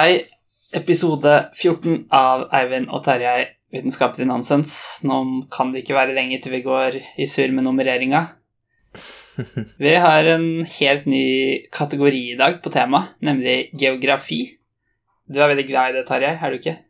Hei, 0.00 0.22
episode 0.72 1.50
14 1.52 2.06
av 2.16 2.46
Eivind 2.56 2.88
og 2.88 3.04
Terjei 3.04 3.44
vitenskapelig 3.74 4.24
nonsens. 4.30 5.02
Nå 5.04 5.44
kan 5.52 5.74
det 5.74 5.82
ikke 5.82 5.98
være 5.98 6.14
lenge 6.16 6.38
til 6.40 6.54
vi 6.54 6.62
går 6.64 6.96
i 7.20 7.26
surr 7.28 7.52
med 7.52 7.66
nummereringa. 7.66 8.22
Vi 9.84 9.92
har 10.00 10.24
en 10.32 10.64
helt 10.78 11.04
ny 11.04 11.68
kategori 11.68 12.22
i 12.30 12.38
dag 12.40 12.64
på 12.64 12.72
temaet, 12.72 13.12
nemlig 13.20 13.76
geografi. 13.76 14.56
Du 15.28 15.36
er 15.36 15.52
veldig 15.52 15.68
glad 15.68 15.84
i 15.90 15.96
det, 15.98 16.08
Tarjei, 16.08 16.32
er 16.32 16.48
du 16.48 16.56
ikke? 16.62 16.80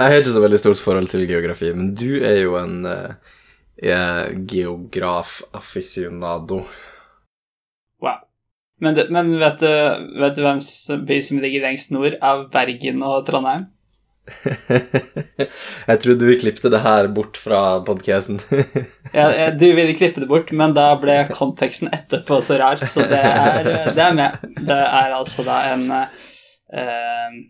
Jeg 0.00 0.08
har 0.08 0.16
ikke 0.22 0.36
så 0.38 0.46
veldig 0.48 0.64
stort 0.64 0.80
forhold 0.80 1.12
til 1.12 1.28
geografi, 1.28 1.68
men 1.76 1.92
du 1.92 2.24
er 2.24 2.40
jo 2.40 2.56
en 2.56 2.88
uh, 2.88 3.20
geograf-afficionado. 4.56 6.64
Wow. 6.64 6.87
Men, 8.78 8.94
det, 8.94 9.08
men 9.10 9.38
vet, 9.38 9.60
du, 9.60 9.66
vet, 10.20 10.36
du, 10.36 10.44
hvem 10.44 10.60
by 11.08 11.18
som 11.24 11.40
ligger 11.42 11.66
lengst 11.66 11.90
nord 11.94 12.14
av 12.22 12.46
Bergen 12.52 13.02
og 13.02 13.26
Trondheim? 13.26 13.66
jeg 15.88 16.00
trodde 16.02 16.28
vi 16.28 16.40
klippte 16.40 16.70
det 16.72 16.80
her 16.84 17.08
bort 17.12 17.36
fra 17.40 17.80
podkasten. 17.86 18.38
ja, 19.16 19.50
du 19.50 19.66
ville 19.72 19.96
klippe 19.98 20.20
det 20.22 20.30
bort, 20.30 20.52
men 20.52 20.74
da 20.76 20.90
ble 21.00 21.16
konteksten 21.32 21.88
etterpå 21.94 22.40
så 22.44 22.58
rar, 22.60 22.84
så 22.84 23.06
det 23.08 23.22
er, 23.24 23.72
det 23.96 24.04
er 24.04 24.18
med. 24.18 24.38
Det 24.60 24.78
er 24.78 25.16
altså 25.16 25.46
da 25.48 25.56
en 25.72 25.90
uh, 25.90 26.06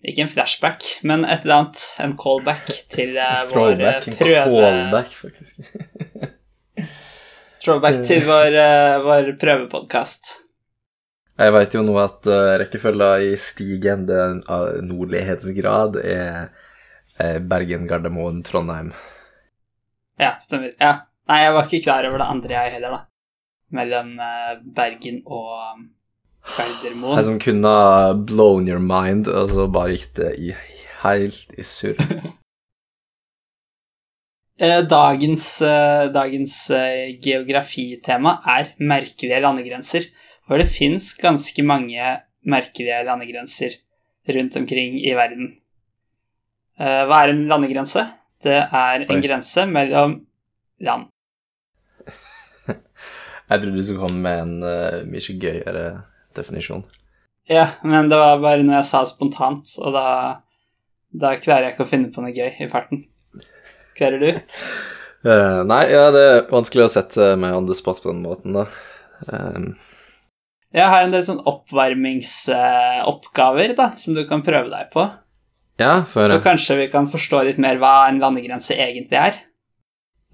Ikke 0.07 0.25
en 0.25 0.33
flashback, 0.33 0.87
men 1.09 1.27
et 1.27 1.45
eller 1.45 1.65
annet. 1.65 1.85
En 2.05 2.17
callback 2.19 2.67
til 2.95 3.17
uh, 3.19 3.45
vår 3.53 3.85
prøve... 4.23 4.49
Callback, 4.49 5.15
faktisk. 5.27 5.63
Throwback 7.59 8.05
til 8.07 8.23
vår, 8.25 8.55
uh, 8.55 9.05
vår 9.05 9.33
prøvepodkast. 9.41 10.48
Jeg 11.39 11.53
veit 11.55 11.75
jo 11.77 11.85
nå 11.87 11.93
at 12.03 12.27
uh, 12.27 12.57
rekkefølga 12.59 13.09
i 13.23 13.37
stigende 13.39 14.43
uh, 14.49 14.81
nordlighetsgrad 14.83 16.01
er 16.03 16.49
uh, 16.49 17.39
Bergen, 17.39 17.87
Gardermoen, 17.87 18.43
Trondheim. 18.47 18.91
Ja, 20.19 20.33
stemmer. 20.43 20.73
Ja. 20.83 20.93
Nei, 21.31 21.39
jeg 21.45 21.55
var 21.55 21.69
ikke 21.69 21.85
klar 21.85 22.09
over 22.09 22.19
det 22.19 22.27
andre, 22.33 22.53
jeg 22.57 22.73
heller, 22.75 22.91
da. 22.97 23.01
Mellom 23.79 24.09
Bergen 24.75 25.21
og 25.29 25.55
Gardermoen. 26.57 27.17
Jeg 27.21 27.27
som 27.29 27.39
kunne 27.43 27.71
ha 27.71 28.13
blown 28.17 28.67
your 28.67 28.83
mind, 28.83 29.29
og 29.29 29.51
så 29.53 29.69
bare 29.71 29.95
gikk 29.95 30.15
det 30.19 30.33
i, 30.41 30.53
helt 31.05 31.55
i 31.55 31.63
surr. 31.69 31.99
dagens 34.91 35.47
dagens 36.17 36.55
geografitema 37.23 38.41
er 38.57 38.65
merkelige 38.81 39.45
landegrenser. 39.45 40.09
For 40.49 40.61
det 40.61 40.71
fins 40.73 41.13
ganske 41.21 41.65
mange 41.67 42.15
merkelige 42.49 43.03
landegrenser 43.05 43.77
rundt 44.33 44.57
omkring 44.57 44.97
i 45.01 45.13
verden. 45.17 45.53
Eh, 46.81 47.03
hva 47.09 47.23
er 47.23 47.35
en 47.35 47.45
landegrense? 47.51 48.07
Det 48.45 48.57
er 48.57 49.05
en 49.05 49.17
Oi. 49.17 49.23
grense 49.25 49.67
mellom 49.69 50.21
land. 50.81 51.09
Jeg 53.49 53.61
trodde 53.61 53.77
du 53.77 53.83
skulle 53.83 54.03
komme 54.03 54.21
med 54.25 54.41
en 54.43 54.57
uh, 54.61 55.05
mye 55.09 55.35
gøyere 55.41 55.85
definisjon. 56.37 56.83
Ja, 57.49 57.65
men 57.81 58.11
det 58.11 58.19
var 58.21 58.43
bare 58.43 58.61
noe 58.61 58.77
jeg 58.77 58.85
sa 58.85 59.01
spontant, 59.09 59.71
og 59.81 59.95
da, 59.97 60.09
da 61.17 61.31
klarer 61.41 61.71
jeg 61.71 61.73
ikke 61.73 61.87
å 61.87 61.89
finne 61.89 62.11
på 62.13 62.21
noe 62.21 62.35
gøy 62.37 62.61
i 62.61 62.69
farten. 62.69 63.07
Klarer 63.97 64.21
du? 64.21 64.43
Uh, 65.25 65.65
nei, 65.71 65.81
ja, 65.89 66.11
det 66.13 66.27
er 66.27 66.45
vanskelig 66.53 66.85
å 66.85 66.93
sette 66.93 67.31
meg 67.41 67.57
on 67.57 67.71
the 67.71 67.79
spot 67.79 68.03
på 68.05 68.13
den 68.13 68.21
måten, 68.27 68.59
da. 68.59 68.67
Um, 69.33 69.71
jeg 70.75 70.89
har 70.93 71.03
en 71.05 71.13
del 71.15 71.25
sånn 71.25 71.47
oppvarmingsoppgaver 71.49 73.69
da, 73.79 73.87
som 73.97 74.15
du 74.17 74.23
kan 74.29 74.43
prøve 74.45 74.69
deg 74.73 74.91
på. 74.93 75.03
Ja, 75.79 76.05
for... 76.09 76.29
Så 76.29 76.41
kanskje 76.45 76.77
vi 76.83 76.89
kan 76.93 77.07
forstå 77.09 77.43
litt 77.47 77.59
mer 77.63 77.77
hva 77.81 78.09
en 78.09 78.21
landegrense 78.21 78.75
egentlig 78.77 79.19
er. 79.21 79.35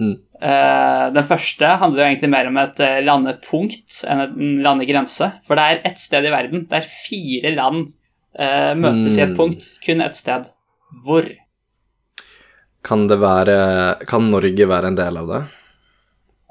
Mm. 0.01 0.17
Uh, 0.43 1.15
den 1.15 1.25
første 1.29 1.67
handler 1.79 2.03
jo 2.03 2.07
egentlig 2.09 2.31
mer 2.33 2.49
om 2.51 2.57
et 2.59 2.81
eh, 2.83 3.05
landepunkt 3.07 4.01
enn 4.11 4.21
en 4.25 4.63
landegrense. 4.65 5.27
For 5.47 5.55
det 5.59 5.65
er 5.65 5.85
ett 5.91 6.01
sted 6.03 6.23
i 6.27 6.35
verden 6.35 6.61
der 6.71 6.83
fire 6.89 7.51
land 7.55 7.81
uh, 8.35 8.75
møtes 8.75 9.15
mm. 9.15 9.19
i 9.19 9.23
et 9.23 9.35
mm. 9.35 9.39
punkt. 9.39 9.63
Kun 9.85 10.01
ett 10.05 10.17
sted. 10.19 10.43
Hvor? 11.05 11.25
Kan 12.85 13.09
det 13.11 13.17
være 13.19 13.57
Kan 14.07 14.31
Norge 14.31 14.67
være 14.69 14.87
en 14.93 14.99
del 14.99 15.17
av 15.23 15.31
det? 15.31 15.43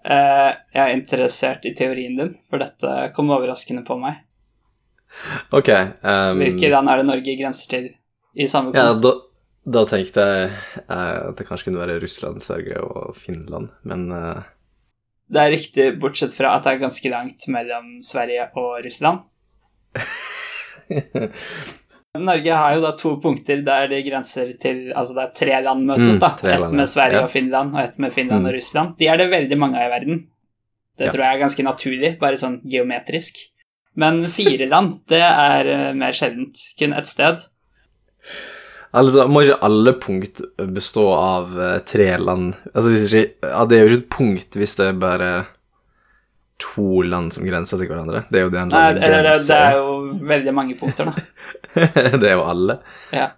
Uh, 0.03 0.51
jeg 0.75 0.83
er 0.83 0.95
interessert 0.97 1.65
i 1.67 1.73
teorien 1.77 2.17
din, 2.19 2.33
for 2.51 2.59
dette 2.59 2.95
kom 3.15 3.31
overraskende 3.31 3.85
på 3.87 3.95
meg. 4.01 4.23
Ok. 5.55 5.69
Um, 6.03 6.41
Hvilke 6.41 6.71
land 6.73 6.91
er 6.91 6.99
det 6.99 7.07
Norge 7.07 7.35
grenser 7.39 7.69
til 7.71 7.91
i 8.33 8.47
samme? 8.51 8.73
Ja, 8.75 8.95
da, 8.97 9.13
da 9.63 9.85
tenkte 9.87 10.25
jeg 10.27 10.49
uh, 10.89 11.29
at 11.29 11.37
det 11.39 11.47
kanskje 11.47 11.69
kunne 11.69 11.83
være 11.85 12.01
Russland, 12.03 12.43
Sverige 12.43 12.81
og 12.83 13.15
Finland, 13.19 13.71
men 13.87 14.09
uh... 14.11 14.41
Det 15.33 15.39
er 15.39 15.53
riktig, 15.53 15.85
bortsett 16.01 16.35
fra 16.35 16.57
at 16.57 16.65
det 16.65 16.73
er 16.73 16.83
ganske 16.83 17.09
langt 17.09 17.47
mellom 17.49 17.95
Sverige 18.05 18.49
og 18.59 18.83
Russland. 18.83 19.23
Norge 22.19 22.53
har 22.53 22.75
jo 22.75 22.81
da 22.83 22.91
to 22.93 23.15
punkter 23.21 23.63
der 23.65 23.87
det 23.89 24.03
grenser 24.05 24.51
til 24.61 24.91
Altså 24.93 25.15
det 25.15 25.23
er 25.23 25.31
tre 25.39 25.61
land 25.65 25.87
møtes, 25.87 26.19
mm. 26.21 26.51
Ett 26.53 26.75
med 26.75 26.89
Sverige 26.91 27.17
ja. 27.17 27.23
og 27.25 27.31
Finland, 27.33 27.73
og 27.73 27.81
ett 27.81 27.97
med 27.97 28.13
Finland 28.13 28.43
mm. 28.43 28.49
og 28.49 28.53
Russland. 28.53 28.93
De 28.99 29.07
er 29.09 29.17
det 29.17 29.31
veldig 29.31 29.57
mange 29.57 29.79
av 29.81 29.87
i 29.87 29.93
verden. 29.95 30.19
Det 30.93 31.07
ja. 31.07 31.13
tror 31.15 31.25
jeg 31.25 31.33
er 31.33 31.41
ganske 31.41 31.65
naturlig, 31.65 32.11
bare 32.21 32.37
sånn 32.37 32.59
geometrisk. 32.69 33.41
Men 33.97 34.21
fire 34.29 34.67
land, 34.69 34.99
det 35.09 35.23
er 35.25 35.69
uh, 35.69 35.89
mer 35.97 36.13
sjeldent. 36.17 36.61
Kun 36.77 36.93
ett 36.93 37.09
sted. 37.09 37.41
Altså, 38.93 39.25
må 39.25 39.41
ikke 39.41 39.57
alle 39.65 39.95
punkt 39.97 40.43
bestå 40.69 41.07
av 41.17 41.49
uh, 41.57 41.79
tre 41.81 42.11
land? 42.21 42.53
Altså, 42.75 42.93
hvis 42.93 43.09
ikke 43.09 43.49
ja, 43.49 43.65
Det 43.65 43.77
er 43.77 43.81
jo 43.81 43.89
ikke 43.89 44.01
et 44.03 44.13
punkt 44.13 44.61
hvis 44.61 44.77
det 44.77 44.91
er 44.91 45.01
bare 45.01 45.31
to 46.63 47.03
land 47.07 47.33
som 47.35 47.45
grenser 47.47 47.81
til 47.81 47.91
hverandre. 47.91 48.23
Det 48.31 48.39
er 48.39 48.47
jo 48.47 48.53
det 48.53 48.61
en 48.61 48.73
landegrense 48.73 49.11
er. 49.11 49.29
Det, 49.33 49.43
det 49.49 49.59
er 49.59 49.77
jo 49.77 50.25
veldig 50.31 50.55
mange 50.55 50.77
punkter, 50.79 51.11
da. 51.11 51.13
det 52.21 52.31
er 52.31 52.35
jo 52.37 52.47
alle. 52.47 52.79
Ja. 53.11 53.29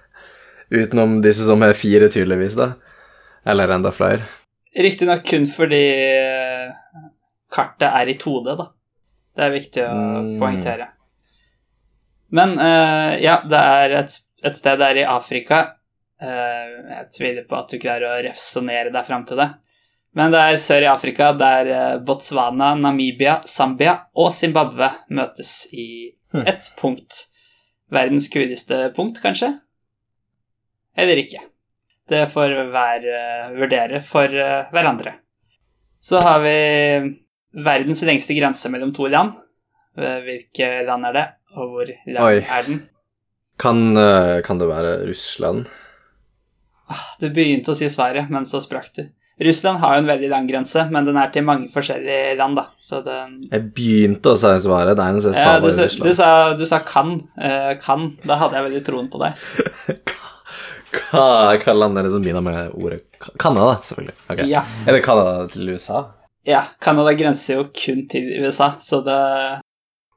Utenom 0.82 1.18
disse 1.24 1.44
som 1.48 1.64
er 1.64 1.76
fire, 1.76 2.08
tydeligvis, 2.12 2.56
da. 2.60 2.72
Eller 3.48 3.74
enda 3.74 3.92
flere. 3.92 4.28
Riktignok 4.72 5.24
kun 5.28 5.44
fordi 5.50 5.82
eh, 6.16 7.02
kartet 7.52 7.88
er 7.90 8.08
i 8.08 8.16
2D, 8.20 8.54
da. 8.56 8.68
Det 9.32 9.44
er 9.46 9.54
viktig 9.54 9.84
å 9.84 9.92
mm. 9.96 10.34
poengtere. 10.40 10.88
Men 12.32 12.54
uh, 12.56 13.12
ja, 13.20 13.38
det 13.44 13.60
er 13.60 13.94
et, 14.02 14.14
et, 14.44 14.56
sted 14.56 14.80
der 14.80 15.02
i 15.02 15.08
Afrika. 15.08 15.62
Uh, 16.22 16.88
jeg 16.88 17.08
tviler 17.16 17.46
på 17.48 17.58
at 17.58 17.72
du 17.72 17.80
klarer 17.80 18.08
å 18.08 18.22
resonnere 18.24 18.92
deg 18.92 19.08
fram 19.08 19.26
til 19.28 19.40
det. 19.40 19.48
Men 20.18 20.32
det 20.32 20.40
er 20.44 20.58
sør 20.60 20.84
i 20.84 20.90
Afrika 20.90 21.30
der 21.36 21.68
eh, 21.72 22.00
Botswana, 22.04 22.74
Namibia, 22.76 23.38
Zambia 23.48 23.96
og 24.12 24.32
Zimbabwe 24.36 24.90
møtes 25.16 25.54
i 25.72 25.86
hm. 26.34 26.44
ett 26.44 26.68
punkt. 26.80 27.28
Verdens 27.92 28.28
kuleste 28.32 28.90
punkt, 28.96 29.20
kanskje? 29.24 29.54
Eller 30.96 31.20
ikke. 31.20 31.40
Det 32.08 32.26
får 32.28 32.52
hver 32.72 33.04
uh, 33.08 33.52
vurdere 33.56 34.00
for 34.04 34.28
uh, 34.28 34.68
hverandre. 34.72 35.14
Så 36.02 36.20
har 36.20 36.40
vi 36.44 36.54
verdens 37.64 38.02
lengste 38.04 38.36
grense 38.36 38.68
mellom 38.72 38.92
to 38.96 39.08
land. 39.12 39.36
Hvilke 39.92 40.68
land 40.88 41.04
er 41.10 41.16
det, 41.16 41.24
og 41.52 41.72
hvor 41.74 41.88
lang 41.92 42.24
Oi. 42.24 42.38
er 42.40 42.62
den? 42.64 42.78
Kan, 43.60 43.92
kan, 44.42 44.58
det 44.58 44.68
være 44.70 44.94
Russland? 45.04 45.66
Ah, 46.88 47.02
du 47.20 47.28
begynte 47.28 47.74
å 47.74 47.76
si 47.76 47.90
Sverige, 47.92 48.24
men 48.32 48.48
så 48.48 48.62
sprakk 48.64 48.88
du. 48.96 49.02
Russland 49.40 49.80
har 49.80 49.94
jo 49.94 50.02
en 50.02 50.10
veldig 50.10 50.28
lang 50.28 50.46
grense, 50.46 50.84
men 50.92 51.06
den 51.08 51.16
er 51.18 51.30
til 51.32 51.44
mange 51.46 51.70
forskjellige 51.72 52.34
land, 52.38 52.58
da. 52.58 52.66
Den... 53.06 53.38
Jeg 53.48 53.64
begynte 53.74 54.34
å 54.34 54.38
si 54.38 54.50
svaret. 54.66 55.00
Eneste 55.00 55.32
jeg 55.32 55.40
sa, 55.40 55.54
var 55.56 55.72
Russland. 55.72 56.04
Du 56.04 56.16
sa, 56.18 56.28
du 56.58 56.66
sa 56.68 56.82
kan. 56.86 57.14
Uh, 57.38 57.72
kan. 57.82 58.10
Da 58.28 58.38
hadde 58.42 58.60
jeg 58.60 58.68
veldig 58.68 58.82
troen 58.86 59.08
på 59.12 59.22
deg. 59.22 59.40
hva, 61.10 61.26
hva 61.56 61.76
land 61.78 61.98
er 61.98 62.06
det 62.06 62.12
som 62.14 62.24
begynner 62.24 62.44
med 62.44 62.76
ordet 62.76 63.02
Canada, 63.40 63.78
selvfølgelig. 63.80 64.16
Okay. 64.28 64.50
Ja. 64.52 64.62
Er 64.86 64.98
det 64.98 65.02
Canada 65.06 65.48
til 65.50 65.72
USA? 65.72 66.04
Ja. 66.46 66.62
Canada 66.82 67.16
grenser 67.16 67.60
jo 67.60 67.68
kun 67.72 68.06
til 68.12 68.28
USA, 68.42 68.74
så 68.82 69.00
det 69.06 69.20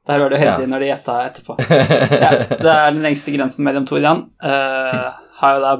der 0.06 0.20
var 0.22 0.30
du 0.30 0.36
heldig 0.38 0.68
ja. 0.68 0.70
når 0.70 0.82
de 0.82 0.88
gjetta 0.92 1.14
etterpå. 1.26 1.56
Ja, 2.22 2.30
det 2.46 2.70
er 2.70 2.92
den 2.94 3.02
lengste 3.02 3.32
grensen 3.34 3.66
mellom 3.66 3.86
to 3.88 3.98
land. 3.98 4.28
Uh, 4.38 5.10
har 5.40 5.56
jo 5.56 5.62
da 5.64 5.72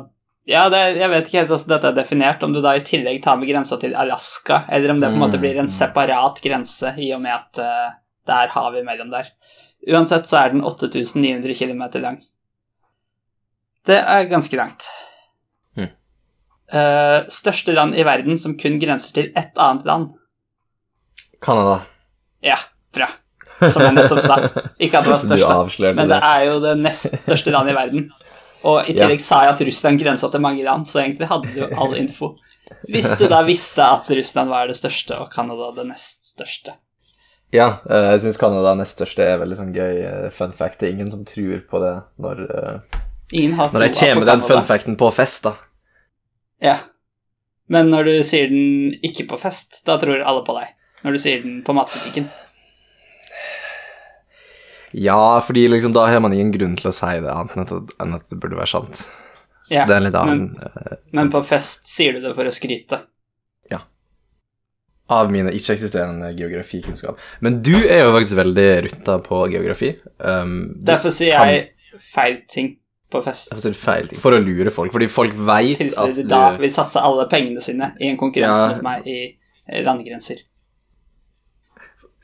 ja, 0.46 0.68
det, 0.70 0.80
jeg 0.94 1.10
vet 1.10 1.26
ikke 1.26 1.40
helt 1.40 1.50
hvordan 1.50 1.72
dette 1.72 1.88
er 1.90 1.96
definert, 1.96 2.44
om 2.46 2.52
du 2.54 2.60
da 2.62 2.76
i 2.78 2.82
tillegg 2.86 3.18
tar 3.24 3.38
med 3.40 3.48
grensa 3.50 3.78
til 3.82 3.96
Alaska, 3.98 4.60
eller 4.70 4.92
om 4.92 5.00
det 5.02 5.08
på 5.10 5.18
en 5.18 5.24
måte 5.24 5.40
blir 5.42 5.58
en 5.58 5.70
separat 5.70 6.38
grense 6.44 6.92
i 7.02 7.08
og 7.16 7.22
med 7.24 7.34
at 7.34 7.58
uh, 7.58 7.96
det 8.26 8.36
er 8.44 8.52
hav 8.54 8.76
imellom 8.78 9.10
der. 9.10 9.26
Uansett 9.90 10.28
så 10.30 10.44
er 10.44 10.54
den 10.54 10.62
8900 10.62 11.50
km 11.58 11.82
lang. 12.02 12.20
Det 13.86 13.98
er 13.98 14.30
ganske 14.30 14.58
langt. 14.58 14.86
Mm. 15.78 15.90
Uh, 16.70 17.26
største 17.30 17.74
land 17.74 17.98
i 17.98 18.06
verden 18.06 18.38
som 18.38 18.54
kun 18.58 18.78
grenser 18.82 19.18
til 19.18 19.32
ett 19.34 19.58
annet 19.58 19.86
land? 19.86 20.12
Canada. 21.42 21.80
Ja, 22.46 22.58
bra. 22.94 23.10
som 23.66 23.82
jeg 23.82 23.96
nettopp 23.96 24.22
sa. 24.22 24.38
Ikke 24.78 25.00
at 25.00 25.06
det 25.06 25.10
var 25.10 25.24
største, 25.26 25.90
men 25.90 26.06
det 26.06 26.20
det. 26.20 26.22
er 26.22 26.46
jo 26.46 26.62
det 26.62 26.76
nest 26.82 27.18
største 27.24 27.54
landet 27.54 27.74
i 27.74 27.78
verden. 27.80 28.06
Og 28.64 28.88
i 28.88 28.96
tillegg 28.96 29.20
sa 29.22 29.42
jeg 29.44 29.54
at 29.54 29.62
Russland 29.68 30.00
grensa 30.00 30.30
til 30.32 30.42
mange 30.42 30.64
land, 30.64 30.88
så 30.88 31.02
egentlig 31.02 31.28
hadde 31.30 31.52
du 31.54 31.76
all 31.76 31.94
info. 32.02 32.34
Hvis 32.90 33.12
du 33.20 33.28
da 33.30 33.42
visste 33.46 33.84
at 33.84 34.10
Russland 34.10 34.50
var 34.50 34.66
det 34.70 34.78
største, 34.78 35.18
og 35.22 35.30
Canada 35.34 35.70
det 35.76 35.86
nest 35.90 36.26
største. 36.32 36.74
Ja, 37.54 37.68
eh, 37.90 38.08
jeg 38.14 38.24
syns 38.24 38.40
Canada 38.40 38.74
nest 38.78 38.98
største 38.98 39.22
er 39.22 39.38
veldig 39.42 39.58
sånn 39.58 39.74
gøy 39.76 40.00
eh, 40.02 40.26
fun 40.34 40.54
fact. 40.56 40.80
Det 40.80 40.88
er 40.88 40.96
ingen 40.96 41.12
som 41.12 41.22
tror 41.28 41.60
på 41.70 41.82
det 41.82 41.94
når, 42.22 42.42
eh, 42.46 42.98
Ingen 43.32 43.54
har 43.58 43.70
når 43.74 43.86
jeg 43.86 43.96
kommer 44.00 44.24
med 44.24 44.32
den 44.32 44.44
fun 44.46 44.66
facten 44.66 44.98
på 44.98 45.10
fest, 45.14 45.46
da. 45.46 45.54
Ja. 46.62 46.76
Men 47.70 47.90
når 47.90 48.10
du 48.10 48.16
sier 48.26 48.50
den 48.50 48.94
ikke 49.04 49.26
på 49.30 49.38
fest, 49.40 49.80
da 49.86 49.98
tror 50.02 50.22
alle 50.22 50.42
på 50.46 50.54
deg. 50.58 50.74
Når 51.04 51.16
du 51.16 51.22
sier 51.22 51.42
den 51.42 51.62
på 51.66 51.74
matbutikken. 51.76 52.28
Ja, 54.92 55.40
fordi 55.40 55.68
liksom 55.68 55.92
da 55.92 56.06
har 56.06 56.20
man 56.20 56.32
ingen 56.32 56.52
grunn 56.54 56.76
til 56.78 56.88
å 56.90 56.94
si 56.94 57.18
det 57.20 57.32
annet 57.32 57.56
enn 57.56 57.64
at, 57.66 57.94
enn 58.00 58.14
at 58.14 58.28
det 58.30 58.38
burde 58.40 58.56
være 58.56 58.70
sant. 58.70 59.08
Ja, 59.68 59.80
Så 59.82 59.88
det 59.88 59.94
er 59.96 59.98
en 59.98 60.04
litt 60.06 60.14
annen 60.14 60.42
Men, 60.54 60.98
men 61.12 61.30
på 61.32 61.40
fest 61.44 61.88
sier 61.90 62.12
du 62.14 62.20
det 62.22 62.34
for 62.36 62.46
å 62.46 62.52
skryte. 62.54 63.00
Ja. 63.72 63.80
av 65.10 65.30
mine 65.30 65.50
ikke-eksisterende 65.54 66.32
geografikunnskap. 66.38 67.18
Men 67.40 67.60
du 67.62 67.74
er 67.74 68.04
jo 68.04 68.12
faktisk 68.14 68.38
veldig 68.40 68.68
rutta 68.88 69.18
på 69.22 69.42
geografi. 69.52 69.92
Um, 70.18 70.56
Derfor 70.86 71.10
sier 71.14 71.36
kan- 71.38 71.48
jeg 71.48 71.68
feil 72.02 72.40
ting 72.50 72.72
på 73.10 73.22
fest. 73.22 73.50
Derfor 73.50 73.62
sier 73.62 73.74
du 73.76 73.78
feil 73.78 74.08
ting. 74.08 74.18
For 74.22 74.32
å 74.34 74.40
lure 74.42 74.70
folk. 74.74 74.92
Fordi 74.92 75.08
folk 75.10 75.34
veit 75.34 75.80
at 75.98 76.14
du 76.14 76.22
da 76.30 76.56
vil 76.58 76.70
satse 76.74 77.02
alle 77.02 77.28
pengene 77.30 77.62
sine 77.62 77.92
i 78.00 78.08
en 78.10 78.16
konkurranse 78.18 78.66
Ja. 78.66 78.74
mot 78.74 78.82
meg 78.82 79.06
i 79.06 79.36
eh, 79.68 79.82
landegrenser. 79.86 80.42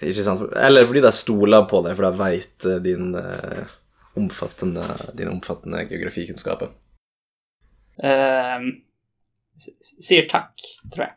Ikke 0.03 0.25
sant? 0.27 0.45
Eller 0.59 0.87
fordi 0.89 1.03
de 1.05 1.13
stoler 1.15 1.67
på 1.71 1.83
deg, 1.87 1.97
for 1.99 2.09
de 2.09 2.19
veit 2.19 2.69
din, 2.85 3.15
eh, 3.19 3.75
omfattende, 4.19 4.85
din 5.17 5.31
omfattende 5.33 5.85
geografikunnskaper. 5.89 6.73
Uh, 8.03 8.65
sier 10.03 10.27
takk, 10.31 10.53
tror 10.93 11.07
jeg. 11.07 11.17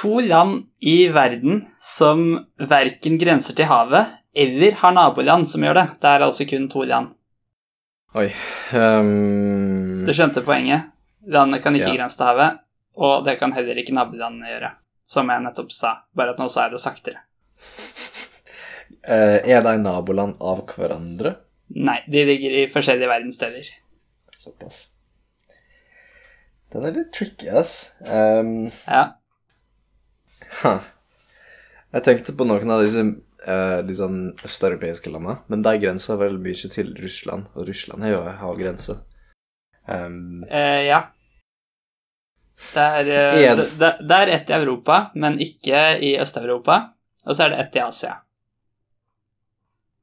To 0.00 0.20
land 0.24 0.62
i 0.80 1.08
verden 1.12 1.66
som 1.76 2.46
verken 2.56 3.18
grenser 3.20 3.56
til 3.58 3.68
havet 3.68 4.14
eller 4.32 4.78
har 4.80 4.94
naboland 4.96 5.48
som 5.48 5.64
gjør 5.66 5.76
det. 5.76 5.86
Det 6.00 6.08
er 6.08 6.24
altså 6.24 6.46
kun 6.48 6.68
to 6.72 6.86
land. 6.88 7.12
Oi 8.16 8.26
um, 8.76 10.04
Du 10.06 10.12
skjønte 10.12 10.44
poenget? 10.44 10.88
Landet 11.28 11.62
kan 11.64 11.76
ikke 11.76 11.92
Ja. 11.92 11.98
grense 12.00 12.16
til 12.18 12.28
havet, 12.28 12.58
og 12.96 13.24
det 13.24 13.38
kan 13.40 13.52
heller 13.52 13.78
ikke 13.78 13.94
nabolandene 13.96 14.48
gjøre. 14.48 14.72
Som 15.12 15.28
jeg 15.28 15.44
nettopp 15.44 15.72
sa, 15.74 15.96
bare 16.16 16.32
at 16.32 16.40
nå 16.40 16.48
sa 16.48 16.66
jeg 16.66 16.76
det 16.76 16.80
saktere. 16.80 17.20
Uh, 19.02 19.38
Er 19.44 19.60
de 19.64 19.74
naboland 19.82 20.38
av 20.40 20.62
hverandre? 20.72 21.34
Nei, 21.72 21.98
de 22.08 22.22
ligger 22.28 22.54
i 22.62 22.68
forskjellige 22.70 23.10
verdenssteder. 23.10 23.68
Såpass. 24.36 24.86
Den 26.72 26.86
er 26.88 26.96
litt 26.96 27.12
tricky, 27.12 27.50
ass. 27.52 27.98
Um, 28.06 28.70
Ja. 28.86 29.04
Ha. 30.62 30.72
Jeg 31.92 32.04
tenkte 32.04 32.34
på 32.36 32.44
noen 32.48 32.72
av 32.72 32.80
disse 32.82 33.02
uh, 33.04 33.92
sånn 33.96 34.20
østeuropeiske 34.44 35.12
landene, 35.12 35.42
men 35.52 35.64
de 35.64 35.74
grenser 35.80 36.20
vel 36.20 36.38
mye 36.40 36.70
til 36.72 36.92
Russland, 37.00 37.50
og 37.52 37.68
Russland 37.68 38.04
har 38.04 38.16
jo 38.16 38.54
grense. 38.56 38.96
Um, 39.84 40.44
uh, 40.48 40.80
ja. 40.86 41.02
Det 42.72 42.82
er, 42.82 43.08
eh, 43.10 43.62
det, 43.78 43.90
det, 44.00 44.18
er 44.18 44.34
ett 44.36 44.50
i 44.50 44.56
Europa, 44.56 44.98
men 45.14 45.40
ikke 45.42 45.80
i 46.00 46.14
Øst-Europa. 46.22 46.78
Og 47.26 47.36
så 47.36 47.46
er 47.46 47.52
det 47.52 47.64
ett 47.64 47.76
i 47.76 47.82
Asia. 47.84 48.14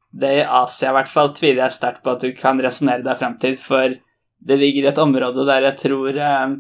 Det 0.10 0.34
i 0.40 0.44
Asia 0.44 0.92
i 0.92 0.98
hvert 0.98 1.12
fall 1.12 1.34
tviler 1.38 1.64
jeg 1.66 1.78
sterkt 1.78 2.04
på 2.04 2.16
at 2.16 2.24
du 2.26 2.32
kan 2.38 2.62
resonnere 2.62 3.06
deg 3.06 3.18
fram 3.20 3.38
til, 3.42 3.58
for 3.62 3.96
det 4.40 4.58
ligger 4.58 4.90
et 4.90 5.02
område 5.02 5.46
der 5.48 5.68
jeg 5.68 5.78
tror 5.82 6.22
eh, 6.24 6.54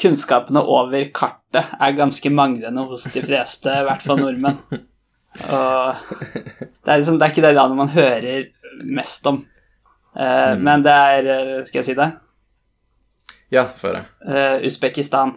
kunnskapene 0.00 0.62
over 0.62 1.06
kartet 1.14 1.72
er 1.80 1.96
ganske 1.96 2.32
manglende 2.34 2.84
hos 2.88 3.06
de 3.14 3.22
fleste, 3.24 3.70
i 3.70 3.86
hvert 3.86 4.04
fall 4.04 4.20
nordmenn. 4.22 4.60
Og 5.34 6.02
det 6.84 6.92
er 6.92 7.00
liksom, 7.00 7.18
det 7.18 7.26
er 7.26 7.32
ikke 7.32 7.46
det 7.46 7.56
landet 7.56 7.80
man 7.80 7.94
hører 7.94 8.44
mest 8.84 9.26
om. 9.30 9.40
Eh, 10.14 10.52
Men 10.58 10.84
det 10.84 10.92
er 10.94 11.26
eh, 11.32 11.64
Skal 11.66 11.80
jeg 11.80 11.88
si 11.88 11.96
det? 11.98 12.06
Ja, 13.54 13.68
før 13.78 14.00
jeg. 14.00 14.10
Uh, 14.26 14.66
Usbekistan. 14.66 15.36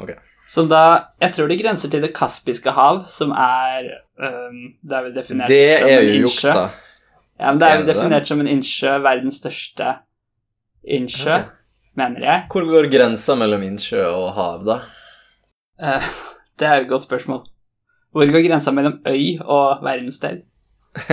Ok. 0.00 0.14
Som 0.50 0.66
da 0.70 1.12
Jeg 1.20 1.34
tror 1.36 1.50
det 1.50 1.60
grenser 1.60 1.90
til 1.92 2.02
Det 2.02 2.10
kaspiske 2.16 2.72
hav, 2.74 3.04
som 3.06 3.30
er 3.36 3.84
um, 4.18 4.72
Det 4.82 4.96
er 4.96 5.04
vel 5.04 5.12
definert 5.14 5.52
Det 5.52 5.66
som 5.78 5.90
er 5.90 6.00
en 6.00 6.08
jo 6.08 6.22
juks, 6.24 6.40
da. 6.48 6.64
Ja, 7.40 7.52
men 7.52 7.60
det 7.60 7.68
er 7.68 7.78
jo 7.78 7.86
definert 7.88 8.26
som 8.28 8.40
en 8.42 8.48
innsjø, 8.50 8.96
verdens 9.00 9.38
største 9.40 9.94
innsjø, 10.84 11.38
okay. 11.38 11.54
mener 11.96 12.20
jeg. 12.26 12.42
Hvor 12.52 12.66
går 12.68 12.88
grensa 12.92 13.36
mellom 13.40 13.62
innsjø 13.64 14.02
og 14.04 14.26
hav, 14.36 14.66
da? 14.66 14.76
Uh, 15.80 16.10
det 16.60 16.68
er 16.68 16.82
et 16.82 16.90
godt 16.90 17.06
spørsmål. 17.06 17.46
Hvor 18.12 18.32
går 18.34 18.44
grensa 18.44 18.74
mellom 18.76 18.98
øy 19.08 19.38
og 19.40 19.80
verdensdel? 19.86 20.42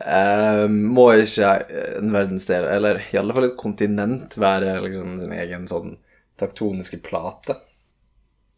Eh, 0.00 0.66
må 0.68 1.06
ikke 1.16 1.52
en 2.00 2.10
verdensdel, 2.12 2.66
eller 2.68 3.00
i 3.12 3.16
alle 3.20 3.36
fall 3.36 3.48
et 3.48 3.56
kontinent, 3.60 4.36
være 4.36 4.74
liksom 4.84 5.16
sin 5.22 5.32
egen 5.36 5.64
sånn 5.70 5.96
taktoniske 6.36 7.00
plate? 7.06 7.56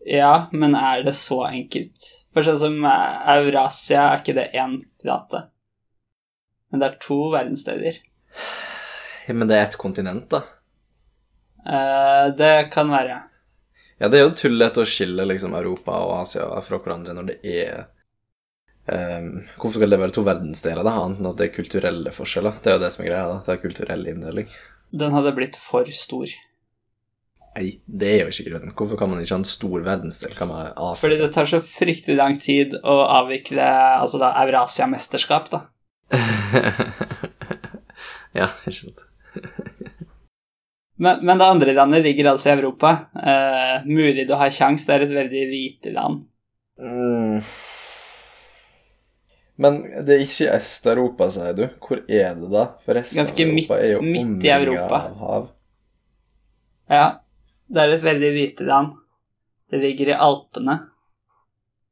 Ja, 0.09 0.49
men 0.53 0.75
er 0.75 1.05
det 1.07 1.15
så 1.19 1.45
enkelt? 1.47 2.09
For 2.35 2.47
sånn 2.47 2.59
som 2.63 2.89
eh, 2.89 3.21
Eurasia, 3.37 4.09
er 4.09 4.23
ikke 4.23 4.37
det 4.41 4.51
én 4.59 4.81
plate? 5.03 5.47
Men 6.73 6.83
det 6.83 6.89
er 6.89 7.01
to 7.03 7.21
verdenssteder. 7.33 8.01
Ja, 9.29 9.35
men 9.35 9.49
det 9.49 9.59
er 9.59 9.69
et 9.69 9.79
kontinent, 9.81 10.29
da. 10.33 10.43
Uh, 11.69 12.31
det 12.39 12.71
kan 12.73 12.89
være. 12.89 13.19
Ja, 13.99 14.09
det 14.09 14.21
er 14.21 14.23
jo 14.25 14.35
tullete 14.37 14.85
å 14.85 14.89
skille 14.89 15.27
liksom 15.29 15.57
Europa 15.59 15.97
og 16.05 16.15
Asia 16.23 16.47
fra 16.65 16.79
hverandre 16.81 17.17
når 17.17 17.27
det 17.29 17.39
er 17.43 17.89
ehm, 18.95 19.31
Hvorfor 19.57 19.79
skal 19.79 19.95
det 19.95 20.01
være 20.01 20.15
to 20.17 20.25
verdensdeler, 20.27 20.85
da, 20.87 20.97
annet 21.05 21.23
enn 21.23 21.31
at 21.31 21.39
det 21.41 21.49
er 21.49 21.55
kulturelle 21.55 22.13
forskjeller? 22.15 22.59
Det 22.63 22.73
er 22.73 22.77
jo 22.79 22.83
det 22.85 22.93
som 22.95 23.05
er 23.05 23.11
greia, 23.11 23.31
da. 23.31 23.39
Det 23.47 23.55
er 23.55 23.65
kulturell 23.65 24.05
inndeling. 24.13 24.53
Den 25.05 25.17
hadde 25.17 25.35
blitt 25.37 25.59
for 25.61 25.89
stor. 25.93 26.35
Nei, 27.59 27.69
det 27.85 28.11
er 28.15 28.21
jo 28.23 28.33
ikke 28.33 28.53
grunnen. 28.53 28.75
Hvorfor 28.77 29.01
kan 29.01 29.11
man 29.11 29.21
ikke 29.23 29.35
ha 29.35 29.41
en 29.43 29.49
stor 29.49 29.83
verdensdel? 29.85 30.37
Kan 30.39 30.53
man 30.53 30.73
Fordi 31.01 31.19
det 31.21 31.33
tar 31.35 31.49
så 31.51 31.61
fryktelig 31.65 32.17
lang 32.19 32.39
tid 32.41 32.77
å 32.83 33.01
avvikle 33.19 33.67
altså 33.99 34.21
da 34.23 34.35
Eurasia-mesterskap, 34.45 35.51
da. 35.53 35.65
Ja, 38.37 38.49
ikke 38.69 38.77
sant. 38.77 39.05
Men, 40.99 41.21
men 41.27 41.39
det 41.39 41.47
andre 41.47 41.75
landet 41.77 42.05
ligger 42.07 42.33
altså 42.33 42.51
i 42.51 42.57
Europa. 42.57 42.95
Uh, 43.15 43.87
mulig 43.87 44.27
du 44.29 44.35
har 44.39 44.53
kjangs, 44.55 44.87
det 44.87 44.97
er 44.97 45.07
et 45.07 45.15
veldig 45.15 45.45
lite 45.53 45.95
land. 45.95 46.25
Mm. 46.79 47.39
Men 49.59 49.81
det 50.07 50.15
er 50.15 50.21
ikke 50.23 50.53
Øst-Europa, 50.55 51.27
sier 51.35 51.55
du. 51.59 51.65
Hvor 51.83 51.99
er 52.07 52.35
det, 52.39 52.51
da? 52.53 52.65
For 52.85 52.95
resten 52.95 53.25
Ganske 53.25 53.43
av 53.43 53.49
Europa 53.49 53.75
midt- 53.75 53.85
er 53.85 53.93
jo 53.93 54.03
midt 54.05 54.45
i 54.47 54.53
Europa. 54.55 55.01
av 55.09 55.17
hav. 55.23 55.49
Ja, 56.89 57.07
det 57.69 57.83
er 57.83 57.95
et 57.97 58.05
veldig 58.07 58.31
lite 58.37 58.65
land. 58.69 58.93
Det 59.71 59.81
ligger 59.83 60.13
i 60.15 60.19
Alpene. 60.29 60.77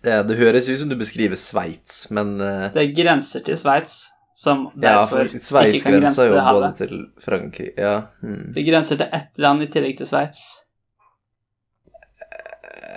Det, 0.07 0.15
det 0.29 0.37
høres 0.39 0.69
ut 0.71 0.79
som 0.79 0.89
du 0.93 0.95
beskriver 0.97 1.35
Sveits, 1.37 2.07
men 2.15 2.37
uh, 2.41 2.69
Det 2.73 2.87
grenser 2.95 3.43
til 3.45 3.59
Sveits, 3.59 3.97
som 4.37 4.69
Ja, 4.77 5.03
derfor 5.03 5.27
for 5.33 5.43
Sveits 5.43 5.75
ikke 5.81 5.91
kan 5.91 5.99
grense 5.99 6.23
grenser 6.23 6.31
jo 6.31 6.55
både 6.61 6.71
til 6.79 6.95
Frankrike 7.25 7.75
Ja. 7.83 7.97
Hmm. 8.23 8.53
Det 8.55 8.65
grenser 8.69 9.01
til 9.03 9.09
ett 9.13 9.37
land 9.43 9.63
i 9.67 9.67
tillegg 9.73 9.99
til 9.99 10.07
Sveits. 10.07 10.45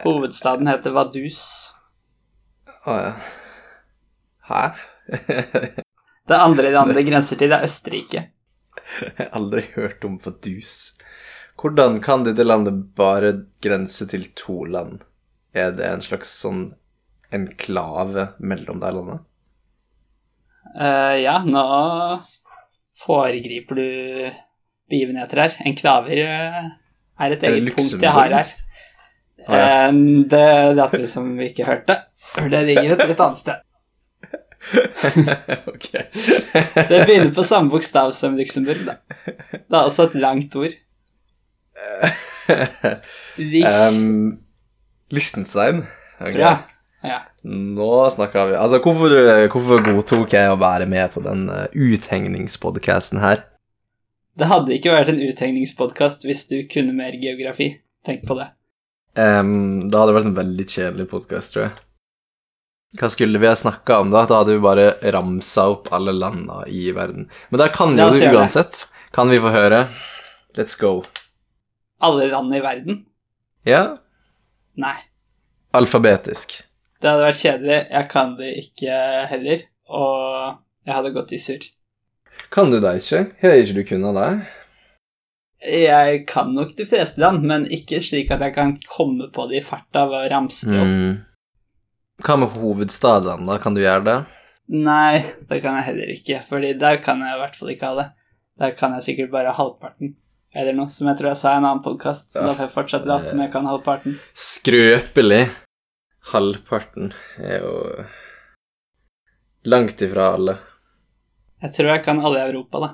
Hovedstaden 0.05 0.67
heter 0.69 0.93
Vaduz. 0.95 1.41
Å 2.87 2.95
ja. 3.01 3.13
Hæ? 4.49 4.63
Det 6.29 6.37
andre 6.37 6.93
det 6.93 7.05
grenser 7.07 7.39
til, 7.39 7.49
det 7.49 7.57
er 7.57 7.65
Østerrike. 7.65 8.19
Jeg 9.01 9.13
har 9.17 9.31
aldri 9.37 9.63
hørt 9.75 10.03
om 10.05 10.19
fadus. 10.21 10.99
Hvordan 11.59 11.97
kan 12.03 12.23
dette 12.23 12.45
landet 12.45 12.83
bare 12.95 13.33
grense 13.63 14.05
til 14.07 14.27
to 14.37 14.63
land? 14.65 15.01
Er 15.53 15.73
det 15.75 15.87
en 15.87 16.03
slags 16.05 16.31
sånn 16.43 16.69
enklave 17.33 18.29
mellom 18.39 18.79
de 18.81 18.91
landene? 18.95 19.23
Uh, 20.69 21.17
ja, 21.17 21.39
nå 21.45 21.65
foregriper 22.99 23.79
du 23.79 23.89
begivenheter 24.89 25.43
her. 25.43 25.57
Enklaver 25.65 26.21
eh, 26.23 26.67
er 27.19 27.35
et 27.35 27.43
Er 27.43 27.57
eget 27.57 27.75
punkt 27.75 28.05
jeg 28.05 28.13
har 28.15 28.35
her. 28.37 28.53
Ah, 29.47 29.57
ja. 29.57 29.89
uh, 29.89 29.99
det 30.29 30.45
lot 30.77 30.93
vi 30.93 31.09
som 31.09 31.33
vi 31.37 31.49
ikke 31.51 31.67
hørte. 31.67 31.97
For 32.35 32.53
det 32.53 32.67
ligger 32.69 32.95
et 32.95 33.09
litt 33.09 33.25
annet 33.25 33.41
sted. 33.41 33.65
ok. 35.73 35.87
Det 36.89 37.05
begynner 37.07 37.31
på 37.35 37.45
samme 37.47 37.71
bokstav 37.71 38.11
som 38.15 38.37
Luxembourg, 38.37 38.83
da. 38.87 38.99
Det 39.25 39.75
er 39.75 39.81
også 39.81 40.09
et 40.09 40.19
langt 40.19 40.55
ord. 40.59 40.75
Um, 43.39 44.37
Listenstein? 45.15 45.85
Okay. 46.19 46.41
Ja. 46.41 46.57
Ja. 47.03 47.21
Nå 47.47 48.09
snakker 48.11 48.49
vi 48.49 48.55
Altså, 48.59 48.81
hvorfor, 48.83 49.13
hvorfor 49.53 49.83
godtok 49.85 50.33
jeg 50.35 50.51
å 50.51 50.59
være 50.59 50.87
med 50.91 51.13
på 51.13 51.23
den 51.23 51.47
uh, 51.47 51.67
uthengningspodkasten 51.71 53.21
her? 53.23 53.45
Det 54.39 54.47
hadde 54.47 54.75
ikke 54.75 54.93
vært 54.93 55.11
en 55.13 55.21
uthengningspodkast 55.23 56.27
hvis 56.27 56.45
du 56.51 56.57
kunne 56.71 56.95
mer 56.95 57.15
geografi. 57.19 57.73
Tenk 58.07 58.25
på 58.27 58.35
det. 58.39 58.49
Um, 59.19 59.87
det 59.89 59.99
hadde 59.99 60.15
vært 60.15 60.29
en 60.29 60.37
veldig 60.37 60.65
kjedelig 60.67 61.07
podkast, 61.11 61.55
tror 61.55 61.67
jeg. 61.67 61.77
Hva 62.97 63.09
skulle 63.13 63.37
vi 63.37 63.47
ha 63.47 63.55
snakka 63.55 63.99
om, 64.01 64.09
da? 64.09 64.23
Da 64.25 64.39
hadde 64.41 64.55
vi 64.55 64.63
bare 64.63 64.87
ramsa 65.13 65.67
opp 65.69 65.91
alle 65.93 66.13
landa 66.15 66.63
i 66.67 66.89
verden. 66.95 67.27
Men 67.49 67.61
da 67.61 67.67
kan 67.69 67.93
jo 67.97 68.07
det. 68.09 68.31
uansett. 68.33 68.87
Kan 69.13 69.29
vi 69.29 69.37
få 69.41 69.51
høre? 69.53 69.87
Let's 70.57 70.79
go. 70.81 71.03
Alle 72.01 72.29
landene 72.31 72.57
i 72.57 72.63
verden? 72.65 73.03
Ja? 73.67 73.83
Nei. 74.79 74.95
Alfabetisk. 75.77 76.63
Det 76.99 77.11
hadde 77.11 77.27
vært 77.27 77.41
kjedelig. 77.43 77.79
Jeg 77.91 78.09
kan 78.09 78.33
det 78.39 78.53
ikke 78.63 79.01
heller. 79.29 79.65
Og 79.89 80.57
jeg 80.85 80.95
hadde 80.95 81.13
gått 81.13 81.35
i 81.37 81.41
surr. 81.41 81.69
Kan 82.49 82.73
du 82.73 82.79
det 82.81 82.95
ikke? 83.03 83.25
Har 83.43 83.59
ikke 83.59 83.77
du 83.77 83.83
kunnet 83.85 84.17
det? 84.17 84.29
Jeg 85.69 86.21
kan 86.29 86.53
nok 86.55 86.71
de 86.77 86.85
fleste 86.87 87.21
land, 87.21 87.43
men 87.45 87.65
ikke 87.69 87.99
slik 88.01 88.31
at 88.31 88.41
jeg 88.45 88.55
kan 88.55 88.77
komme 88.87 89.27
på 89.35 89.45
det 89.51 89.59
i 89.59 89.65
farta 89.65 90.05
ved 90.09 90.25
å 90.25 90.29
ramse 90.31 90.69
det 90.69 90.79
opp. 90.79 90.93
Mm. 90.93 91.17
Hva 92.25 92.35
med 92.39 92.55
hovedstadene, 92.59 93.45
da? 93.47 93.57
Kan 93.63 93.75
du 93.77 93.81
gjøre 93.83 94.03
det? 94.07 94.17
Nei, 94.69 95.21
det 95.49 95.61
kan 95.63 95.77
jeg 95.79 95.87
heller 95.87 96.09
ikke, 96.13 96.41
fordi 96.49 96.73
der 96.77 96.99
kan 97.01 97.21
jeg 97.25 97.35
i 97.35 97.39
hvert 97.41 97.55
fall 97.57 97.71
ikke 97.73 97.89
ha 97.89 97.95
det. 98.01 98.07
Der 98.59 98.73
kan 98.77 98.93
jeg 98.97 99.05
sikkert 99.07 99.31
bare 99.33 99.53
halvparten, 99.55 100.13
eller 100.53 100.75
noe, 100.77 100.91
som 100.93 101.07
jeg 101.09 101.17
tror 101.17 101.31
jeg 101.31 101.39
sa 101.41 101.53
i 101.55 101.61
en 101.61 101.65
annen 101.69 101.83
podkast, 101.85 102.33
så 102.33 102.41
Ja. 102.43 102.47
da 102.47 102.53
får 102.53 102.67
jeg 102.67 102.75
fortsatt 102.75 103.05
late 103.07 103.25
som 103.31 103.39
jeg 103.39 103.51
kan 103.51 103.65
halvparten. 103.65 104.19
Skrøpelig. 104.33 105.49
Halvparten 106.33 107.13
er 107.41 107.59
jo 107.63 108.05
langt 109.65 110.01
ifra 110.01 110.33
alle. 110.35 110.57
Jeg 111.63 111.73
tror 111.73 111.89
jeg 111.95 112.03
kan 112.03 112.19
alle 112.23 112.39
i 112.43 112.49
Europa, 112.51 112.79
da. 112.79 112.89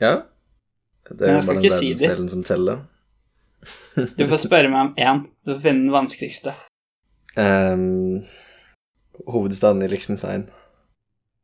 Ja? 0.00 0.22
Det 1.10 1.26
er 1.26 1.40
jo 1.40 1.46
bare 1.46 1.60
den 1.60 1.70
verdensdelen 1.70 2.28
si 2.28 2.34
som 2.36 2.44
teller. 2.44 2.86
Du 4.16 4.26
får 4.26 4.46
spørre 4.46 4.70
meg 4.70 4.80
om 4.80 4.94
én. 4.96 5.26
Du 5.44 5.54
får 5.56 5.60
finne 5.66 5.82
den 5.84 5.92
vanskeligste. 5.92 6.54
Ehm, 7.38 8.22
hovedstaden 9.26 9.82
i 9.82 9.88
Liechtenstein. 9.88 10.46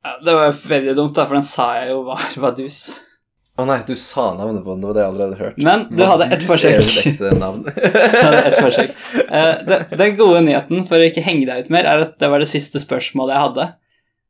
Ja, 0.06 0.18
det 0.24 0.34
var 0.38 0.52
veldig 0.68 0.94
dumt, 0.96 1.14
da, 1.16 1.26
for 1.26 1.34
den 1.38 1.46
sa 1.46 1.66
jeg 1.80 1.90
jo 1.92 2.02
var 2.06 2.22
Vaduz. 2.42 2.78
Å 3.56 3.64
nei, 3.64 3.78
du 3.88 3.94
sa 3.96 4.34
navnet 4.36 4.62
på 4.66 4.74
den, 4.74 4.82
det 4.82 4.88
var 4.90 4.94
det 4.98 5.02
jeg 5.02 5.10
allerede 5.14 5.38
hørte. 5.40 5.64
Men 5.64 5.86
du 5.96 6.02
hadde 6.10 6.26
ett 6.36 6.44
forsøk. 6.44 6.76
et. 7.32 7.70
Hadde 8.20 8.42
ett 8.50 8.58
forsøk. 8.60 8.92
Uh, 9.30 9.54
det- 9.70 9.98
Den 10.02 10.16
gode 10.18 10.42
nyheten, 10.44 10.84
for 10.88 11.00
å 11.00 11.08
ikke 11.08 11.24
henge 11.24 11.46
deg 11.48 11.64
ut 11.64 11.72
mer, 11.72 11.88
er 11.88 12.04
at 12.04 12.18
det 12.20 12.28
var 12.30 12.44
det 12.44 12.50
siste 12.52 12.82
spørsmålet 12.82 13.32
jeg 13.34 13.44
hadde. 13.46 13.66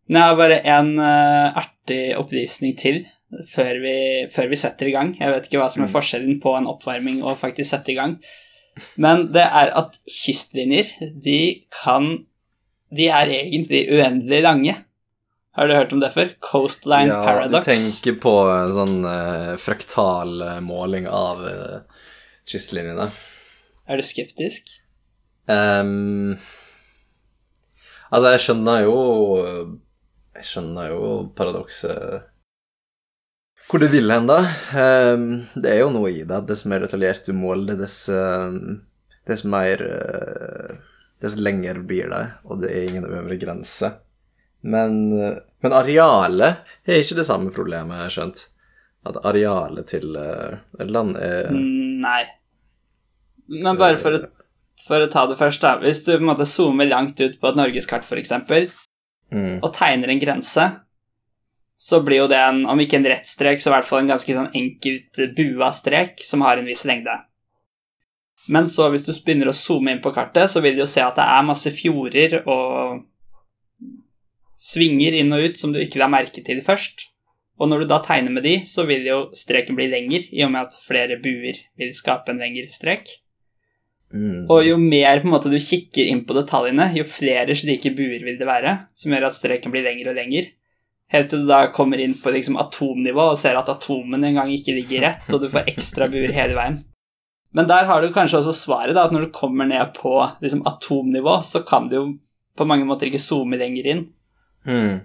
Men 0.09 0.21
jeg 0.21 0.31
har 0.31 0.39
bare 0.39 0.61
en 0.77 0.93
uh, 1.03 1.59
artig 1.59 2.01
oppvisning 2.21 2.77
til 2.79 3.03
før 3.51 3.81
vi, 3.83 3.97
før 4.31 4.47
vi 4.53 4.61
setter 4.63 4.87
i 4.87 4.95
gang. 4.95 5.11
Jeg 5.19 5.33
vet 5.35 5.49
ikke 5.51 5.59
hva 5.59 5.67
som 5.75 5.83
er 5.83 5.91
forskjellen 5.91 6.39
på 6.41 6.53
en 6.57 6.69
oppvarming 6.71 7.25
og 7.27 7.35
faktisk 7.41 7.73
sette 7.75 7.91
i 7.93 7.99
gang. 7.99 8.15
Men 9.01 9.29
det 9.33 9.45
er 9.45 9.73
at 9.79 9.97
kystlinjer, 10.11 10.91
de 11.01 11.67
kan 11.73 12.27
De 12.93 13.09
er 13.11 13.33
egentlig 13.41 13.87
uendelig 13.91 14.43
lange. 14.45 14.75
Har 15.57 15.69
du 15.69 15.75
hørt 15.75 15.93
om 15.97 16.03
det 16.03 16.13
før? 16.13 16.29
Coastline 16.45 17.09
ja, 17.09 17.23
Paradox. 17.25 17.65
du 17.65 17.73
tenker 17.73 18.19
på 18.21 18.35
sånn 18.77 19.01
uh, 19.09 19.55
fraktal 19.59 20.35
eh, 20.45 20.59
måling 20.63 21.09
av 21.09 21.41
uh, 21.43 22.05
kystlinjene. 22.47 23.09
Er 23.89 23.99
du 23.99 24.05
skeptisk? 24.05 24.69
Um, 25.49 26.37
altså, 28.11 28.35
jeg 28.35 28.43
skjønner 28.43 28.81
jo 28.83 28.97
Jeg 30.35 30.47
skjønner 30.49 30.89
jo 30.91 31.11
paradokset 31.39 32.27
hvor 33.71 33.83
du 33.83 33.89
vil 33.91 34.11
hen, 34.11 34.29
da. 34.29 34.41
Ehm, 34.79 35.29
det 35.55 35.73
er 35.73 35.81
jo 35.83 35.93
noe 35.95 36.11
i 36.13 36.25
det. 36.27 36.43
Dess 36.49 36.65
mer 36.71 36.85
detaljert 36.85 37.27
du 37.27 37.33
måler 37.37 37.73
det, 37.73 37.81
dess, 37.85 37.99
ehm, 38.13 38.83
dess 39.27 39.45
mer 39.45 39.83
eh, 39.87 40.77
Dess 41.17 41.39
lenger 41.41 41.79
blir 41.89 42.11
det, 42.13 42.25
og 42.45 42.59
det 42.61 42.69
er 42.77 42.91
ingen 42.91 43.07
øvre 43.09 43.39
grense. 43.41 43.89
Men, 44.69 44.99
eh, 45.17 45.39
men 45.65 45.73
arealet 45.73 46.59
er 46.85 47.01
ikke 47.01 47.17
det 47.23 47.25
samme 47.25 47.55
problemet, 47.57 47.97
jeg 47.97 48.05
har 48.05 48.15
skjønt. 48.19 48.43
At 49.09 49.21
arealet 49.25 49.89
til 49.89 50.13
eh, 50.21 50.59
et 50.77 50.93
land 50.93 51.17
er 51.17 51.49
Mm, 51.55 52.03
Nei. 52.05 52.23
Men 53.49 53.79
bare 53.81 53.97
for 53.97 54.19
å, 54.19 54.21
for 54.85 55.07
å 55.07 55.09
ta 55.09 55.25
det 55.31 55.39
først, 55.41 55.65
da. 55.65 55.79
Hvis 55.81 56.05
du 56.05 56.13
på 56.13 56.21
en 56.21 56.29
måte 56.35 56.49
zoomer 56.51 56.91
langt 56.91 57.21
ut 57.23 57.41
på 57.41 57.49
et 57.49 57.59
norgeskart, 57.63 58.05
f.eks., 58.05 58.35
mm, 59.33 59.63
og 59.63 59.71
tegner 59.73 60.13
en 60.13 60.21
grense, 60.21 60.67
så 61.77 62.01
blir 62.03 62.23
jo 62.25 62.29
det 62.33 62.39
en, 62.41 62.63
om 62.69 62.81
ikke 62.81 62.99
en 63.01 63.09
rett 63.13 63.29
strek, 63.29 63.61
så 63.61 63.71
i 63.71 63.75
hvert 63.75 63.89
fall 63.89 64.05
en 64.05 64.13
ganske 64.15 64.37
sånn 64.39 64.55
enkelt 64.57 65.21
bua 65.37 65.71
strek 65.75 66.23
som 66.25 66.45
har 66.47 66.61
en 66.61 66.69
viss 66.69 66.87
lengde. 66.89 67.15
Men 68.53 68.69
så 68.71 68.89
hvis 68.93 69.05
du 69.07 69.13
begynner 69.13 69.51
å 69.51 69.57
zoome 69.57 69.93
inn 69.93 70.03
på 70.05 70.13
kartet, 70.15 70.51
så 70.53 70.63
vil 70.65 70.77
du 70.77 70.85
jo 70.85 70.89
se 70.91 71.03
at 71.03 71.19
det 71.19 71.27
er 71.27 71.49
masse 71.49 71.73
fjorder 71.75 72.39
og 72.47 73.03
svinger 74.57 75.19
inn 75.19 75.35
og 75.37 75.51
ut 75.51 75.61
som 75.61 75.75
du 75.75 75.83
ikke 75.83 76.01
la 76.01 76.09
merke 76.11 76.45
til 76.47 76.63
først. 76.65 77.11
Og 77.61 77.71
når 77.71 77.85
du 77.85 77.91
da 77.91 78.01
tegner 78.05 78.33
med 78.33 78.45
de, 78.45 78.59
så 78.69 78.85
vil 78.89 79.07
jo 79.09 79.21
streken 79.37 79.77
bli 79.79 79.89
lengre, 79.93 80.27
i 80.33 80.45
og 80.45 80.53
med 80.53 80.69
at 80.69 80.77
flere 80.85 81.17
buer 81.23 81.57
vil 81.81 81.95
skape 81.97 82.33
en 82.33 82.43
lengre 82.43 82.69
strek. 82.73 83.09
mm. 84.13 84.45
Og 84.53 84.63
jo 84.67 84.77
mer 84.81 85.23
på 85.23 85.29
en 85.29 85.35
måte 85.35 85.53
du 85.53 85.57
kikker 85.61 86.09
inn 86.09 86.25
på 86.29 86.37
detaljene, 86.37 86.91
jo 86.97 87.05
flere 87.09 87.57
slike 87.57 87.95
buer 87.97 88.25
vil 88.25 88.39
det 88.39 88.49
være, 88.49 88.77
som 88.95 89.13
gjør 89.13 89.29
at 89.31 89.39
streken 89.39 89.73
blir 89.73 89.87
lengre 89.89 90.13
og 90.13 90.21
lengre. 90.21 90.53
Helt 91.15 91.29
til 91.31 91.45
du 91.45 91.47
da 91.47 91.61
kommer 91.71 92.01
inn 92.03 92.17
på 92.19 92.33
liksom 92.35 92.57
atomnivå 92.59 93.29
og 93.31 93.39
ser 93.39 93.55
at 93.61 93.69
atomene 93.71 94.27
engang 94.33 94.51
ikke 94.51 94.75
ligger 94.75 95.05
rett, 95.07 95.29
og 95.31 95.45
du 95.45 95.49
får 95.53 95.69
ekstra 95.71 96.09
buer 96.11 96.33
hele 96.35 96.57
veien. 96.59 96.81
Men 97.55 97.69
der 97.71 97.87
har 97.89 98.03
du 98.03 98.11
kanskje 98.13 98.41
også 98.41 98.53
svaret, 98.59 98.95
da, 98.97 99.05
at 99.07 99.15
når 99.15 99.29
du 99.29 99.35
kommer 99.37 99.69
ned 99.71 99.95
på 99.97 100.17
liksom, 100.43 100.65
atomnivå, 100.67 101.39
så 101.47 101.63
kan 101.67 101.87
du 101.89 101.95
jo 101.97 102.07
på 102.59 102.67
mange 102.67 102.85
måter 102.89 103.07
ikke 103.09 103.23
zoome 103.23 103.59
lenger 103.61 103.87
inn, 103.93 104.07
Mm. 104.67 104.97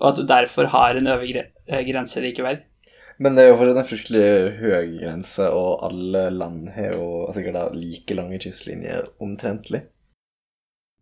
og 0.00 0.06
at 0.08 0.16
du 0.16 0.22
derfor 0.24 0.64
har 0.72 0.96
en 0.96 1.06
øvre 1.12 1.42
eh, 1.68 1.82
grense 1.84 2.22
likevel. 2.24 2.62
Men 3.20 3.34
det 3.36 3.42
er 3.44 3.50
jo 3.50 3.56
fortsatt 3.60 3.80
en 3.82 3.88
fryktelig 3.90 4.28
høy 4.62 4.94
grense, 5.02 5.44
og 5.52 5.82
alle 5.90 6.22
land 6.32 6.70
har 6.72 6.94
jo 6.94 7.26
sikkert 7.36 7.58
da 7.58 7.64
like 7.76 8.16
lange 8.16 8.38
kystlinjer 8.40 9.10
omtrentlig. 9.20 9.82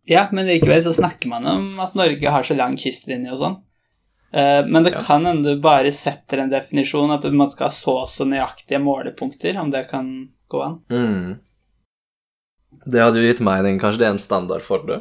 Ja, 0.09 0.25
men 0.35 0.49
likevel 0.49 0.83
så 0.83 0.91
snakker 0.97 1.31
man 1.31 1.47
om 1.47 1.79
at 1.79 1.95
Norge 1.95 2.33
har 2.35 2.43
så 2.43 2.57
lang 2.59 2.75
kystlinje 2.75 3.31
og 3.31 3.39
sånn. 3.39 3.57
Eh, 4.31 4.65
Men 4.67 4.83
det 4.83 4.93
Ja. 4.93 4.99
kan 5.01 5.25
hende 5.25 5.55
du 5.55 5.61
bare 5.61 5.91
setter 5.91 6.37
en 6.39 6.49
definisjon, 6.49 7.11
at 7.11 7.23
man 7.33 7.49
skal 7.51 7.65
ha 7.67 7.71
så 7.71 7.95
og 8.01 8.07
så 8.07 8.25
nøyaktige 8.25 8.79
målepunkter, 8.81 9.57
om 9.59 9.69
det 9.71 9.87
kan 9.89 10.29
gå 10.49 10.61
an. 10.63 10.81
Mm. 10.89 11.39
Det 12.85 13.01
hadde 13.01 13.19
jo 13.21 13.27
gitt 13.33 13.41
mening. 13.41 13.79
Kanskje 13.79 13.99
det 13.99 14.07
er 14.07 14.11
en 14.11 14.21
standard 14.21 14.61
for 14.61 14.85
det? 14.85 14.99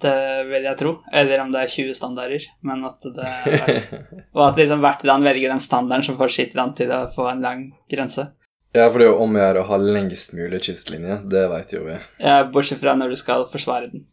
Det 0.00 0.46
vil 0.50 0.64
jeg 0.66 0.76
tro. 0.78 0.96
Eller 1.12 1.40
om 1.40 1.52
det 1.52 1.60
er 1.62 1.70
20 1.70 1.94
standarder. 1.94 2.42
Men 2.62 2.84
at 2.84 3.00
det 3.00 3.24
er 3.24 4.06
Og 4.34 4.48
at 4.48 4.56
liksom 4.58 4.80
hvert 4.82 5.04
land 5.04 5.24
velger 5.24 5.48
den 5.54 5.60
standarden 5.62 6.04
som 6.04 6.16
får 6.18 6.32
sitt 6.34 6.54
land 6.54 6.74
til 6.76 6.90
å 6.90 7.06
få 7.14 7.28
en 7.30 7.40
lang 7.40 7.72
grense. 7.90 8.32
Ja, 8.74 8.88
for 8.90 8.98
det 8.98 9.06
er 9.06 9.12
jo 9.12 9.22
om 9.22 9.36
å 9.36 9.38
gjøre 9.38 9.62
å 9.62 9.68
ha 9.68 9.76
lengst 9.78 10.34
mulig 10.34 10.60
kystlinje. 10.66 11.20
Det 11.30 11.44
veit 11.48 11.70
jo 11.76 11.84
vi. 11.86 11.94
Ja, 12.18 12.40
Bortsett 12.50 12.80
fra 12.82 12.96
når 12.98 13.10
du 13.14 13.16
skal 13.16 13.46
forsvare 13.46 13.92
den. 13.92 14.06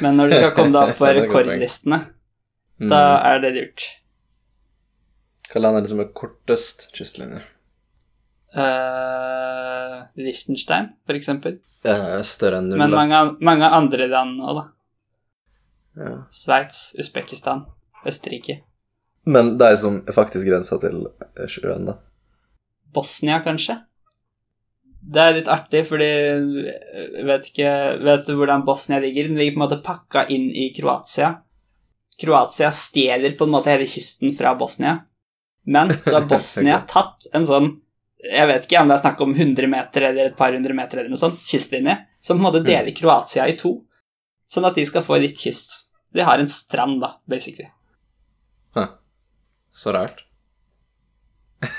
Men 0.00 0.16
når 0.16 0.30
du 0.30 0.36
skal 0.38 0.54
komme 0.56 0.72
deg 0.72 0.88
opp 0.88 0.96
på 0.96 1.10
rekordlistene. 1.20 2.00
Da 2.88 3.00
er 3.28 3.42
det 3.44 3.54
lurt. 3.56 3.86
Hva 5.50 5.60
land 5.60 5.80
er 5.80 5.84
det 5.84 5.90
som 5.90 6.02
er 6.02 6.12
kortest 6.16 6.88
kystlinje? 6.96 7.42
Uh, 8.50 10.06
Liechtenstein, 10.18 10.92
for 11.06 11.18
eksempel. 11.18 11.58
Ja, 11.86 12.18
større 12.26 12.58
enn 12.58 12.70
null, 12.70 12.80
Men 12.82 12.94
mange, 12.94 13.20
mange 13.46 13.68
andre 13.76 14.08
land 14.10 14.40
òg, 14.42 14.62
da. 14.62 14.64
Ja. 16.00 16.16
Sveits, 16.32 16.80
Usbekistan, 16.98 17.66
Østerrike. 18.06 18.60
Men 19.28 19.56
de 19.60 19.68
som 19.78 20.00
faktisk 20.14 20.48
grenser 20.48 20.80
til 20.82 21.04
sjøen, 21.50 21.90
da. 21.90 21.98
Bosnia, 22.94 23.38
kanskje? 23.44 23.76
Det 25.00 25.22
er 25.22 25.36
litt 25.38 25.50
artig, 25.50 25.84
fordi 25.88 26.08
vet 27.24 27.46
ikke 27.48 27.70
Vet 28.04 28.26
du 28.28 28.34
hvordan 28.36 28.66
Bosnia 28.66 28.98
ligger? 29.00 29.30
Den 29.30 29.38
ligger 29.40 29.54
på 29.54 29.60
en 29.60 29.64
måte 29.64 29.78
pakka 29.84 30.26
inn 30.32 30.50
i 30.52 30.66
Kroatia. 30.76 31.38
Kroatia 32.20 32.70
stjeler 32.74 33.36
på 33.38 33.46
en 33.48 33.54
måte 33.54 33.72
hele 33.72 33.88
kysten 33.88 34.34
fra 34.36 34.54
Bosnia. 34.58 34.98
Men 35.66 35.92
så 36.04 36.18
har 36.18 36.28
Bosnia 36.32 36.80
tatt 36.88 37.28
en 37.36 37.46
sånn 37.48 37.70
Jeg 38.20 38.48
vet 38.48 38.66
ikke 38.66 38.80
om 38.82 38.90
det 38.90 38.96
er 38.98 39.02
snakk 39.02 39.20
om 39.24 39.34
100 39.34 39.68
meter 39.72 40.10
eller 40.10 40.28
et 40.28 40.36
par 40.36 40.52
hundre 40.52 40.76
meter 40.76 41.00
eller 41.00 41.12
noe 41.12 41.20
sånt, 41.20 41.40
kystlinje, 41.40 41.96
som 42.20 42.36
på 42.36 42.42
en 42.42 42.48
måte 42.50 42.64
deler 42.66 42.92
Kroatia 42.92 43.46
i 43.48 43.56
to, 43.60 43.78
sånn 44.50 44.68
at 44.68 44.76
de 44.76 44.84
skal 44.84 45.04
få 45.06 45.16
litt 45.22 45.40
kyst. 45.40 45.72
De 46.12 46.20
har 46.26 46.42
en 46.42 46.50
strand, 46.50 46.98
da, 47.00 47.14
basically. 47.30 47.70
Så 49.72 49.92
rart. 49.92 50.24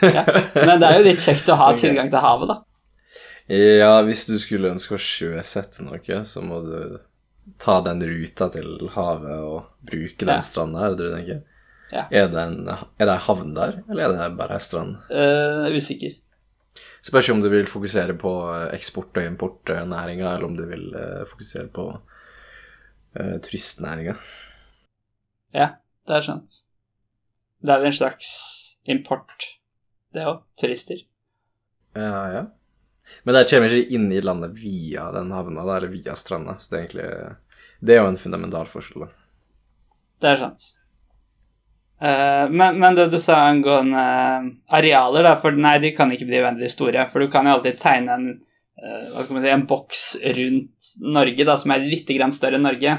Ja. 0.01 0.23
Men 0.53 0.79
det 0.79 0.87
er 0.87 0.99
jo 0.99 1.05
litt 1.05 1.21
kjekt 1.21 1.49
å 1.51 1.57
ha 1.59 1.71
tilgang 1.77 2.09
til 2.09 2.23
havet, 2.23 2.51
da. 2.53 2.57
Ja, 3.51 3.95
hvis 4.07 4.23
du 4.29 4.37
skulle 4.39 4.71
ønske 4.71 4.95
å 4.95 5.01
sjøsette 5.01 5.83
noe, 5.83 6.21
så 6.25 6.43
må 6.45 6.61
du 6.63 6.77
ta 7.61 7.79
den 7.85 8.01
ruta 8.05 8.47
til 8.53 8.89
havet 8.95 9.37
og 9.39 9.69
bruke 9.87 10.25
den 10.25 10.35
Ja. 10.35 10.39
stranda, 10.45 10.85
er 10.85 10.95
det 10.95 10.97
du 11.07 11.15
tenker? 11.15 11.41
Ja. 11.91 12.05
Er 12.11 12.27
det 12.31 12.39
en 12.47 12.67
er 12.69 12.85
det 12.99 13.09
en 13.09 13.25
havn 13.27 13.53
der, 13.55 13.83
eller 13.89 14.03
er 14.13 14.29
det 14.29 14.37
bare 14.37 14.53
en 14.53 14.59
strand? 14.63 14.97
Uh, 15.11 15.67
usikker. 15.75 16.13
Spørs 17.03 17.29
om 17.33 17.41
du 17.41 17.49
vil 17.49 17.65
fokusere 17.67 18.13
på 18.17 18.31
eksport- 18.71 19.17
og 19.17 19.25
importnæringa, 19.25 20.35
eller 20.35 20.45
om 20.45 20.55
du 20.55 20.65
vil 20.69 20.93
eh, 20.95 21.25
fokusere 21.27 21.67
på 21.73 21.87
uh, 23.19 23.37
turistnæringa. 23.43 24.13
Ja, 25.53 25.67
det 26.07 26.15
er 26.15 26.21
skjønt. 26.21 26.61
Det 27.61 27.69
er 27.73 27.81
vel 27.81 27.89
en 27.91 27.97
slags 27.97 28.29
import, 28.85 29.43
det 30.13 30.23
òg. 30.29 30.43
Turister. 30.61 31.01
Ja, 31.95 32.21
ja. 32.31 32.43
Men 33.23 33.37
det 33.37 33.47
kommer 33.51 33.73
ikke 33.77 33.95
inn 33.97 34.11
i 34.11 34.21
landet 34.25 34.53
via 34.57 35.07
den 35.15 35.31
havna, 35.35 35.63
da, 35.65 35.77
eller 35.77 35.91
via 35.93 36.15
stranda, 36.17 36.57
så 36.57 36.73
det 36.73 36.77
er 36.77 36.85
egentlig 36.85 37.35
Det 37.81 37.95
er 37.95 38.03
jo 38.03 38.11
en 38.11 38.19
fundamental 38.19 38.69
forskjell, 38.69 39.07
da. 39.07 39.09
Det 40.21 40.29
er 40.29 40.37
sant. 40.37 40.67
Uh, 42.01 42.45
men, 42.49 42.79
men 42.81 42.95
det 42.97 43.07
du 43.13 43.17
sa 43.21 43.39
angående 43.45 44.01
eh, 44.01 44.45
arealer, 44.77 45.25
da, 45.25 45.35
for 45.41 45.53
nei, 45.53 45.75
de 45.81 45.91
kan 45.97 46.09
ikke 46.13 46.25
bli 46.29 46.41
veldig 46.41 46.69
store. 46.69 47.07
For 47.11 47.21
du 47.21 47.29
kan 47.33 47.45
jo 47.45 47.55
alltid 47.57 47.77
tegne 47.81 48.15
en, 48.17 48.27
uh, 48.81 49.21
si, 49.25 49.37
en 49.49 49.65
boks 49.69 50.03
rundt 50.37 50.91
Norge 51.05 51.45
da, 51.45 51.57
som 51.61 51.73
er 51.73 51.85
litt 51.85 52.09
grann 52.09 52.33
større 52.33 52.57
enn 52.57 52.65
Norge. 52.65 52.95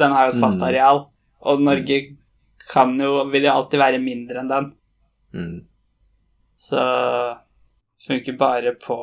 Den 0.00 0.16
har 0.16 0.28
jo 0.28 0.34
et 0.34 0.40
fast 0.44 0.60
Mm. 0.60 0.66
areal, 0.68 1.02
og 1.48 1.60
Norge 1.64 1.98
kan 2.72 2.92
jo, 3.00 3.24
vil 3.32 3.44
jo 3.48 3.52
alltid 3.52 3.80
være 3.80 4.00
mindre 4.00 4.40
enn 4.40 4.52
den. 4.52 4.68
Mm. 5.36 5.56
Så 6.56 6.80
funker 8.06 8.36
bare 8.38 8.72
på, 8.80 8.96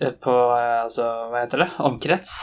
på 0.00 0.34
eh, 0.56 0.82
altså, 0.84 1.06
hva 1.30 1.44
heter 1.44 1.64
det, 1.64 1.70
omkrets. 1.84 2.36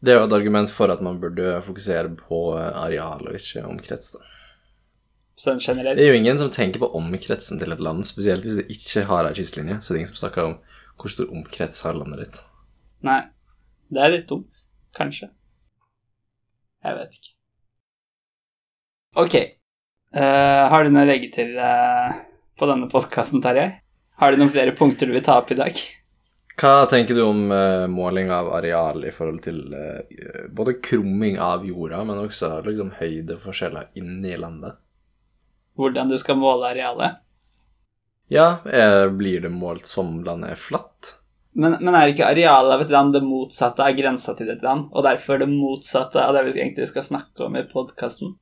Det 0.00 0.14
er 0.14 0.20
jo 0.20 0.26
et 0.28 0.36
argument 0.36 0.70
for 0.72 0.92
at 0.92 1.02
man 1.04 1.20
burde 1.20 1.58
fokusere 1.66 2.12
på 2.16 2.40
eh, 2.56 2.70
areal 2.84 3.26
og 3.28 3.36
ikke 3.36 3.64
omkrets, 3.68 4.14
da. 4.16 4.26
Sånn 5.40 5.60
generelt. 5.60 5.96
Det 5.96 6.04
er 6.04 6.12
jo 6.12 6.20
ingen 6.20 6.38
som 6.40 6.50
tenker 6.52 6.82
på 6.82 6.90
omkretsen 6.98 7.60
til 7.60 7.72
et 7.72 7.80
land, 7.80 8.04
spesielt 8.08 8.44
hvis 8.44 8.58
det 8.60 8.66
ikke 8.74 9.06
har 9.08 9.28
ei 9.28 9.36
kystlinje. 9.36 9.78
Så 9.80 9.92
det 9.92 9.96
er 9.96 10.02
ingen 10.02 10.12
som 10.12 10.20
snakker 10.20 10.48
om 10.50 10.56
hvor 11.00 11.12
stor 11.12 11.30
omkrets 11.32 11.80
har 11.86 11.96
landet 11.96 12.26
ditt. 12.26 12.40
Nei, 13.08 13.22
det 13.88 14.02
er 14.04 14.12
litt 14.12 14.26
dumt. 14.28 14.66
Kanskje. 14.96 15.30
Jeg 16.84 16.98
vet 16.98 17.16
ikke. 17.16 17.32
Ok. 19.24 19.38
Uh, 20.12 20.68
har 20.72 20.84
du 20.84 20.92
noe 20.92 21.06
å 21.06 21.08
legge 21.08 21.30
til 21.32 21.54
uh, 21.56 22.20
på 22.60 22.68
denne 22.68 22.90
podkasten, 22.92 23.40
Terje? 23.40 23.70
Har 24.20 24.34
du 24.34 24.42
noen 24.42 24.52
flere 24.52 24.76
punkter 24.76 25.08
du 25.08 25.16
vil 25.16 25.24
ta 25.24 25.38
opp 25.40 25.54
i 25.54 25.56
dag? 25.56 25.80
Hva 26.60 26.84
tenker 26.90 27.16
du 27.16 27.22
om 27.24 27.46
uh, 27.48 27.86
måling 27.88 28.28
av 28.32 28.50
areal 28.52 29.06
i 29.08 29.12
forhold 29.14 29.40
til 29.46 29.62
uh, 29.72 30.44
både 30.52 30.76
krumming 30.84 31.38
av 31.40 31.64
jorda, 31.64 32.02
men 32.04 32.20
også 32.20 32.58
liksom 32.66 32.92
høydeforskjeller 32.98 33.88
inni 33.96 34.34
landet? 34.36 34.76
Hvordan 35.80 36.12
du 36.12 36.18
skal 36.20 36.36
måle 36.36 36.68
arealet? 36.74 37.22
Ja, 38.28 38.60
er, 38.68 39.08
blir 39.08 39.40
det 39.40 39.54
målt 39.54 39.88
som 39.88 40.20
landet 40.26 40.52
er 40.52 40.60
flatt? 40.60 41.16
Men, 41.56 41.78
men 41.80 41.96
er 41.96 42.12
ikke 42.12 42.28
arealet 42.28 42.76
av 42.76 42.84
et 42.84 42.92
land 42.92 43.16
det 43.16 43.24
motsatte 43.24 43.86
av 43.86 43.96
grensa 43.96 44.36
til 44.38 44.52
et 44.52 44.62
land, 44.62 44.90
og 44.92 45.06
derfor 45.06 45.40
det 45.40 45.48
motsatte 45.50 46.20
av 46.22 46.36
det 46.36 46.44
vi 46.46 46.60
egentlig 46.60 46.90
skal 46.92 47.08
snakke 47.08 47.48
om 47.48 47.56
i 47.58 47.64
podkasten? 47.72 48.36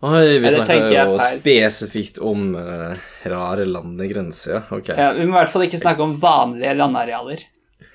Oi, 0.00 0.38
vi 0.40 0.50
snakker 0.50 0.86
jo 0.94 1.18
spesifikt 1.20 2.18
om 2.24 2.54
uh, 2.56 2.94
rare 3.28 3.66
landegrenser, 3.68 4.54
ja. 4.54 4.60
Ok. 4.72 4.88
Ja, 4.96 5.10
vi 5.12 5.26
må 5.28 5.34
i 5.34 5.40
hvert 5.42 5.52
fall 5.52 5.66
ikke 5.66 5.80
snakke 5.82 6.06
om 6.06 6.14
vanlige 6.22 6.72
landarealer. 6.78 7.42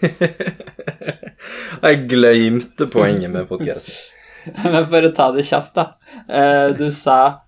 Jeg 1.86 2.04
glemte 2.10 2.86
poenget 2.94 3.32
med 3.34 3.48
podkasten. 3.50 4.14
Men 4.70 4.84
for 4.86 5.08
å 5.08 5.10
ta 5.18 5.32
det 5.34 5.48
kjapt, 5.48 5.74
da. 5.80 5.88
Uh, 6.30 6.70
Du 6.78 6.86
sa 6.94 7.40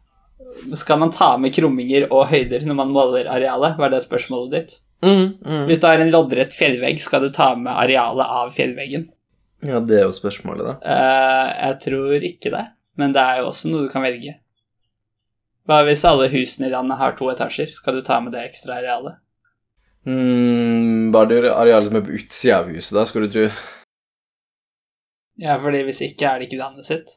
Skal 0.74 0.98
man 1.04 1.12
ta 1.14 1.36
med 1.38 1.54
krumminger 1.54 2.08
og 2.10 2.26
høyder 2.32 2.66
når 2.66 2.80
man 2.80 2.94
måler 2.96 3.30
arealet? 3.30 3.78
Var 3.78 3.94
det 3.94 4.02
spørsmålet 4.08 4.56
ditt? 4.56 4.76
Mm, 5.06 5.38
mm. 5.38 5.64
Hvis 5.70 5.84
du 5.84 5.86
har 5.92 6.02
en 6.02 6.10
loddrett 6.10 6.56
fjellvegg, 6.56 6.98
skal 7.04 7.28
du 7.28 7.30
ta 7.36 7.52
med 7.60 7.70
arealet 7.78 8.34
av 8.42 8.50
fjellveggen? 8.56 9.06
Ja, 9.66 9.78
det 9.86 10.00
er 10.02 10.08
jo 10.08 10.18
spørsmålet, 10.18 10.66
da. 10.66 10.76
Uh, 10.82 11.54
Jeg 11.68 11.80
tror 11.86 12.26
ikke 12.34 12.54
det, 12.58 12.66
men 12.98 13.14
det 13.14 13.22
er 13.22 13.44
jo 13.44 13.52
også 13.52 13.70
noe 13.70 13.86
du 13.86 13.94
kan 13.94 14.06
velge. 14.06 14.40
Hva 15.68 15.82
hvis 15.84 16.06
alle 16.08 16.30
husene 16.32 16.70
i 16.70 16.72
landet 16.72 17.00
har 17.02 17.16
to 17.18 17.28
etasjer? 17.28 17.68
Skal 17.76 18.00
du 18.00 18.06
ta 18.06 18.22
med 18.24 18.32
det 18.32 18.46
ekstra 18.48 18.78
arealet? 18.80 19.20
Mm, 20.08 21.12
bare 21.12 21.28
det 21.34 21.52
arealet 21.52 21.90
som 21.90 21.98
er 22.00 22.06
på 22.08 22.16
utsida 22.16 22.62
av 22.62 22.70
huset, 22.72 22.94
da, 22.96 23.04
skal 23.06 23.26
du 23.26 23.34
tro. 23.34 23.48
Ja, 25.38 25.58
fordi 25.60 25.82
hvis 25.90 26.00
ikke 26.06 26.30
er 26.30 26.40
det 26.40 26.48
ikke 26.48 26.62
landet 26.62 26.88
sitt. 26.88 27.12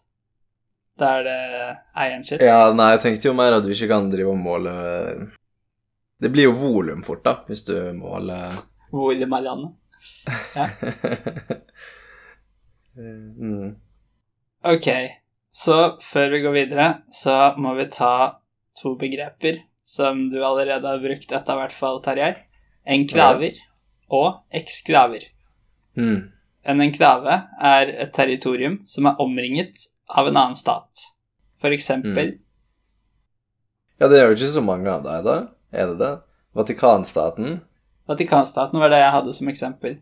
Da 0.99 1.13
er 1.21 1.29
det 1.29 1.37
eieren 2.03 2.27
sitt. 2.27 2.43
Ja, 2.43 2.73
nei, 2.75 2.91
jeg 2.97 3.05
tenkte 3.05 3.31
jo 3.31 3.37
mer 3.39 3.55
at 3.57 3.65
du 3.65 3.71
ikke 3.71 3.89
kan 3.93 4.11
drive 4.13 4.35
og 4.35 4.43
måle 4.43 4.73
Det 6.21 6.29
blir 6.29 6.51
jo 6.51 6.59
volum 6.59 7.07
fort, 7.07 7.23
da, 7.25 7.39
hvis 7.47 7.63
du 7.71 7.77
måler 7.97 8.51
Volum 8.91 9.33
av 9.39 9.47
landet. 9.47 9.71
mm. 12.99 13.71
Ok, 14.67 14.89
så 15.55 15.79
før 16.03 16.35
vi 16.35 16.43
går 16.43 16.57
videre, 16.59 16.89
så 17.15 17.55
må 17.57 17.79
vi 17.79 17.87
ta 17.95 18.40
to 18.79 18.95
begreper 19.01 19.63
som 19.85 20.29
du 20.31 20.39
allerede 20.45 20.87
har 20.87 21.03
brukt 21.03 21.33
etter 21.33 21.53
av, 21.53 21.63
hvert 21.65 21.75
fall, 21.75 22.03
Tarjei. 22.05 22.35
Enklaver 22.87 23.57
og 24.11 24.43
eksklaver. 24.55 25.25
Mm. 25.99 26.31
En 26.71 26.83
enklave 26.85 27.41
er 27.63 27.95
et 28.05 28.13
territorium 28.15 28.81
som 28.89 29.09
er 29.11 29.23
omringet 29.23 29.89
av 30.11 30.29
en 30.29 30.37
annen 30.37 30.59
stat. 30.59 31.09
For 31.61 31.75
eksempel 31.75 32.37
Ja, 34.01 34.09
det 34.09 34.17
er 34.17 34.31
jo 34.31 34.37
ikke 34.37 34.49
så 34.49 34.63
mange 34.65 34.89
av 34.89 35.03
deg, 35.05 35.27
da. 35.27 35.35
Er 35.77 35.91
det 35.91 35.99
det? 36.01 36.13
Vatikanstaten. 36.57 37.59
Vatikanstaten 38.09 38.81
var 38.81 38.91
det 38.91 39.03
jeg 39.03 39.13
hadde 39.17 39.35
som 39.37 39.51
eksempel. 39.53 39.99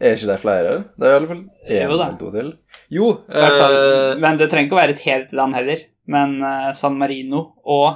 Er 0.00 0.16
ikke 0.16 0.30
det 0.32 0.38
flere? 0.40 0.72
Det 0.96 1.06
er 1.06 1.12
i 1.12 1.18
alle 1.18 1.28
fall 1.28 1.44
én 1.68 1.92
eller 1.92 2.16
to 2.18 2.32
til. 2.32 2.50
Jo 2.88 3.12
fall, 3.28 3.76
eh, 3.76 4.18
men 4.20 4.40
det 4.40 4.48
trenger 4.50 4.66
ikke 4.66 4.76
å 4.78 4.80
være 4.80 4.96
et 4.96 5.06
helt 5.06 5.34
land 5.36 5.56
heller. 5.58 5.82
Men 6.10 6.40
eh, 6.42 6.70
San 6.76 6.98
Marino 6.98 7.44
og 7.64 7.88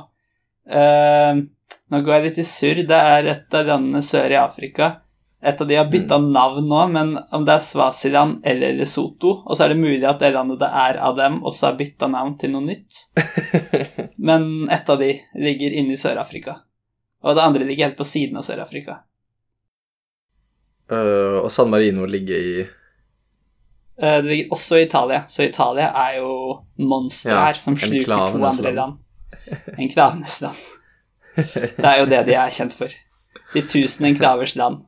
eh, 0.70 1.42
Nå 1.90 2.00
går 2.00 2.14
jeg 2.14 2.24
litt 2.24 2.38
i 2.40 2.44
surr. 2.46 2.82
Det 2.88 2.98
er 3.14 3.26
et 3.30 3.56
av 3.58 3.66
landene 3.68 4.00
sør 4.02 4.32
i 4.32 4.38
Afrika. 4.40 4.94
Et 5.44 5.60
av 5.60 5.68
de 5.68 5.76
har 5.76 5.88
bytta 5.92 6.16
navn 6.18 6.64
nå, 6.70 6.78
men 6.88 7.10
om 7.36 7.42
det 7.44 7.52
er 7.52 7.60
Svasiland 7.60 8.46
eller 8.48 8.72
Lesotho 8.78 9.34
Og 9.44 9.50
så 9.52 9.66
er 9.66 9.74
det 9.74 9.82
mulig 9.82 10.06
at 10.08 10.22
det 10.22 10.30
landet 10.32 10.62
det 10.62 10.70
er 10.80 10.96
av 11.04 11.18
dem, 11.18 11.42
også 11.44 11.66
har 11.68 11.76
bytta 11.76 12.08
navn 12.08 12.32
til 12.40 12.54
noe 12.54 12.64
nytt. 12.64 13.02
Men 14.28 14.70
ett 14.72 14.88
av 14.88 15.02
de 15.02 15.10
ligger 15.36 15.76
inne 15.76 15.98
i 15.98 16.00
Sør-Afrika. 16.00 16.56
Og 17.24 17.36
det 17.36 17.44
andre 17.44 17.68
ligger 17.68 17.90
helt 17.90 18.00
på 18.00 18.08
siden 18.08 18.40
av 18.40 18.46
Sør-Afrika. 18.46 19.02
Uh, 20.88 21.44
Og 21.44 21.52
San 21.52 21.68
Marino 21.72 22.08
ligger 22.08 22.40
i 22.40 22.64
Det 24.00 24.24
ligger 24.26 24.50
også 24.56 24.78
i 24.80 24.86
Italia, 24.88 25.20
så 25.30 25.44
Italia 25.46 25.90
er 25.94 26.16
jo 26.18 26.30
monster 26.82 27.30
Ja, 27.30 27.44
her 27.46 27.54
som 27.54 27.76
sluker 27.78 28.26
to 28.32 28.40
andre 28.44 28.72
land. 28.74 28.96
Enklavenes 29.78 30.40
land. 30.42 30.62
Det 31.36 31.84
er 31.84 32.00
jo 32.00 32.06
det 32.10 32.24
de 32.26 32.34
er 32.34 32.50
kjent 32.54 32.74
for. 32.74 32.90
De 33.54 33.62
tusen 33.70 34.06
enklavers 34.10 34.56
land. 34.58 34.80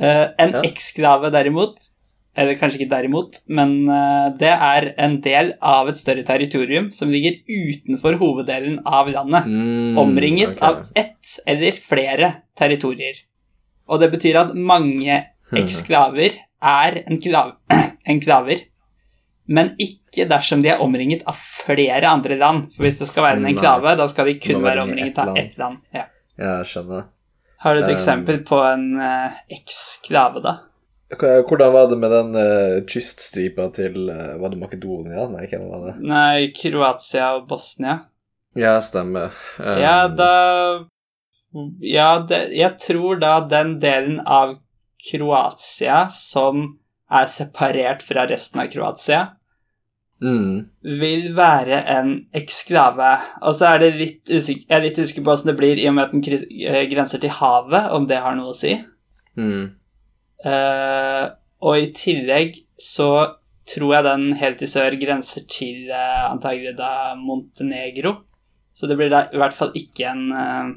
Eh, 0.00 0.28
en 0.38 0.52
Ja. 0.54 0.62
eksklave 0.64 1.30
derimot, 1.30 1.76
eller 2.36 2.54
kanskje 2.56 2.80
ikke 2.80 2.90
derimot, 2.94 3.36
men 3.48 3.88
eh, 3.90 4.30
det 4.38 4.48
er 4.48 4.94
en 4.96 5.20
del 5.20 5.52
av 5.60 5.88
et 5.88 5.96
større 6.00 6.22
territorium 6.24 6.90
som 6.90 7.10
ligger 7.12 7.36
utenfor 7.48 8.16
hoveddelen 8.16 8.78
av 8.86 9.08
landet 9.12 9.44
mm, 9.46 9.98
omringet 10.00 10.62
av 10.62 10.86
ett 10.96 11.34
eller 11.46 11.72
flere 11.72 12.32
territorier. 12.56 13.20
Og 13.88 14.00
det 14.00 14.10
betyr 14.12 14.36
at 14.40 14.54
mange 14.54 15.18
eksklaver 15.58 16.36
er 16.62 17.00
enklav 17.06 17.54
enklaver, 18.12 18.62
men 19.50 19.72
ikke 19.82 20.26
dersom 20.30 20.62
de 20.62 20.70
er 20.70 20.82
omringet 20.82 21.22
av 21.26 21.34
flere 21.34 22.06
andre 22.06 22.36
land. 22.38 22.68
For 22.76 22.86
hvis 22.86 23.00
det 23.02 23.08
skal 23.10 23.26
være 23.26 23.40
en 23.42 23.48
enklave, 23.50 23.96
da 23.98 24.06
skal 24.08 24.30
de 24.30 24.36
kun 24.42 24.62
være 24.62 24.84
omringet 24.86 25.18
av 25.18 25.36
ett 25.38 25.56
land. 25.58 25.80
Ja. 25.94 26.06
Ja, 26.38 26.58
jeg 26.60 26.70
skjønner. 26.70 27.08
Har 27.60 27.74
du 27.74 27.82
et 27.82 27.88
Um, 27.90 27.94
eksempel 27.94 28.38
på 28.46 28.56
en 28.64 28.86
uh, 28.96 29.32
eksklave, 29.52 30.40
da? 30.40 30.54
Hvordan 31.10 31.72
var 31.74 31.88
det 31.90 31.98
med 31.98 32.10
den 32.14 32.36
uh, 32.38 32.84
kyststripa 32.86 33.66
til 33.74 34.06
uh, 34.08 34.38
Var 34.40 34.52
det 34.52 34.60
Makedonia? 34.60 35.26
Nei, 35.28 35.42
hvem 35.50 35.66
var 35.68 35.82
det? 35.88 35.94
Nei, 36.06 36.52
Kroatia 36.56 37.32
og 37.36 37.48
Bosnia. 37.50 37.98
Ja, 38.56 38.78
stemmer. 38.80 39.34
Um, 39.58 39.76
Ja, 39.82 40.08
da 40.08 40.32
Ja, 41.82 42.08
det, 42.28 42.38
jeg 42.54 42.78
tror 42.78 43.18
da 43.18 43.40
den 43.50 43.80
delen 43.82 44.20
av 44.22 44.54
Kroatia 45.00 46.04
som 46.12 46.66
er 47.10 47.28
separert 47.30 48.02
fra 48.06 48.26
resten 48.30 48.62
av 48.62 48.70
Kroatia, 48.70 49.20
mm, 50.22 50.52
vil 51.00 51.26
være 51.36 51.80
en 51.96 52.12
eksklave. 52.36 53.10
Og 53.42 53.56
så 53.58 53.72
er 53.72 53.82
det 53.82 53.90
litt 53.98 54.30
usikker, 54.30 54.66
jeg 54.68 54.76
er 54.76 54.86
litt 54.86 55.00
usikker 55.00 55.24
på 55.24 55.32
hvordan 55.32 55.52
det 55.52 55.58
blir 55.58 55.82
i 55.82 55.88
og 55.90 55.96
med 55.96 56.06
at 56.06 56.14
den 56.14 56.64
eh, 56.68 56.86
grenser 56.92 57.22
til 57.22 57.34
havet, 57.40 57.90
om 57.96 58.06
det 58.10 58.22
har 58.22 58.38
noe 58.38 58.54
å 58.54 58.56
si. 58.56 58.78
mm. 59.36 59.76
Uh, 60.40 61.36
og 61.60 61.76
i 61.76 61.90
tillegg 61.92 62.54
så 62.80 63.10
tror 63.68 63.90
jeg 63.92 64.06
den 64.06 64.22
helt 64.40 64.62
i 64.64 64.68
sør 64.70 64.94
grenser 64.96 65.44
til 65.52 65.90
uh, 65.92 66.30
antagelig 66.30 66.72
da 66.78 67.12
Montenegro. 67.20 68.14
Så 68.72 68.88
det 68.88 68.96
blir 68.96 69.12
da 69.12 69.26
i 69.28 69.36
hvert 69.36 69.52
fall 69.52 69.74
ikke 69.76 70.06
en 70.08 70.22
uh, 70.32 70.70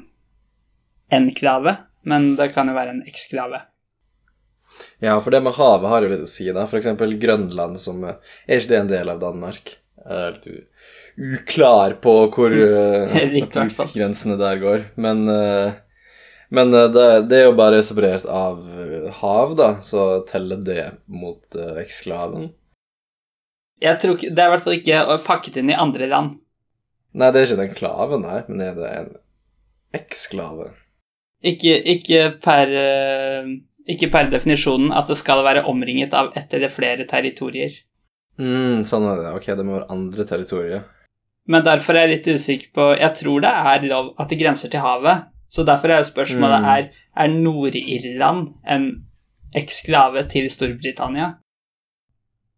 enklave, 1.16 1.78
men 2.04 2.34
det 2.36 2.50
kan 2.52 2.68
jo 2.68 2.76
være 2.76 2.92
en 2.98 3.06
eksklave. 3.08 3.62
Ja, 5.02 5.16
for 5.20 5.30
det 5.34 5.42
med 5.44 5.54
havet 5.56 5.90
har 5.90 6.04
jo 6.04 6.10
litt 6.12 6.26
å 6.26 6.30
si, 6.30 6.46
da. 6.52 6.66
For 6.70 6.80
eksempel 6.80 7.16
Grønland, 7.20 7.78
som 7.80 8.02
eh, 8.04 8.20
Er 8.46 8.60
ikke 8.60 8.72
det 8.72 8.80
en 8.80 8.92
del 8.92 9.12
av 9.12 9.22
Danmark? 9.22 9.76
Jeg 10.04 10.20
er 10.28 10.38
litt 10.38 10.70
uklar 11.16 11.94
på 12.02 12.12
hvor 12.34 12.52
uh, 12.76 13.16
Litt, 13.30 13.56
i 13.56 13.88
grensene 13.94 14.36
der 14.40 14.60
går. 14.62 14.86
Men, 15.00 15.24
eh, 15.30 15.76
men 16.54 16.74
eh, 16.74 16.90
det, 16.92 17.06
det 17.30 17.40
er 17.40 17.48
jo 17.48 17.56
bare 17.58 17.82
separert 17.86 18.26
av 18.30 18.60
eh, 18.74 19.10
hav, 19.20 19.56
da, 19.58 19.70
så 19.84 20.24
teller 20.28 20.62
det 20.66 20.90
mot 21.06 21.58
eksklaven. 21.80 22.50
Jeg 23.82 24.00
tror 24.00 24.16
ikke, 24.16 24.32
Det 24.32 24.42
er 24.42 24.48
i 24.48 24.54
hvert 24.54 24.64
fall 24.64 24.78
ikke 24.78 25.20
pakket 25.26 25.60
inn 25.60 25.72
i 25.72 25.78
andre 25.78 26.08
land. 26.10 26.40
Nei, 27.14 27.30
det 27.30 27.40
er 27.40 27.46
ikke 27.46 27.60
den 27.60 27.76
klaven, 27.78 28.24
nei, 28.26 28.40
men 28.48 28.62
er 28.64 28.78
det 28.78 28.90
en 28.90 29.12
eksklave? 29.94 30.72
Ikke, 31.44 31.76
ikke, 31.92 32.22
per, 32.42 32.70
eh, 32.72 33.50
ikke 33.90 34.10
per 34.12 34.30
definisjonen 34.32 34.92
at 34.96 35.08
det 35.10 35.16
skal 35.20 35.44
være 35.44 35.66
omringet 35.68 36.14
av 36.16 36.32
ett 36.36 36.52
eller 36.56 36.72
flere 36.72 37.04
territorier. 37.08 37.72
Mm, 38.40 38.82
sånn 38.86 39.04
er 39.10 39.20
det. 39.22 39.32
Ok, 39.36 39.46
det 39.54 39.64
må 39.66 39.76
være 39.76 39.90
andre 39.92 40.24
territorier. 40.26 40.84
Men 41.46 41.64
derfor 41.66 41.94
er 41.94 42.08
jeg 42.08 42.18
litt 42.18 42.40
usikker 42.40 42.70
på 42.74 42.84
Jeg 42.96 43.14
tror 43.20 43.42
det 43.44 43.50
er 43.52 43.82
lov 43.90 44.14
at 44.18 44.30
det 44.32 44.38
grenser 44.40 44.72
til 44.72 44.80
havet. 44.80 45.26
Så 45.48 45.62
derfor 45.62 45.92
er 45.92 46.00
jo 46.00 46.08
spørsmålet 46.08 46.62
Mm. 46.62 46.68
er, 46.72 46.90
er 47.16 47.28
Nord-Irland 47.28 48.54
en 48.66 48.86
eksklave 49.54 50.24
til 50.28 50.48
Storbritannia. 50.50 51.34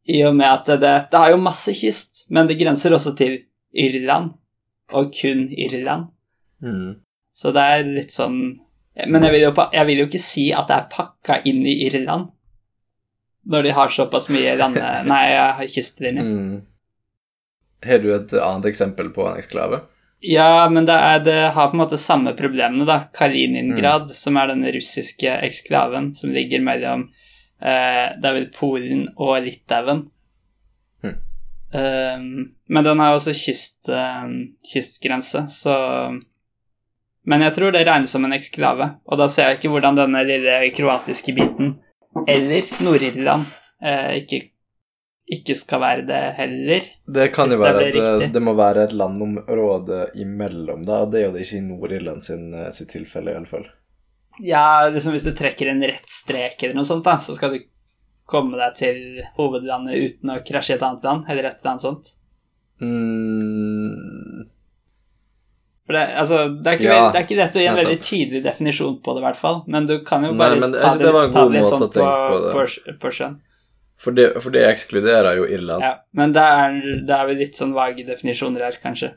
I 0.09 0.23
og 0.23 0.37
med 0.37 0.47
at 0.47 0.67
det, 0.81 1.11
det 1.11 1.19
har 1.19 1.31
jo 1.31 1.37
masse 1.43 1.75
kyst, 1.75 2.31
men 2.31 2.47
det 2.47 2.59
grenser 2.61 2.95
også 2.95 3.17
til 3.19 3.41
Irland. 3.75 4.31
Og 4.95 5.13
kun 5.13 5.49
Irland. 5.51 6.07
Mm. 6.63 7.01
Så 7.35 7.53
det 7.53 7.63
er 7.63 7.83
litt 7.91 8.15
sånn 8.15 8.61
Men 9.05 9.27
jeg 9.27 9.35
vil 9.35 9.45
jo, 9.45 9.53
jeg 9.77 9.87
vil 9.91 10.01
jo 10.01 10.07
ikke 10.09 10.23
si 10.23 10.47
at 10.57 10.71
det 10.71 10.77
er 10.79 10.89
pakka 10.93 11.43
inn 11.49 11.61
i 11.69 11.75
Irland. 11.89 12.31
Når 13.47 13.67
de 13.67 13.75
har 13.77 13.93
såpass 13.93 14.31
mye 14.33 14.57
lande... 14.59 14.87
Nei, 15.11 15.25
jeg 15.31 15.59
har 15.59 15.75
kystlinje. 15.75 16.25
Mm. 16.25 16.57
Har 17.87 18.01
du 18.03 18.09
et 18.15 18.33
annet 18.41 18.71
eksempel 18.73 19.13
på 19.15 19.29
en 19.29 19.37
eksklave? 19.39 19.83
Ja, 20.25 20.69
men 20.73 20.89
det, 20.89 20.97
er, 20.97 21.21
det 21.21 21.37
har 21.55 21.69
på 21.69 21.77
en 21.77 21.83
måte 21.85 21.99
samme 22.01 22.33
problemene, 22.39 22.87
da. 22.89 23.03
Kaliningrad, 23.15 24.11
som 24.17 24.39
er 24.41 24.51
den 24.51 24.65
russiske 24.75 25.31
eksklaven 25.45 26.15
som 26.17 26.33
ligger 26.35 26.65
mellom 26.65 27.05
eh, 27.61 28.17
Det 28.17 28.31
er 28.31 28.39
vel 28.41 28.49
Polen 28.55 29.05
og 29.15 29.37
Litauen. 29.45 30.07
Mm. 31.05 31.19
Um, 31.77 32.31
men 32.73 32.89
den 32.89 33.03
har 33.05 33.15
også 33.15 33.37
kyst, 33.37 33.91
um, 33.93 34.57
kystgrense, 34.73 35.45
så 35.53 35.77
Men 37.27 37.43
jeg 37.43 37.57
tror 37.57 37.75
det 37.75 37.85
regnes 37.87 38.13
som 38.15 38.25
en 38.27 38.35
eksklave, 38.37 38.91
og 39.07 39.19
da 39.19 39.27
ser 39.31 39.51
jeg 39.51 39.59
ikke 39.59 39.73
hvordan 39.75 39.99
denne 39.99 40.23
lille 40.29 40.59
kroatiske 40.75 41.35
biten, 41.35 41.73
eller 42.29 42.69
Nord-Irland, 42.87 43.49
eh, 43.83 44.13
ikke, 44.21 44.41
ikke 45.35 45.57
skal 45.59 45.83
være 45.83 46.05
det 46.07 46.21
heller. 46.39 46.87
Det 47.19 47.27
kan 47.35 47.51
jo 47.51 47.59
være 47.61 47.89
det 47.91 48.05
at 48.05 48.21
det, 48.23 48.31
det 48.37 48.45
må 48.47 48.55
være 48.57 48.87
et 48.87 48.95
landområde 48.97 50.05
imellom, 50.23 50.87
da, 50.87 51.03
og 51.03 51.11
det 51.13 51.23
er 51.23 51.27
jo 51.27 51.35
det 51.35 51.43
ikke 51.49 51.59
i 51.59 51.67
Nord-Irland 51.67 52.25
sin, 52.29 52.47
eh, 52.55 52.71
sitt 52.77 52.95
tilfelle, 52.95 53.35
iallfall. 53.35 53.67
Ja, 54.47 54.87
liksom 54.93 55.17
hvis 55.17 55.27
du 55.27 55.33
trekker 55.35 55.73
en 55.73 55.83
rett 55.83 56.13
strek 56.13 56.61
eller 56.63 56.79
noe 56.79 56.87
sånt, 56.87 57.07
da, 57.07 57.19
så 57.19 57.35
skal 57.35 57.57
du 57.57 57.65
komme 58.27 58.59
deg 58.61 58.79
til 58.79 59.03
hovedlandet 59.39 59.99
uten 59.99 60.35
å 60.35 60.43
krasje 60.47 60.75
i 60.75 60.79
et 60.79 60.87
annet 60.87 61.07
land, 61.07 61.27
eller 61.31 61.51
et 61.51 61.59
eller 61.59 61.75
annet 61.75 61.87
sånt. 61.87 62.15
Mm, 62.83 64.47
For 65.87 65.95
det, 65.95 66.03
altså, 66.19 66.39
det, 66.51 66.67
er 66.67 66.81
ikke, 66.81 66.87
Ja, 66.91 67.03
det 67.15 67.19
er 67.21 67.25
ikke 67.29 67.37
lett 67.39 67.57
å 67.57 67.61
gi 67.63 67.67
en 67.71 67.77
veldig 67.79 67.99
tydelig 68.03 68.41
definisjon 68.43 68.97
på 69.05 69.13
det, 69.15 69.21
i 69.23 69.27
hvert 69.29 69.39
fall, 69.39 69.61
men 69.71 69.87
du 69.87 70.01
kan 70.07 70.25
jo 70.27 70.33
bare 70.39 70.57
Nei, 70.59 70.71
ta 70.75 70.95
det 70.99 71.13
ta 71.13 71.45
det 71.45 71.53
litt 71.55 71.69
sånn 71.69 71.85
på 71.95 72.07
på, 72.57 72.97
på 73.05 73.13
skjønn. 73.15 73.37
for, 74.03 74.17
det, 74.17 74.25
for 74.43 74.57
det 74.57 74.65
ekskluderer 74.67 75.39
jo 75.39 75.47
Irland. 75.47 75.87
Ja, 75.87 75.93
men 76.19 76.35
det 76.35 76.43
er, 76.43 76.81
det 77.07 77.15
er 77.21 77.31
vi 77.31 77.39
litt 77.39 77.61
sånn 77.61 77.77
vage 77.77 78.03
definisjoner 78.09 78.67
her, 78.67 78.81
kanskje. 78.83 79.13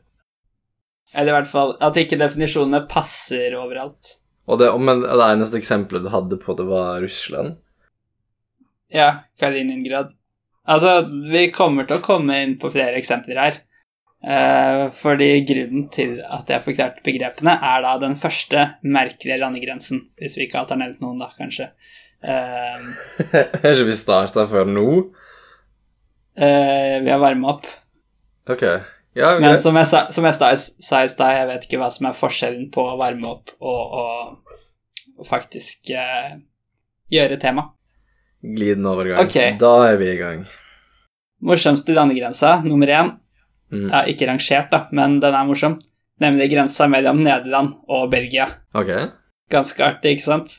Eller 1.15 1.33
i 1.33 1.37
hvert 1.39 1.49
fall 1.49 1.73
at 1.81 1.97
ikke 1.97 2.19
definisjonene 2.21 2.83
passer 2.91 3.57
overalt. 3.57 4.19
Og 4.49 4.61
det, 4.61 4.69
men 4.81 5.01
det 5.01 5.25
eneste 5.25 5.57
eksempelet 5.57 6.05
du 6.05 6.11
hadde 6.13 6.37
på 6.41 6.53
det, 6.57 6.67
var 6.69 7.01
Russland. 7.01 7.57
Ja, 8.93 9.25
Kaliningrad. 9.41 10.13
Altså, 10.69 10.99
vi 11.33 11.47
kommer 11.53 11.89
til 11.89 11.97
å 11.97 12.05
komme 12.05 12.37
inn 12.43 12.55
på 12.61 12.69
flere 12.73 12.97
eksempler 13.01 13.41
her. 13.41 13.59
Eh, 14.19 14.89
fordi 14.91 15.29
grunnen 15.47 15.85
til 15.95 16.17
at 16.19 16.49
jeg 16.51 16.63
forklarte 16.65 17.03
begrepene, 17.05 17.53
er 17.55 17.83
da 17.85 17.95
den 18.01 18.17
første 18.19 18.65
merkelige 18.83 19.39
landegrensen. 19.39 20.09
Hvis 20.19 20.35
vi 20.37 20.47
ikke 20.47 20.59
alt 20.59 20.73
har 20.75 20.81
nevnt 20.81 20.99
noen, 21.03 21.21
da, 21.23 21.31
kanskje. 21.39 21.69
Eh, 22.19 22.87
Har 23.31 23.71
ikke 23.71 23.87
vi 23.87 23.95
starta 23.95 24.43
før 24.51 24.67
nå? 24.67 24.87
eh, 26.35 26.99
vi 27.03 27.11
har 27.11 27.19
varma 27.19 27.53
opp. 27.55 27.67
Ok. 28.49 28.63
Ja, 29.17 29.33
Men 29.39 29.53
greit. 29.53 29.61
som 29.63 29.75
jeg 29.75 29.87
sa, 29.89 30.05
som 30.13 30.25
jeg 30.27 30.35
sa, 30.37 30.51
sa 30.55 31.01
i 31.03 31.09
stad, 31.11 31.33
jeg 31.35 31.47
vet 31.49 31.65
ikke 31.65 31.79
hva 31.81 31.89
som 31.91 32.07
er 32.09 32.17
forskjellen 32.17 32.69
på 32.71 32.83
å 32.85 32.97
varme 32.99 33.27
opp 33.27 33.51
og, 33.57 33.95
og, 33.99 34.59
og 35.17 35.27
faktisk 35.27 35.89
uh, 35.97 36.37
gjøre 37.11 37.39
tema. 37.41 37.65
Glidende 38.39 38.93
overgang. 38.93 39.25
Okay. 39.25 39.57
Da 39.59 39.73
er 39.89 39.97
vi 39.99 40.11
i 40.13 40.19
gang. 40.19 40.45
Morsomste 41.43 41.95
landegrensa, 41.97 42.59
nummer 42.63 42.93
én, 42.93 43.11
Mm. 43.69 43.89
ja, 43.91 44.03
ikke 44.09 44.27
rangert, 44.29 44.71
da, 44.71 44.85
men 44.95 45.19
den 45.21 45.35
er 45.37 45.45
morsom, 45.45 45.77
nemlig 46.21 46.49
grensa 46.51 46.87
mellom 46.89 47.21
Nederland 47.21 47.75
og 47.87 48.09
Belgia. 48.11 48.49
Ok. 48.73 48.89
Ganske 49.49 49.85
artig, 49.85 50.17
ikke 50.17 50.25
sant? 50.25 50.57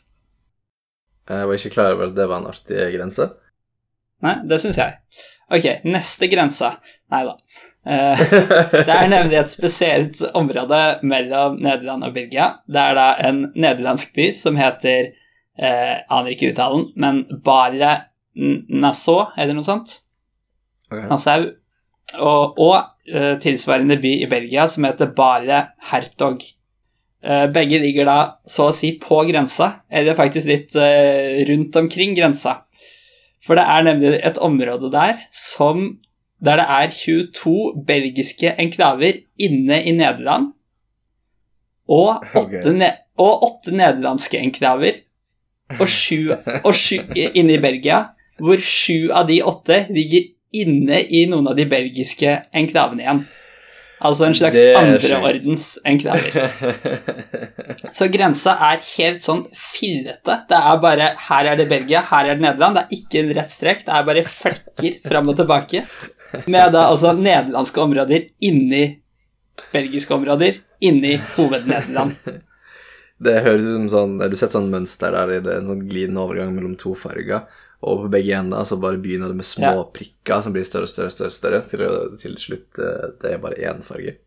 Jeg 1.30 1.46
var 1.46 1.58
ikke 1.58 1.74
klar 1.74 1.94
over 1.94 2.08
at 2.08 2.16
det 2.16 2.28
var 2.30 2.42
en 2.42 2.50
artig 2.50 2.86
grense. 2.94 3.26
Nei, 4.24 4.36
det 4.46 4.60
syns 4.62 4.78
jeg. 4.80 4.98
Ok, 5.50 5.66
neste 5.90 6.28
grensa 6.30 6.74
Nei 7.10 7.24
da. 7.26 7.32
Eh, 7.90 8.20
det 8.86 8.94
er 8.94 9.08
nemlig 9.10 9.38
et 9.40 9.50
spesielt 9.50 10.20
område 10.38 11.00
mellom 11.02 11.56
Nederland 11.58 12.06
og 12.06 12.14
Belgia. 12.14 12.52
Det 12.70 12.82
er 12.82 12.98
da 12.98 13.06
en 13.26 13.40
nederlandsk 13.56 14.14
by 14.14 14.28
som 14.36 14.58
heter 14.60 15.08
eh, 15.58 15.96
Aner 16.06 16.36
ikke 16.36 16.52
uttalen, 16.52 16.86
men 16.94 17.24
Bare 17.42 17.96
Nassau, 18.36 19.32
eller 19.34 19.56
noe 19.56 19.66
sånt. 19.66 19.96
Okay. 20.86 21.08
Nassau. 21.10 21.48
Og, 22.18 22.58
og 22.58 22.76
eh, 23.06 23.36
tilsvarende 23.42 24.00
by 24.02 24.16
i 24.24 24.30
Belgia 24.30 24.66
som 24.70 24.86
heter 24.88 25.12
Bare 25.16 25.60
Hertog. 25.90 26.42
Eh, 27.22 27.46
begge 27.52 27.78
ligger 27.82 28.08
da 28.08 28.18
så 28.48 28.70
å 28.70 28.74
si 28.74 28.94
på 29.00 29.22
grensa, 29.28 29.84
eller 29.92 30.18
faktisk 30.18 30.48
litt 30.48 30.76
eh, 30.80 31.42
rundt 31.50 31.76
omkring 31.76 32.16
grensa. 32.18 32.62
For 33.44 33.56
det 33.56 33.66
er 33.72 33.84
nemlig 33.86 34.14
et 34.24 34.40
område 34.42 34.90
der 34.92 35.20
som 35.32 36.00
der 36.40 36.56
det 36.56 36.64
er 36.72 36.88
22 36.88 37.84
belgiske 37.84 38.54
enklaver 38.56 39.18
inne 39.36 39.82
i 39.84 39.92
Nederland, 39.92 40.54
og 41.90 42.22
åtte, 42.22 42.62
okay. 42.62 42.72
ne 42.78 42.88
og 43.20 43.42
åtte 43.44 43.74
nederlandske 43.76 44.38
enklaver, 44.40 45.02
og 45.76 45.88
sju, 45.90 46.30
og 46.64 46.72
sju 46.74 47.02
inne 47.12 47.58
i 47.58 47.62
Belgia, 47.62 47.98
hvor 48.40 48.62
sju 48.64 49.10
av 49.12 49.28
de 49.28 49.42
åtte 49.44 49.82
ligger 49.92 50.30
inne 50.56 51.02
i 51.06 51.26
noen 51.30 51.48
av 51.50 51.56
de 51.58 51.66
belgiske 51.70 52.34
enklavene 52.56 53.04
igjen. 53.04 53.22
Altså 54.00 54.24
en 54.24 54.34
slags 54.34 54.56
Det 54.56 54.76
andreordens 54.78 55.66
enklaver. 55.84 56.54
Så 57.96 58.08
grensa 58.12 58.54
er 58.70 58.80
helt 58.94 59.24
sånn 59.24 59.42
fillete. 59.52 60.38
Det 60.48 60.56
er 60.56 60.80
bare 60.80 61.10
Her 61.26 61.50
er 61.52 61.60
det 61.60 61.68
Belgia, 61.68 62.00
her 62.08 62.30
er 62.30 62.38
det 62.38 62.46
Nederland. 62.46 62.78
Det 62.78 62.86
er 62.86 62.96
ikke 62.96 63.20
en 63.20 63.34
rett 63.36 63.52
strek, 63.52 63.84
det 63.84 63.92
er 63.92 64.08
bare 64.08 64.24
flekker 64.24 64.96
fram 65.04 65.28
og 65.28 65.36
tilbake. 65.42 65.84
Med 66.46 66.72
da 66.72 66.86
altså 66.88 67.12
nederlandske 67.18 67.82
områder 67.82 68.28
inni 68.46 68.84
belgiske 69.74 70.14
områder 70.14 70.56
inni 70.80 71.18
hoved-Nederland. 71.34 72.16
Det 73.20 73.42
høres 73.44 73.66
ut 73.68 73.74
som 73.74 73.88
sånn 73.92 74.12
Du 74.32 74.36
sett 74.38 74.54
sånn 74.54 74.70
mønster 74.72 75.12
der 75.12 75.42
det 75.44 75.50
er 75.52 75.58
en 75.60 75.66
sånn 75.68 75.82
glidende 75.84 76.22
overgang 76.22 76.54
mellom 76.54 76.72
to 76.80 76.94
farger, 76.96 77.42
og 77.80 78.02
på 78.02 78.10
begge 78.12 78.36
ender 78.36 78.64
så 78.68 78.76
bare 78.80 79.00
begynner 79.00 79.32
det 79.32 79.38
med 79.38 79.48
små 79.48 79.70
Ja. 79.72 79.84
prikker 79.94 80.42
som 80.44 80.52
blir 80.52 80.66
større 80.68 80.88
og 80.88 80.92
større, 80.92 81.10
større, 81.10 81.30
større 81.32 81.60
til, 81.68 81.84
til 82.20 82.36
slutt 82.36 82.78
eh, 82.78 83.06
det 83.22 83.32
er 83.32 83.40
bare 83.40 83.56
én 83.56 83.80
farge. 83.82 84.18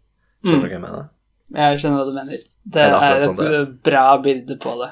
Skjønner 0.43 0.63
du 0.63 0.69
hva 0.69 0.73
jeg 0.73 0.81
mener? 0.83 1.09
Jeg 1.53 1.79
skjønner 1.79 2.01
hva 2.01 2.05
du 2.09 2.17
mener. 2.17 2.43
Det 2.63 2.73
det 2.73 2.87
er 2.87 3.03
er 3.03 3.15
et 3.17 3.23
sånn 3.27 3.39
et 3.39 3.51
det 3.53 3.63
bra 3.85 4.05
bilde 4.23 4.57
på 4.63 4.73
det. 4.81 4.91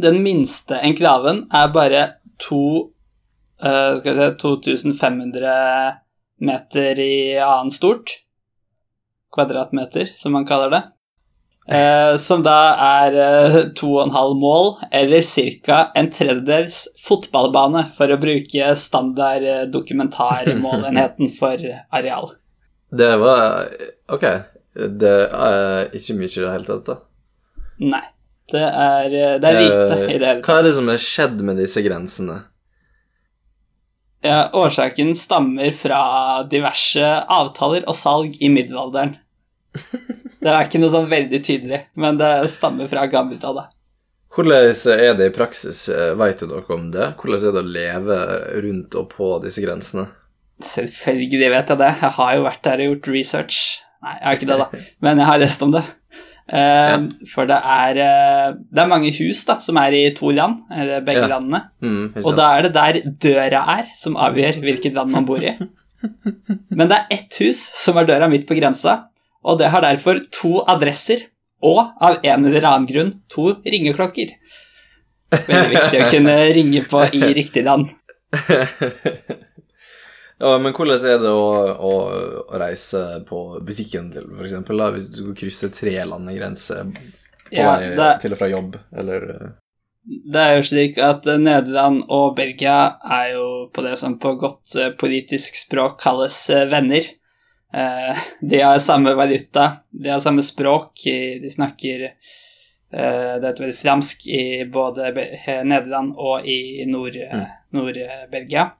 Den 0.00 0.22
minste 0.24 0.78
enklaven 0.86 1.44
er 1.52 1.72
bare 1.74 2.02
to 2.40 2.62
uh, 3.62 4.00
se 4.02 4.30
2500 4.40 5.98
meter 6.40 7.00
i 7.04 7.38
annen 7.38 7.70
stort. 7.70 8.24
Kvadratmeter, 9.34 10.08
som 10.16 10.32
man 10.32 10.46
kaller 10.48 10.70
det. 10.72 10.82
Eh, 11.70 12.16
som 12.16 12.42
da 12.42 12.56
er 12.82 13.16
eh, 13.22 13.56
to 13.78 13.92
og 13.92 14.08
en 14.08 14.14
halv 14.14 14.38
mål, 14.40 14.72
eller 14.90 15.22
ca. 15.22 15.78
en 15.94 16.08
tredjedels 16.10 16.80
fotballbane, 16.98 17.84
for 17.94 18.10
å 18.10 18.18
bruke 18.18 18.72
standard 18.74 19.46
eh, 19.46 19.66
dokumentarmålenheten 19.70 21.30
for 21.38 21.62
areal. 21.94 22.32
Det 22.90 23.12
var 23.22 23.68
Ok. 24.10 24.26
Det 24.70 25.16
er 25.34 25.88
ikke 25.98 26.14
mye 26.14 26.30
i 26.30 26.42
det 26.42 26.50
hele 26.50 26.66
tatt, 26.66 26.86
da. 26.86 26.94
Nei. 27.82 28.06
Det 28.50 28.62
er, 28.66 29.12
det 29.42 29.46
er 29.46 29.56
lite 29.60 29.96
i 30.10 30.18
det 30.18 30.26
hele 30.26 30.30
tatt. 30.40 30.46
Hva 30.46 30.56
er 30.58 30.66
det 30.66 30.72
som 30.74 30.90
har 30.90 31.02
skjedd 31.02 31.42
med 31.46 31.58
disse 31.62 31.82
grensene? 31.86 32.36
Ja, 34.26 34.48
årsaken 34.58 35.14
stammer 35.18 35.70
fra 35.74 36.00
diverse 36.50 37.12
avtaler 37.30 37.86
og 37.86 37.94
salg 37.98 38.38
i 38.42 38.50
middelalderen. 38.52 39.14
Det 39.74 40.48
er 40.50 40.64
ikke 40.66 40.80
noe 40.82 40.92
sånn 40.92 41.10
veldig 41.10 41.40
tydelig, 41.46 41.82
men 42.00 42.18
det 42.20 42.30
stammer 42.50 42.88
fra 42.90 43.04
gammelt 43.12 43.44
av 43.46 43.58
det. 43.60 43.66
Hvordan 44.34 44.70
er 44.94 45.14
det 45.18 45.26
i 45.30 45.34
praksis? 45.34 45.84
Veit 46.18 46.40
du 46.42 46.46
noe 46.50 46.62
om 46.74 46.88
det? 46.94 47.12
Hvordan 47.18 47.48
er 47.48 47.54
det 47.56 47.62
å 47.64 47.70
leve 47.76 48.18
rundt 48.64 48.94
og 49.00 49.08
på 49.12 49.30
disse 49.44 49.62
grensene? 49.64 50.06
Selvfølgelig 50.62 51.50
vet 51.54 51.72
jeg 51.72 51.80
det. 51.80 51.92
Jeg 52.02 52.14
har 52.18 52.34
jo 52.36 52.44
vært 52.46 52.62
der 52.66 52.82
og 52.84 52.90
gjort 52.92 53.08
research. 53.14 53.58
Nei, 54.04 54.12
jeg 54.16 54.26
har 54.28 54.38
ikke 54.38 54.50
det, 54.50 54.58
da, 54.60 54.84
men 55.06 55.20
jeg 55.22 55.28
har 55.30 55.42
lest 55.42 55.64
om 55.66 55.74
det. 55.74 55.82
Ja. 56.50 56.96
For 57.30 57.46
det 57.46 57.58
er, 57.62 57.98
eh, 58.02 58.46
det 58.74 58.80
er 58.82 58.88
mange 58.90 59.12
hus 59.20 59.44
da, 59.46 59.58
som 59.62 59.76
er 59.78 59.94
i 59.94 60.00
to 60.18 60.32
land, 60.34 60.64
eller 60.74 61.04
begge 61.06 61.22
Ja. 61.22 61.28
landene. 61.36 61.60
Mm, 61.84 62.08
Og 62.24 62.32
da 62.38 62.48
er 62.56 62.66
det 62.66 62.72
der 62.74 62.98
døra 63.22 63.60
er, 63.78 63.92
som 64.00 64.16
avgjør 64.18 64.58
hvilket 64.64 64.96
land 64.96 65.12
man 65.14 65.28
bor 65.28 65.42
i. 65.42 65.52
Men 66.74 66.88
det 66.90 66.96
er 66.96 67.14
ett 67.20 67.38
hus 67.42 67.60
som 67.84 67.98
er 68.00 68.08
døra 68.08 68.26
midt 68.32 68.48
på 68.48 68.56
grensa, 68.58 68.96
og 69.44 69.60
det 69.60 69.70
har 69.72 69.84
derfor 69.84 70.22
to 70.34 70.60
adresser, 70.68 71.26
og 71.60 71.80
av 72.00 72.24
en 72.24 72.48
eller 72.48 72.64
annen 72.64 72.88
grunn 72.88 73.12
to 73.32 73.54
ringeklokker. 73.64 74.32
Veldig 75.30 75.70
viktig 75.74 76.00
å 76.00 76.10
kunne 76.10 76.36
ringe 76.56 76.82
på 76.90 77.04
i 77.16 77.22
riktig 77.36 77.64
land. 77.68 77.90
Ja, 80.40 80.54
men 80.56 80.72
hvordan 80.72 81.02
er 81.04 81.18
det 81.20 81.30
å, 81.36 81.48
å, 81.84 81.96
å 82.48 82.58
reise 82.62 83.00
på 83.28 83.42
butikken 83.60 84.06
til, 84.14 84.30
da, 84.32 84.86
hvis 84.94 85.10
du 85.12 85.18
skal 85.18 85.34
krysse 85.36 85.68
tre 85.74 85.92
landegrenser 86.08 86.94
på 86.94 87.58
Ja, 87.58 87.74
vei 87.76 88.14
til 88.22 88.32
og 88.32 88.40
fra 88.40 88.48
jobb, 88.48 88.78
eller 88.96 89.26
det 90.10 90.40
er 90.40 90.54
jo 90.56 90.62
slik 90.64 90.98
at 91.04 91.26
Nederland 91.28 92.06
og 92.08 92.32
Belgia 92.38 92.96
er 93.04 93.34
jo 93.34 93.46
på 93.74 93.84
det 93.84 93.98
som 94.00 94.16
på 94.18 94.32
godt 94.40 94.74
eh, 94.80 94.94
politisk 94.96 95.58
språk 95.60 95.98
kalles 96.00 96.38
eh, 96.50 96.64
venner. 96.70 97.04
Eh, 97.74 98.16
De 98.40 98.60
har 98.60 98.78
samme 98.78 99.14
valuta, 99.14 99.76
de 99.90 100.08
har 100.08 100.20
samme 100.20 100.42
språk, 100.42 100.92
de 101.42 101.50
snakker 101.50 102.02
eh, 102.08 103.34
Det 103.40 103.46
er 103.46 103.62
vel 103.62 103.72
fransk 103.76 104.26
i 104.26 104.64
både 104.66 105.12
eh, 105.14 105.62
Nederland 105.62 106.16
og 106.18 106.46
i 106.46 106.84
Nord-Belgia. 106.90 107.46
Nord-Belgia. 107.70 108.70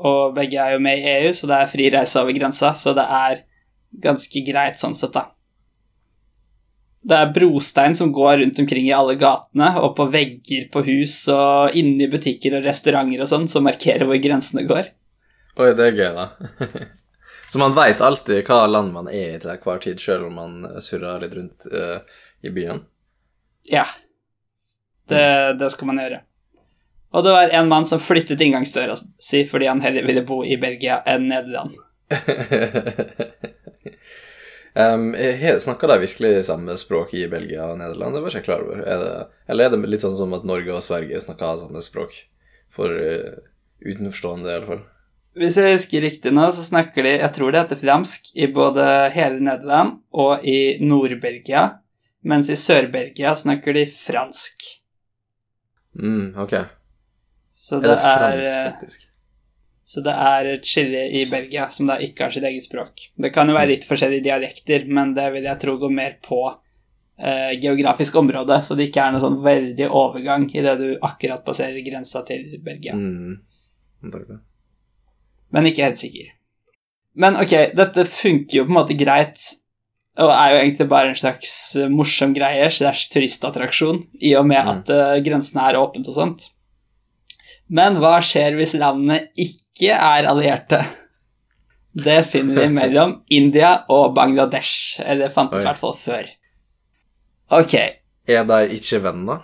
Og 0.00 0.34
begge 0.36 0.60
er 0.60 0.74
jo 0.76 0.84
med 0.84 1.00
i 1.00 1.08
EU, 1.18 1.32
så 1.36 1.48
det 1.48 1.56
er 1.58 1.68
fri 1.68 1.90
reise 1.92 2.20
over 2.20 2.36
grensa, 2.36 2.72
så 2.76 2.94
det 2.96 3.04
er 3.04 3.42
ganske 4.00 4.42
greit 4.46 4.80
sånn 4.80 4.96
sett, 4.96 5.12
da. 5.12 5.26
Det 7.00 7.16
er 7.16 7.32
brostein 7.32 7.96
som 7.96 8.12
går 8.12 8.38
rundt 8.42 8.60
omkring 8.60 8.86
i 8.88 8.94
alle 8.96 9.16
gatene, 9.20 9.74
og 9.80 9.94
på 9.96 10.06
vegger 10.12 10.68
på 10.72 10.84
hus 10.88 11.16
og 11.32 11.76
inni 11.76 12.08
butikker 12.12 12.58
og 12.58 12.64
restauranter 12.68 13.24
og 13.24 13.28
sånn, 13.28 13.48
som 13.48 13.64
markerer 13.64 14.08
hvor 14.08 14.20
grensene 14.20 14.64
går. 14.68 14.92
Oi, 15.60 15.72
det 15.76 15.90
er 15.90 16.00
gøy, 16.00 16.10
da. 16.16 16.88
Så 17.50 17.58
man 17.58 17.74
veit 17.74 18.00
alltid 18.00 18.44
hva 18.46 18.66
land 18.70 18.92
man 18.94 19.08
er 19.10 19.34
i 19.34 19.38
til 19.42 19.56
hver 19.64 19.80
tid, 19.82 19.98
sjøl 19.98 20.28
om 20.28 20.36
man 20.38 20.52
surrer 20.78 21.24
litt 21.24 21.32
rundt 21.34 21.64
uh, 21.74 21.98
i 22.46 22.52
byen. 22.54 22.84
Ja. 23.66 23.82
Det, 25.10 25.56
det 25.58 25.70
skal 25.74 25.90
man 25.90 25.98
gjøre. 25.98 26.20
Og 27.10 27.24
det 27.26 27.32
var 27.34 27.50
en 27.58 27.68
mann 27.72 27.86
som 27.90 27.98
flyttet 27.98 28.40
inngangsdøra 28.40 28.94
si 29.18 29.42
fordi 29.50 29.66
han 29.66 29.82
heller 29.82 30.06
ville 30.06 30.22
bo 30.26 30.44
i 30.46 30.54
Belgia 30.62 31.00
enn 31.10 31.26
Nederland. 31.32 31.74
um, 34.78 35.10
Snakker 35.58 35.90
de 35.90 35.98
virkelig 36.06 36.44
samme 36.46 36.78
språk 36.78 37.14
i 37.18 37.26
Belgia 37.34 37.66
og 37.72 37.82
Nederland? 37.82 38.14
Det 38.14 38.22
var 38.22 38.30
ikke 38.30 38.44
jeg 38.44 38.46
klar 38.46 38.62
over. 38.62 38.86
Er 38.86 39.02
det, 39.02 39.10
eller 39.50 39.66
er 39.66 39.74
det 39.74 39.90
litt 39.90 40.06
sånn 40.06 40.14
som 40.22 40.38
at 40.38 40.46
Norge 40.46 40.70
og 40.76 40.86
Sverige 40.86 41.18
snakker 41.26 41.58
samme 41.58 41.82
språk? 41.82 42.14
For 42.70 42.94
uh, 42.94 43.42
utenforstående, 43.82 44.46
i 44.46 44.58
alle 44.60 44.70
fall. 44.70 44.86
Hvis 45.40 45.56
jeg 45.56 45.72
husker 45.72 46.02
riktig 46.04 46.34
nå, 46.36 46.50
så 46.52 46.62
snakker 46.66 47.06
de, 47.06 47.14
jeg 47.22 47.32
tror 47.32 47.54
det 47.54 47.62
heter 47.62 47.78
fransk, 47.80 48.26
i 48.36 48.50
både 48.52 48.84
hele 49.14 49.40
Nederland 49.40 50.02
og 50.12 50.44
i 50.44 50.76
Nord-Belgia, 50.84 51.62
mens 52.28 52.50
i 52.52 52.58
Sør-Belgia 52.60 53.32
snakker 53.38 53.78
de 53.78 53.86
fransk. 53.88 54.66
Mm, 55.96 56.36
ok. 56.44 56.52
Så 57.48 57.78
Er 57.78 57.86
det 57.86 57.94
fransk, 58.02 58.50
er, 58.50 58.58
eh, 58.58 58.66
faktisk? 58.74 59.06
Så 59.90 60.04
det 60.04 60.12
er 60.12 60.50
et 60.52 60.68
skille 60.68 61.06
i 61.18 61.24
Belgia 61.30 61.70
som 61.72 61.88
da 61.88 61.96
ikke 61.98 62.26
har 62.26 62.34
sitt 62.34 62.44
eget 62.44 62.66
språk. 62.68 63.08
Det 63.16 63.32
kan 63.34 63.48
jo 63.48 63.56
være 63.56 63.72
litt 63.72 63.88
forskjellige 63.88 64.26
dialekter, 64.28 64.84
men 64.86 65.16
det 65.16 65.24
vil 65.34 65.48
jeg 65.48 65.60
tro 65.64 65.78
går 65.80 65.96
mer 65.96 66.18
på 66.22 66.42
eh, 67.16 67.56
geografisk 67.56 68.20
område, 68.20 68.60
så 68.60 68.76
det 68.76 68.90
ikke 68.90 69.08
er 69.08 69.16
noe 69.16 69.24
sånn 69.24 69.40
veldig 69.48 69.88
overgang 69.88 70.46
i 70.52 70.68
det 70.68 70.76
du 70.84 70.86
akkurat 71.00 71.42
passerer 71.48 71.80
grensa 71.88 72.22
til 72.28 72.60
Belgia. 72.60 72.92
Mm. 72.92 73.40
antagelig. 74.04 74.42
Men 75.52 75.66
ikke 75.66 75.82
helt 75.88 75.98
sikker. 75.98 76.28
Men 77.20 77.36
ok, 77.40 77.54
dette 77.74 78.04
funker 78.06 78.60
jo 78.60 78.64
på 78.68 78.70
en 78.70 78.76
måte 78.78 78.96
greit, 78.98 79.42
og 80.20 80.30
er 80.30 80.52
jo 80.52 80.60
egentlig 80.60 80.86
bare 80.90 81.10
en 81.10 81.18
slags 81.18 81.52
morsom 81.90 82.32
greie 82.36 82.68
slags 82.70 83.08
turistattraksjon, 83.12 84.02
i 84.22 84.34
og 84.38 84.46
med 84.46 84.62
Mm. 84.64 84.70
at 84.72 84.90
eh, 84.94 85.20
grensene 85.26 85.66
er 85.68 85.78
åpent 85.80 86.08
og 86.08 86.14
sånt. 86.14 86.48
Men 87.70 87.98
hva 88.02 88.16
skjer 88.22 88.56
hvis 88.58 88.74
landene 88.78 89.20
ikke 89.38 89.94
er 89.94 90.26
allierte? 90.30 90.82
Det 92.06 92.20
finner 92.26 92.54
vi 92.62 92.68
mellom 92.70 93.16
India 93.38 93.84
og 93.90 94.14
Bangladesh, 94.14 95.00
eller 95.02 95.28
fantes 95.34 95.64
i 95.64 95.66
hvert 95.66 95.78
fall 95.82 95.96
før. 95.98 96.28
Ok, 97.50 97.74
Er 98.30 98.44
de 98.46 98.58
ikke 98.76 99.00
venner? 99.02 99.40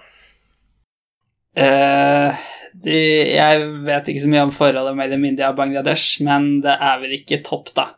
Eh, 1.56 2.44
de, 2.84 2.98
jeg 3.36 3.68
vet 3.86 4.10
ikke 4.10 4.24
så 4.24 4.32
mye 4.32 4.44
om 4.48 4.52
forholdet 4.54 4.98
mellom 4.98 5.24
India 5.28 5.52
og 5.52 5.56
Bangladesh, 5.60 6.20
men 6.26 6.58
det 6.64 6.76
er 6.76 7.00
vel 7.02 7.16
ikke 7.16 7.40
topp, 7.46 7.72
da. 7.76 7.88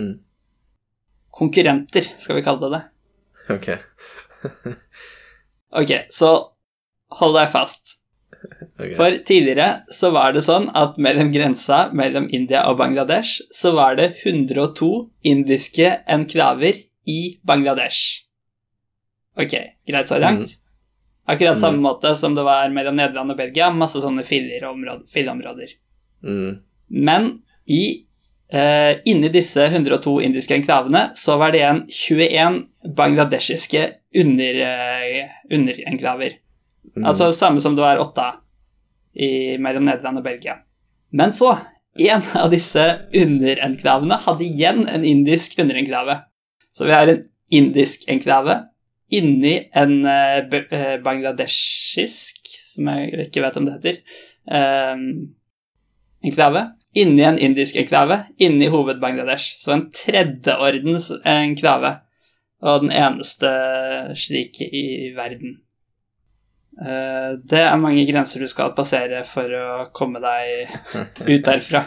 Mm. 0.00 0.16
Konkurrenter, 1.40 2.08
skal 2.18 2.40
vi 2.40 2.44
kalle 2.46 2.66
det 2.66 2.72
det. 2.76 2.84
Ok. 3.56 3.70
Ok, 5.70 5.92
så 6.10 6.30
hold 7.20 7.36
deg 7.38 7.50
fast. 7.52 8.00
Okay. 8.80 8.94
For 8.96 9.18
tidligere 9.28 9.84
så 9.94 10.10
var 10.14 10.32
det 10.34 10.42
sånn 10.46 10.70
at 10.74 10.96
mellom 11.02 11.28
grensa 11.34 11.90
mellom 11.94 12.26
India 12.34 12.64
og 12.70 12.78
Bangladesh 12.80 13.44
så 13.54 13.74
var 13.76 13.98
det 14.00 14.14
102 14.24 14.88
indiske 15.28 15.92
enklaver 16.10 16.80
i 17.06 17.20
Bangladesh. 17.46 18.24
Ok, 19.38 19.54
greit 19.86 20.10
så 20.10 20.18
langt. 20.18 20.56
Akkurat 21.30 21.60
samme 21.60 21.78
måte 21.78 22.14
som 22.18 22.34
det 22.34 22.42
var 22.42 22.72
mellom 22.74 22.96
Nederland 22.98 23.30
og 23.30 23.38
Belgia, 23.38 23.70
masse 23.70 24.02
sånne 24.02 24.24
filleområder. 24.26 25.74
Mm. 26.26 26.58
Men 26.90 27.28
i, 27.70 28.06
eh, 28.52 28.98
inni 29.04 29.30
disse 29.30 29.66
102 29.66 30.16
indiske 30.26 30.56
enklavene 30.58 31.10
så 31.14 31.36
var 31.38 31.52
det 31.52 31.60
igjen 31.60 31.82
21 31.86 32.58
bangladeshiske 32.96 33.84
under, 34.24 34.60
eh, 34.66 35.28
underenklaver. 35.54 36.40
Mm. 36.96 37.04
Altså 37.04 37.32
samme 37.32 37.60
som 37.60 37.76
det 37.76 37.82
var 37.82 38.02
åtte 38.02 38.26
i, 39.14 39.58
mellom 39.58 39.86
Nederland 39.86 40.18
og 40.18 40.24
Belgia. 40.24 40.56
Men 41.12 41.32
så, 41.32 41.58
en 41.98 42.22
av 42.34 42.50
disse 42.50 42.82
underenklavene 43.14 44.18
hadde 44.26 44.44
igjen 44.46 44.88
en 44.88 45.04
indisk 45.04 45.58
underenklave. 45.58 46.20
Så 46.72 46.86
vi 46.86 46.92
har 46.92 47.06
en 47.06 47.24
indisk 47.50 48.08
enklave 48.08 48.64
inni 49.10 49.54
en 49.76 49.94
eh, 50.06 50.58
eh, 50.70 50.96
bangladeshisk, 51.04 52.50
som 52.74 52.90
jeg 52.92 53.26
ikke 53.26 53.42
vet 53.44 53.56
om 53.58 53.66
det 53.66 53.76
heter, 53.78 53.96
eh, 54.50 55.06
enklave. 56.30 56.66
Inni 57.00 57.22
en 57.22 57.38
indisk 57.38 57.76
enklave, 57.78 58.24
inni 58.42 58.66
hoved-Bangladesh. 58.70 59.60
Så 59.62 59.74
en 59.76 59.88
tredjeordens 59.94 61.10
enklave, 61.24 61.96
og 62.60 62.82
den 62.84 62.92
eneste 62.92 63.50
slike 64.18 64.66
i 64.66 65.12
verden. 65.16 65.60
Eh, 66.80 67.36
Det 67.50 67.62
er 67.62 67.76
mange 67.80 68.06
grenser 68.08 68.40
du 68.40 68.48
skal 68.50 68.74
passere 68.76 69.22
for 69.24 69.44
å 69.44 69.90
komme 69.94 70.20
deg 70.22 70.70
ut 71.26 71.44
derfra. 71.46 71.84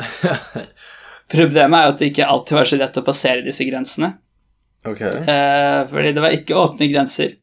Problemet 1.30 1.78
er 1.78 1.86
jo 1.86 1.92
at 1.94 2.00
det 2.00 2.10
ikke 2.10 2.26
alltid 2.26 2.56
var 2.56 2.66
så 2.66 2.78
lett 2.80 2.98
å 2.98 3.06
passere 3.06 3.46
disse 3.46 3.66
grensene. 3.68 4.14
Ok. 4.86 5.00
eh, 5.02 5.80
Fordi 5.90 6.12
det 6.16 6.22
var 6.24 6.32
ikke 6.36 6.56
åpne 6.56 6.88
grenser. 6.92 7.36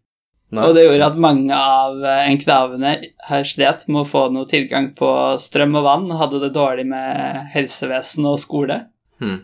Nei. 0.50 0.64
Og 0.64 0.76
det 0.78 0.86
gjorde 0.86 1.10
at 1.12 1.18
mange 1.20 1.52
av 1.54 1.98
eh, 2.08 2.30
enklavene 2.32 2.94
her 3.28 3.44
slet 3.44 3.84
med 3.92 4.06
å 4.06 4.08
få 4.08 4.22
noe 4.32 4.48
tilgang 4.48 4.94
på 4.96 5.10
strøm 5.44 5.76
og 5.76 5.84
vann, 5.84 6.08
hadde 6.18 6.40
det 6.46 6.54
dårlig 6.56 6.86
med 6.88 7.50
helsevesen 7.54 8.26
og 8.30 8.40
skole. 8.40 8.78
Hmm. 9.20 9.42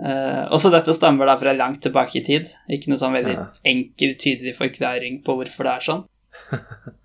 Eh, 0.00 0.42
også 0.52 0.72
dette 0.72 0.92
stammer 0.96 1.28
da 1.28 1.36
fra 1.40 1.52
langt 1.56 1.82
tilbake 1.84 2.18
i 2.20 2.24
tid. 2.24 2.48
Ikke 2.72 2.88
noe 2.90 2.98
sånn 3.00 3.14
veldig 3.16 3.34
Ja. 3.36 3.44
enkel, 3.64 4.16
tydelig 4.20 4.56
forklaring 4.56 5.22
på 5.24 5.36
hvorfor 5.36 5.68
det 5.68 5.74
er 5.76 5.86
sånn. 5.90 6.02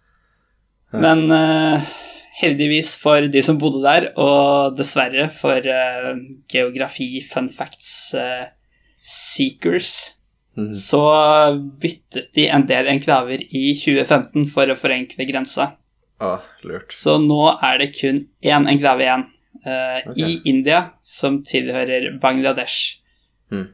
Men 1.04 1.28
eh, 1.32 1.92
heldigvis 2.42 2.96
for 3.00 3.28
de 3.32 3.44
som 3.46 3.60
bodde 3.62 3.84
der, 3.86 4.10
og 4.20 4.76
dessverre 4.80 5.28
for 5.32 5.56
eh, 5.68 6.10
geografi, 6.52 7.22
fun 7.28 7.48
facts, 7.52 8.14
eh, 8.16 8.48
seekers, 9.12 10.18
Mhm. 10.58 10.74
så 10.74 11.04
byttet 11.80 12.34
de 12.34 12.48
en 12.48 12.66
del 12.68 12.88
enklaver 12.88 13.42
i 13.42 13.72
2015 13.76 14.48
for 14.52 14.68
å 14.68 14.76
forenkle 14.76 15.28
grensa. 15.30 15.72
Ah, 16.20 16.44
lurt. 16.64 16.92
Så 16.94 17.18
nå 17.18 17.58
er 17.64 17.78
det 17.80 17.94
kun 17.98 18.26
én 18.44 18.68
enklave 18.70 19.06
igjen 19.06 19.24
uh, 19.66 20.12
okay. 20.12 20.22
i 20.22 20.42
India, 20.46 20.92
som 21.04 21.40
tilhører 21.44 22.20
Bangladesh. 22.22 23.00
Mm. 23.52 23.70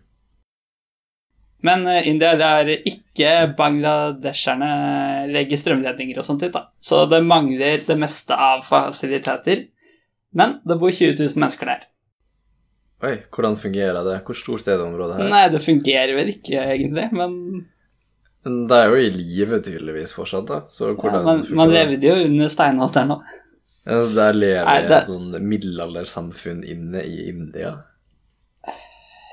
Men 1.68 1.88
uh, 1.90 2.08
India 2.08 2.38
er 2.38 2.72
ikke 2.78 3.50
bangladesherne 3.58 4.72
legger 5.34 5.60
strømledninger 5.60 6.22
og 6.22 6.30
sånt 6.30 6.46
dit, 6.46 6.54
da. 6.54 6.70
Så 6.80 7.04
det 7.10 7.24
mangler 7.26 7.82
det 7.84 8.00
meste 8.00 8.38
av 8.38 8.64
fasiliteter. 8.64 9.66
Men 10.38 10.60
det 10.68 10.78
bor 10.80 10.94
20 10.94 11.18
000 11.18 11.42
mennesker 11.42 11.74
der. 11.74 11.88
Oi, 13.06 13.14
hvordan 13.30 13.56
fungerer 13.62 14.00
det? 14.08 14.16
Hvor 14.26 14.38
stort 14.38 14.66
er 14.68 14.80
det 14.80 14.86
området 14.88 15.20
her? 15.20 15.28
Nei, 15.30 15.44
det 15.54 15.60
fungerer 15.62 16.16
vel 16.18 16.32
ikke 16.34 16.64
egentlig, 16.74 17.04
men 17.14 17.36
Men 18.48 18.56
det 18.70 18.78
er 18.80 18.88
jo 18.94 19.02
i 19.04 19.10
live 19.12 19.60
tydeligvis 19.62 20.14
fortsatt, 20.16 20.48
da. 20.48 20.62
Så 20.72 20.90
ja, 20.90 20.96
hvordan 20.96 21.26
man, 21.26 21.42
funker 21.44 21.60
man 21.60 21.70
det? 21.74 21.82
levde 21.82 22.08
jo 22.10 22.26
under 22.30 22.50
steinalderen 22.54 23.12
nå. 23.12 23.18
Altså, 23.88 24.10
der 24.16 24.34
lever 24.34 24.66
Nei, 24.66 24.82
det- 24.88 24.98
et 25.02 25.08
sånn 25.12 25.36
middelaldersamfunn 25.52 26.64
inne 26.64 27.04
i 27.06 27.28
India. 27.30 27.74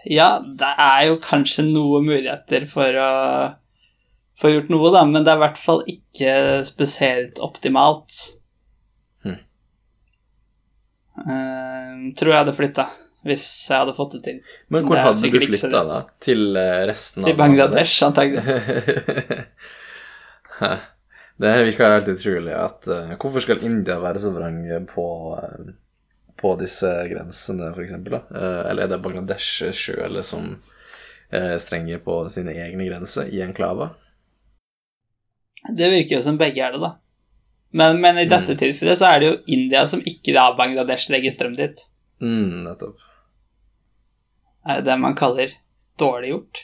Ja, 0.05 0.39
det 0.45 0.73
er 0.79 1.07
jo 1.09 1.17
kanskje 1.25 1.65
noe 1.65 2.03
muligheter 2.05 2.67
for 2.69 2.99
å 3.01 3.11
få 4.37 4.51
gjort 4.53 4.69
noe, 4.69 4.91
da, 4.93 5.05
men 5.07 5.25
det 5.25 5.33
er 5.33 5.39
i 5.39 5.45
hvert 5.47 5.59
fall 5.63 5.81
ikke 5.89 6.35
spesielt 6.69 7.39
optimalt. 7.41 8.19
Hm. 9.25 9.39
Uh, 11.17 12.13
tror 12.19 12.33
jeg 12.35 12.41
hadde 12.43 12.57
flytta, 12.59 12.89
hvis 13.25 13.45
jeg 13.71 13.81
hadde 13.81 13.95
fått 13.97 14.19
det 14.19 14.23
til. 14.27 14.41
Men 14.73 14.85
hvor 14.89 15.01
hadde 15.01 15.31
du 15.33 15.39
flytta, 15.41 15.81
da? 15.89 16.01
Til 16.23 16.57
eh, 16.61 16.83
resten 16.91 17.25
av 17.25 17.31
Til 17.31 17.39
Bangladesh, 17.39 17.95
antagelig. 18.05 18.43
det 21.43 21.55
virker 21.71 21.97
helt 21.97 22.13
utrolig 22.13 22.55
at 22.55 22.87
uh, 22.87 23.15
Hvorfor 23.19 23.41
skal 23.43 23.65
India 23.67 23.97
være 24.03 24.19
så 24.23 24.31
vrang 24.35 24.59
på, 24.91 25.07
uh, 25.41 25.65
på 26.41 26.49
disse 26.61 26.91
grensene, 27.11 27.73
da? 27.73 28.21
Eh, 28.29 28.63
eller 28.71 28.83
er 28.85 28.89
det 28.93 29.05
Bangladesh 29.07 29.51
sjøl 29.73 30.17
som 30.27 30.43
uh, 30.55 31.57
strenger 31.63 31.99
på 32.05 32.15
sine 32.33 32.53
egne 32.67 32.85
grenser 32.91 33.25
i 33.33 33.37
enklaver? 33.47 33.89
Det 35.73 35.89
virker 35.89 36.19
jo 36.19 36.23
som 36.27 36.37
begge 36.37 36.61
er 36.61 36.77
det, 36.77 36.83
da. 36.85 36.91
Men, 37.75 37.97
men 38.05 38.21
i 38.21 38.31
dette 38.31 38.55
tilfellet 38.55 38.99
så 39.01 39.09
er 39.09 39.23
det 39.23 39.29
jo 39.31 39.41
India 39.57 39.81
som 39.91 40.05
ikke 40.05 40.37
da 40.37 40.45
Bangladesh 40.59 41.11
legger 41.11 41.33
strøm 41.35 41.57
dit. 41.57 41.81
Mm, 42.23 42.69
nettopp. 42.69 43.01
Er 44.65 44.81
det 44.81 44.89
det 44.89 44.99
man 45.01 45.17
kaller 45.19 45.53
dårlig 46.01 46.31
gjort? 46.33 46.63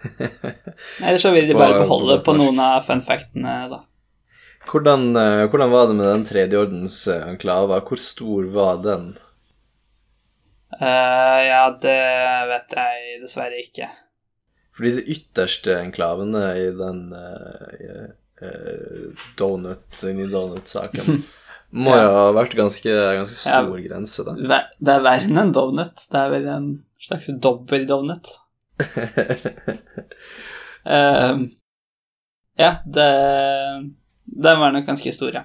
Eller 1.04 1.18
så 1.18 1.32
vil 1.34 1.48
de 1.48 1.56
bare 1.58 1.80
beholde 1.82 2.14
godt 2.14 2.26
på 2.28 2.36
noen 2.38 2.60
av 2.62 2.84
fun 2.86 3.02
factene, 3.04 3.56
da. 3.72 3.82
Hvordan, 4.70 5.10
eh, 5.16 5.46
hvordan 5.50 5.72
var 5.72 5.88
det 5.88 5.96
med 5.98 6.06
den 6.06 6.24
tredjeordens 6.28 7.00
ordens 7.08 7.26
enklava? 7.32 7.80
Hvor 7.80 7.98
stor 7.98 8.46
var 8.54 8.82
den? 8.84 9.10
Uh, 10.80 11.40
ja, 11.42 11.64
det 11.82 11.98
vet 12.52 12.76
jeg 12.76 13.18
dessverre 13.24 13.58
ikke. 13.60 13.88
For 14.76 14.86
disse 14.86 15.02
ytterste 15.10 15.74
enklavene 15.80 16.44
i 16.60 16.68
den 16.76 17.00
uh, 17.10 18.06
donut 19.36 20.04
inni 20.08 20.28
donut-saken 20.30 21.18
må 21.70 21.92
jo 21.94 22.06
ha 22.16 22.30
vært 22.34 22.56
ganske, 22.58 22.90
ganske 22.90 23.36
stor 23.38 23.78
grense, 23.84 24.24
da. 24.26 24.60
Det 24.78 24.94
er 24.94 25.04
verre 25.04 25.28
enn 25.28 25.38
en 25.38 25.52
donut. 25.54 26.02
Det 26.10 26.18
er 26.18 26.32
vel 26.32 26.48
en 26.50 26.66
slags 26.98 27.30
dobbel 27.42 27.86
donut. 27.86 28.30
uh, 28.80 30.84
ja, 32.64 32.72
det 32.84 33.08
Den 34.24 34.60
var 34.62 34.74
nok 34.74 34.86
ganske 34.88 35.12
stor, 35.14 35.38
ja. 35.38 35.44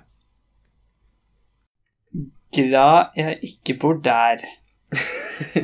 Glad 2.56 3.18
jeg 3.20 3.40
ikke 3.52 3.78
bor 3.82 4.00
der. 4.02 4.46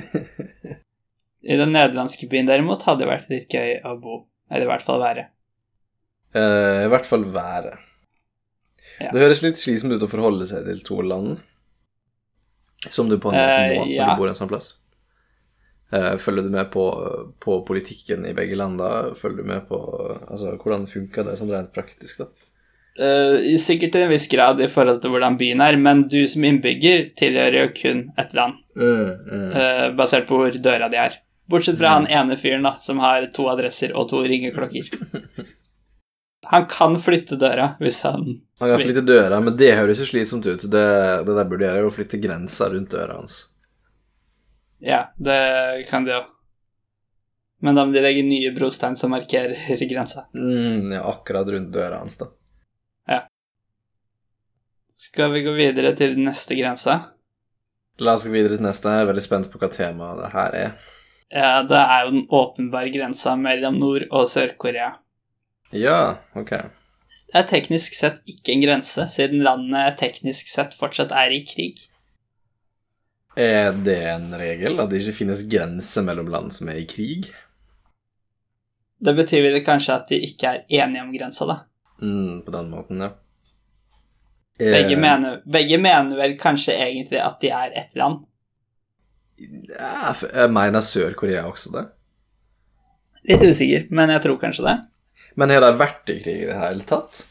I 1.42 1.58
den 1.58 1.72
nederlandske 1.74 2.28
byen 2.30 2.50
derimot 2.50 2.84
hadde 2.86 3.06
det 3.06 3.10
vært 3.10 3.32
litt 3.32 3.54
gøy 3.54 3.80
å 3.88 3.96
bo. 3.98 4.26
Eller 4.52 4.68
i 4.68 4.72
hvert 4.76 4.86
fall 4.86 5.02
være. 5.02 5.30
Uh, 6.36 6.86
I 6.86 6.92
hvert 6.92 7.08
fall 7.08 7.26
været. 7.34 7.80
Ja. 9.02 9.10
Det 9.14 9.24
høres 9.24 9.42
litt 9.46 9.60
slitsomt 9.60 9.96
ut 9.96 10.06
å 10.06 10.12
forholde 10.12 10.48
seg 10.50 10.68
til 10.68 10.84
to 10.86 11.00
land, 11.06 11.40
som 12.90 13.10
du 13.10 13.18
på 13.18 13.32
en 13.32 13.38
måte 13.38 13.58
Eh, 13.62 13.76
må 13.80 13.88
når 13.88 13.96
ja. 13.96 14.12
du 14.12 14.22
bor 14.22 14.30
en 14.30 14.38
sånn 14.38 14.52
plass. 14.52 14.76
Eh, 15.92 16.14
følger 16.22 16.48
du 16.48 16.54
med 16.54 16.70
på, 16.72 16.86
på 17.44 17.58
politikken 17.68 18.24
i 18.30 18.36
begge 18.38 18.56
land 18.60 18.80
da? 18.80 19.12
Følger 19.18 19.44
du 19.44 19.50
med 19.50 19.68
på 19.68 19.80
altså, 20.30 20.56
hvordan 20.56 20.88
funker 20.88 21.28
det 21.28 21.36
sånn 21.40 21.52
rent 21.52 21.74
praktisk, 21.76 22.24
da? 22.24 22.48
Uh, 23.00 23.56
sikkert 23.56 23.94
til 23.96 24.04
en 24.04 24.12
viss 24.12 24.28
grad 24.28 24.60
i 24.60 24.68
forhold 24.68 25.00
til 25.02 25.14
hvordan 25.14 25.38
byen 25.40 25.62
er, 25.64 25.78
men 25.80 26.04
du 26.12 26.20
som 26.28 26.44
innbygger 26.44 27.06
tilhører 27.18 27.56
jo 27.62 27.70
kun 27.78 28.02
ett 28.20 28.34
land, 28.36 28.58
eh, 28.76 29.86
basert 29.96 30.28
på 30.28 30.42
hvor 30.42 30.58
døra 30.60 30.90
di 30.92 31.00
er. 31.00 31.16
Bortsett 31.52 31.80
fra 31.80 31.96
han 31.96 32.08
ene 32.12 32.36
fyren 32.40 32.68
da, 32.68 32.76
som 32.84 33.00
har 33.04 33.30
to 33.36 33.48
adresser 33.52 33.96
og 33.96 34.10
to 34.12 34.22
ringeklokker. 34.28 34.92
Han 36.52 36.66
kan 36.68 36.98
flytte 37.00 37.38
døra 37.40 37.70
hvis 37.80 38.02
han 38.04 38.26
Han 38.60 38.74
kan 38.74 38.82
flytte 38.82 39.06
døra, 39.08 39.40
men 39.40 39.56
det 39.58 39.72
høres 39.78 40.02
jo 40.04 40.08
slitsomt 40.10 40.46
ut. 40.50 40.66
Det, 40.68 40.84
det 41.28 41.36
der 41.38 41.48
burde 41.48 41.70
jeg 41.70 41.86
jo 41.86 41.94
flytte 41.96 42.20
grensa 42.20 42.68
rundt 42.74 42.92
døra 42.92 43.16
hans. 43.22 43.38
Ja, 44.84 45.06
det 45.16 45.88
kan 45.88 46.04
de 46.06 46.18
jo. 46.18 46.22
Men 47.62 47.78
da 47.78 47.86
må 47.86 47.94
de 47.94 48.02
legge 48.04 48.26
nye 48.26 48.52
brostein 48.56 48.98
som 48.98 49.14
markerer 49.14 49.86
grensa. 49.90 50.26
Mm, 50.36 50.92
ja, 50.92 51.06
akkurat 51.08 51.48
rundt 51.56 51.72
døra 51.72 52.02
hans, 52.02 52.18
da. 52.18 52.28
Ja. 53.08 53.20
Skal 54.94 55.32
vi 55.32 55.44
gå 55.46 55.54
videre 55.56 55.94
til 55.96 56.18
neste 56.20 56.58
grense? 56.58 56.98
La 58.02 58.18
oss 58.18 58.26
gå 58.26 58.34
videre 58.34 58.58
til 58.58 58.66
neste. 58.66 58.92
Jeg 58.92 59.06
er 59.06 59.12
veldig 59.14 59.24
spent 59.24 59.52
på 59.54 59.62
hva 59.62 59.70
temaet 59.72 60.20
det 60.24 60.32
her 60.34 60.58
er. 60.66 60.74
Ja, 61.32 61.54
det 61.64 61.80
er 61.80 62.04
jo 62.04 62.12
den 62.18 62.26
åpenbare 62.28 62.92
grensa 62.92 63.38
mellom 63.40 63.78
Nord- 63.80 64.10
og 64.10 64.28
Sør-Korea. 64.28 64.98
Ja, 65.72 66.18
ok. 66.36 66.50
Det 67.32 67.40
er 67.40 67.48
teknisk 67.48 67.96
sett 67.96 68.20
ikke 68.28 68.52
en 68.56 68.64
grense, 68.66 69.06
siden 69.08 69.44
landet 69.46 69.96
teknisk 70.02 70.50
sett 70.52 70.76
fortsatt 70.76 71.14
er 71.16 71.32
i 71.32 71.40
krig. 71.48 71.80
Er 73.40 73.72
det 73.72 74.02
en 74.12 74.34
regel 74.36 74.82
at 74.84 74.92
det 74.92 75.00
ikke 75.00 75.22
finnes 75.22 75.46
grenser 75.48 76.04
mellom 76.04 76.28
land 76.34 76.52
som 76.52 76.68
er 76.74 76.82
i 76.82 76.88
krig? 76.90 77.30
Det 79.02 79.14
betyr 79.16 79.48
vel 79.48 79.64
kanskje 79.66 79.96
at 79.96 80.12
de 80.12 80.20
ikke 80.28 80.50
er 80.52 80.82
enige 80.84 81.06
om 81.06 81.14
grensa, 81.16 81.48
da. 81.48 81.58
Mm, 82.04 82.44
på 82.46 82.52
den 82.52 82.70
måten, 82.74 83.02
ja. 83.02 83.14
Begge 84.62 84.94
Eh, 84.94 85.00
mener, 85.00 85.40
begge 85.48 85.80
mener 85.82 86.20
vel 86.20 86.36
kanskje 86.38 86.76
egentlig 86.76 87.24
at 87.24 87.40
de 87.42 87.50
er 87.50 87.72
ett 87.80 87.96
land. 87.96 88.26
ja, 89.40 90.14
mener 90.48 90.82
Sør-Korea 90.82 91.48
også 91.50 91.72
det. 91.74 91.88
Litt 93.30 93.44
usikker, 93.44 93.88
men 93.90 94.10
jeg 94.10 94.22
tror 94.22 94.38
kanskje 94.42 94.68
det. 94.68 94.78
Men 95.40 95.50
har 95.54 95.62
de 95.64 95.72
vært 95.80 96.10
i 96.12 96.18
krig 96.22 96.42
i 96.44 96.50
det 96.50 96.58
hele 96.60 96.84
tatt? 96.88 97.28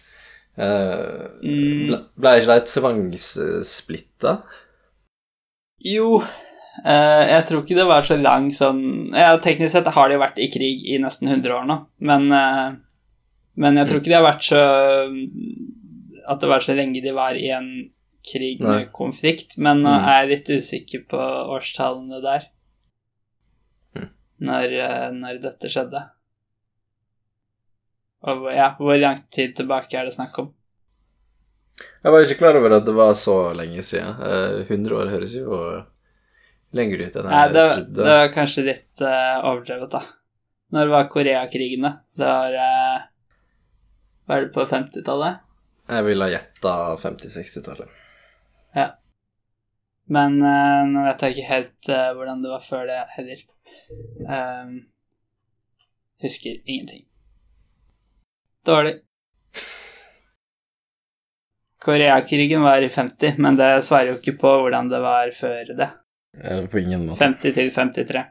Uh, 0.60 1.28
Mm. 1.40 1.92
ble, 2.20 2.30
ikke 2.40 2.56
de 2.58 2.66
tvangssplitta? 2.68 4.32
Jo, 5.86 6.18
uh, 6.20 7.22
jeg 7.30 7.44
tror 7.48 7.62
ikke 7.62 7.78
det 7.78 7.86
var 7.88 8.04
så 8.04 8.18
lang 8.20 8.50
sånn 8.52 8.82
Ja, 9.16 9.30
teknisk 9.40 9.72
sett 9.72 9.88
har 9.94 10.10
de 10.12 10.18
vært 10.20 10.36
i 10.42 10.50
krig 10.52 10.84
i 10.90 10.98
nesten 11.00 11.30
100 11.30 11.54
år 11.56 11.64
nå, 11.70 11.78
men 12.04 12.28
uh, 12.34 12.74
Men 13.56 13.76
jeg 13.80 13.88
tror 13.88 14.00
ikke 14.02 14.12
de 14.12 14.18
har 14.18 14.26
vært 14.26 14.44
så 14.50 14.60
At 16.28 16.40
det 16.44 16.50
var 16.52 16.60
så 16.60 16.76
lenge 16.76 17.00
de 17.02 17.12
var 17.16 17.38
i 17.38 17.48
en 17.56 17.70
krig 18.26 18.60
med 18.60 18.68
Nei. 18.68 18.86
konflikt, 18.92 19.56
men 19.56 19.80
nå 19.80 19.94
jeg 19.96 20.24
er 20.26 20.28
litt 20.28 20.50
usikker 20.52 21.06
på 21.08 21.16
årstallene 21.56 22.18
der. 22.20 22.42
Mm. 23.96 24.10
Når, 24.44 24.74
når 25.16 25.38
dette 25.40 25.70
skjedde. 25.72 26.02
Og 28.28 28.50
ja, 28.52 28.74
hvor 28.76 28.98
lang 29.00 29.22
tid 29.32 29.54
tilbake 29.56 29.96
er 29.96 30.08
det 30.08 30.16
snakk 30.16 30.36
om? 30.42 30.50
Jeg 32.04 32.12
var 32.12 32.24
ikke 32.24 32.40
klar 32.42 32.58
over 32.58 32.76
at 32.76 32.84
det 32.84 32.92
var 32.96 33.14
så 33.16 33.36
lenge 33.56 33.82
siden. 33.84 34.20
Eh, 34.20 34.60
100 34.66 34.96
år 34.96 35.12
høres 35.14 35.36
jo 35.38 35.60
lenger 36.76 37.04
ut 37.06 37.16
enn 37.16 37.28
Nei, 37.28 37.40
jeg 37.40 37.54
det, 37.56 37.66
trodde. 37.72 37.94
det 37.96 38.08
var 38.18 38.34
kanskje 38.34 38.66
litt 38.66 39.02
uh, 39.02 39.48
overdrevet, 39.48 39.94
da. 39.96 40.02
Når 40.70 40.86
det 40.86 40.94
var 40.94 41.08
Koreakrigene? 41.10 41.92
Det 42.14 42.28
var 42.28 42.54
uh, 42.54 43.08
Var 44.30 44.44
det 44.44 44.52
på 44.54 44.66
50-tallet? 44.70 45.40
Jeg 45.90 46.06
ville 46.06 46.28
ha 46.28 46.30
gjetta 46.30 46.74
50-60-tallet. 47.02 47.98
Ja. 48.78 48.86
Men 50.14 50.38
uh, 50.44 50.86
nå 50.86 51.08
vet 51.08 51.26
jeg 51.26 51.36
ikke 51.36 51.50
helt 51.50 51.90
hvordan 51.90 52.44
det 52.44 52.52
var 52.52 52.62
før 52.62 52.86
det 52.90 53.00
heller. 53.16 53.44
Um, 54.28 54.74
husker 56.22 56.60
ingenting. 56.62 57.09
Dårlig. 58.66 58.94
Koreakrigen 61.84 62.62
var 62.62 62.82
i 62.82 62.88
50, 62.88 63.34
men 63.36 63.56
det 63.56 63.70
svarer 63.84 64.12
jo 64.12 64.18
ikke 64.18 64.36
på 64.40 64.50
hvordan 64.62 64.90
det 64.92 65.00
var 65.00 65.30
før 65.32 65.72
det. 65.78 65.88
På 66.70 66.78
ingen 66.78 67.06
måte. 67.06 67.24
50 67.24 67.54
til 67.56 67.70
53. 67.72 68.24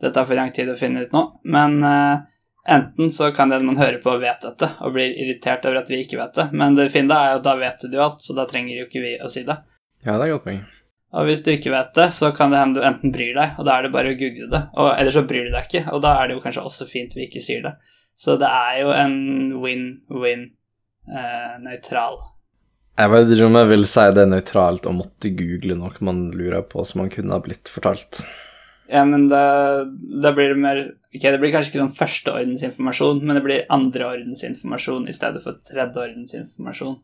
Det 0.00 0.10
tar 0.12 0.26
for 0.26 0.36
lang 0.36 0.50
tid 0.52 0.68
å 0.68 0.76
finne 0.76 1.06
ut 1.06 1.14
nå, 1.14 1.22
men 1.48 1.78
uh, 1.86 2.26
enten 2.68 3.10
så 3.10 3.30
kan 3.32 3.48
det 3.48 3.62
man 3.64 3.78
høre 3.80 4.02
på, 4.02 4.16
vet 4.20 4.42
dette 4.44 4.68
og 4.84 4.92
blir 4.98 5.14
irritert 5.14 5.64
over 5.64 5.80
at 5.80 5.92
vi 5.92 6.02
ikke 6.02 6.18
vet 6.20 6.34
det, 6.36 6.50
men 6.52 6.76
det 6.76 6.90
fine 6.92 7.16
er 7.16 7.32
jo 7.32 7.38
at 7.38 7.46
da 7.46 7.54
vet 7.62 7.86
du 7.88 7.96
alt, 8.02 8.20
så 8.20 8.36
da 8.36 8.44
trenger 8.50 8.82
jo 8.82 8.88
ikke 8.90 9.04
vi 9.06 9.14
å 9.22 9.30
si 9.32 9.46
det. 9.46 9.56
Ja, 10.02 10.18
det 10.18 10.26
er 10.26 10.34
godt 10.34 10.48
poeng. 10.50 10.64
Og 11.16 11.30
hvis 11.30 11.46
du 11.46 11.52
ikke 11.54 11.72
vet 11.72 11.94
det, 11.96 12.10
så 12.12 12.34
kan 12.36 12.52
det 12.52 12.60
hende 12.60 12.82
du 12.82 12.84
enten 12.84 13.14
bryr 13.14 13.32
deg, 13.38 13.54
og 13.56 13.70
da 13.70 13.78
er 13.78 13.86
det 13.86 13.94
bare 13.94 14.12
å 14.12 14.18
google 14.20 14.50
det, 14.52 14.64
og 14.74 14.90
eller 14.90 15.14
så 15.14 15.24
bryr 15.24 15.46
du 15.46 15.54
deg 15.54 15.70
ikke, 15.70 15.86
og 15.94 16.02
da 16.04 16.18
er 16.18 16.28
det 16.28 16.36
jo 16.36 16.42
kanskje 16.44 16.66
også 16.66 16.90
fint 16.90 17.16
vi 17.16 17.30
ikke 17.30 17.44
sier 17.46 17.62
det. 17.64 17.76
Så 18.16 18.38
det 18.40 18.48
er 18.48 18.80
jo 18.80 18.94
en 18.96 19.18
win-win 19.60 20.48
eh, 21.12 21.54
nøytral. 21.60 22.18
Jeg 22.96 23.12
vet 23.12 23.32
ikke 23.34 23.48
om 23.50 23.58
jeg 23.60 23.68
vil 23.74 23.86
si 23.90 24.04
det 24.16 24.22
er 24.24 24.30
nøytralt 24.32 24.88
å 24.88 24.94
måtte 24.96 25.34
google 25.36 25.76
noe 25.76 26.04
man 26.08 26.30
lurer 26.32 26.64
på 26.64 26.84
som 26.88 27.02
man 27.02 27.12
kunne 27.12 27.36
ha 27.36 27.42
blitt 27.44 27.68
fortalt. 27.68 28.22
Ja, 28.88 29.02
men 29.04 29.26
da, 29.28 29.84
da 30.22 30.30
blir 30.32 30.54
det 30.54 30.62
mer 30.62 30.80
Ok, 31.16 31.24
det 31.24 31.38
blir 31.42 31.52
kanskje 31.54 31.72
ikke 31.72 31.80
sånn 31.80 31.96
førsteordensinformasjon, 31.96 33.22
men 33.24 33.38
det 33.38 33.42
blir 33.44 33.68
andreordensinformasjon 33.72 35.06
i 35.08 35.14
stedet 35.16 35.40
for 35.40 35.56
tredjeordensinformasjon, 35.64 36.98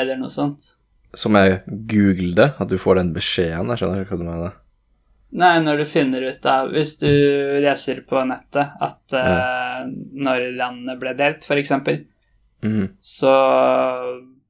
eller 0.00 0.16
noe 0.16 0.32
sånt. 0.32 0.64
Som 1.12 1.36
jeg 1.36 1.58
googler 1.90 2.32
det? 2.38 2.46
At 2.56 2.72
du 2.72 2.78
får 2.80 3.02
den 3.02 3.10
beskjeden? 3.12 3.68
Jeg 3.74 3.82
skjønner 3.82 4.06
ikke 4.06 4.16
hva 4.16 4.22
du 4.22 4.26
mener. 4.30 4.56
Nei, 5.30 5.58
når 5.60 5.82
du 5.82 5.84
finner 5.84 6.24
ut 6.24 6.46
av 6.48 6.70
Hvis 6.72 6.94
du 7.02 7.10
leser 7.60 7.98
på 8.08 8.22
nettet 8.24 8.78
at 8.80 9.12
uh, 9.12 9.82
når 9.88 10.46
landet 10.56 11.00
ble 11.02 11.12
delt, 11.18 11.44
f.eks., 11.44 11.74
mm. 12.64 12.86
så 12.96 13.34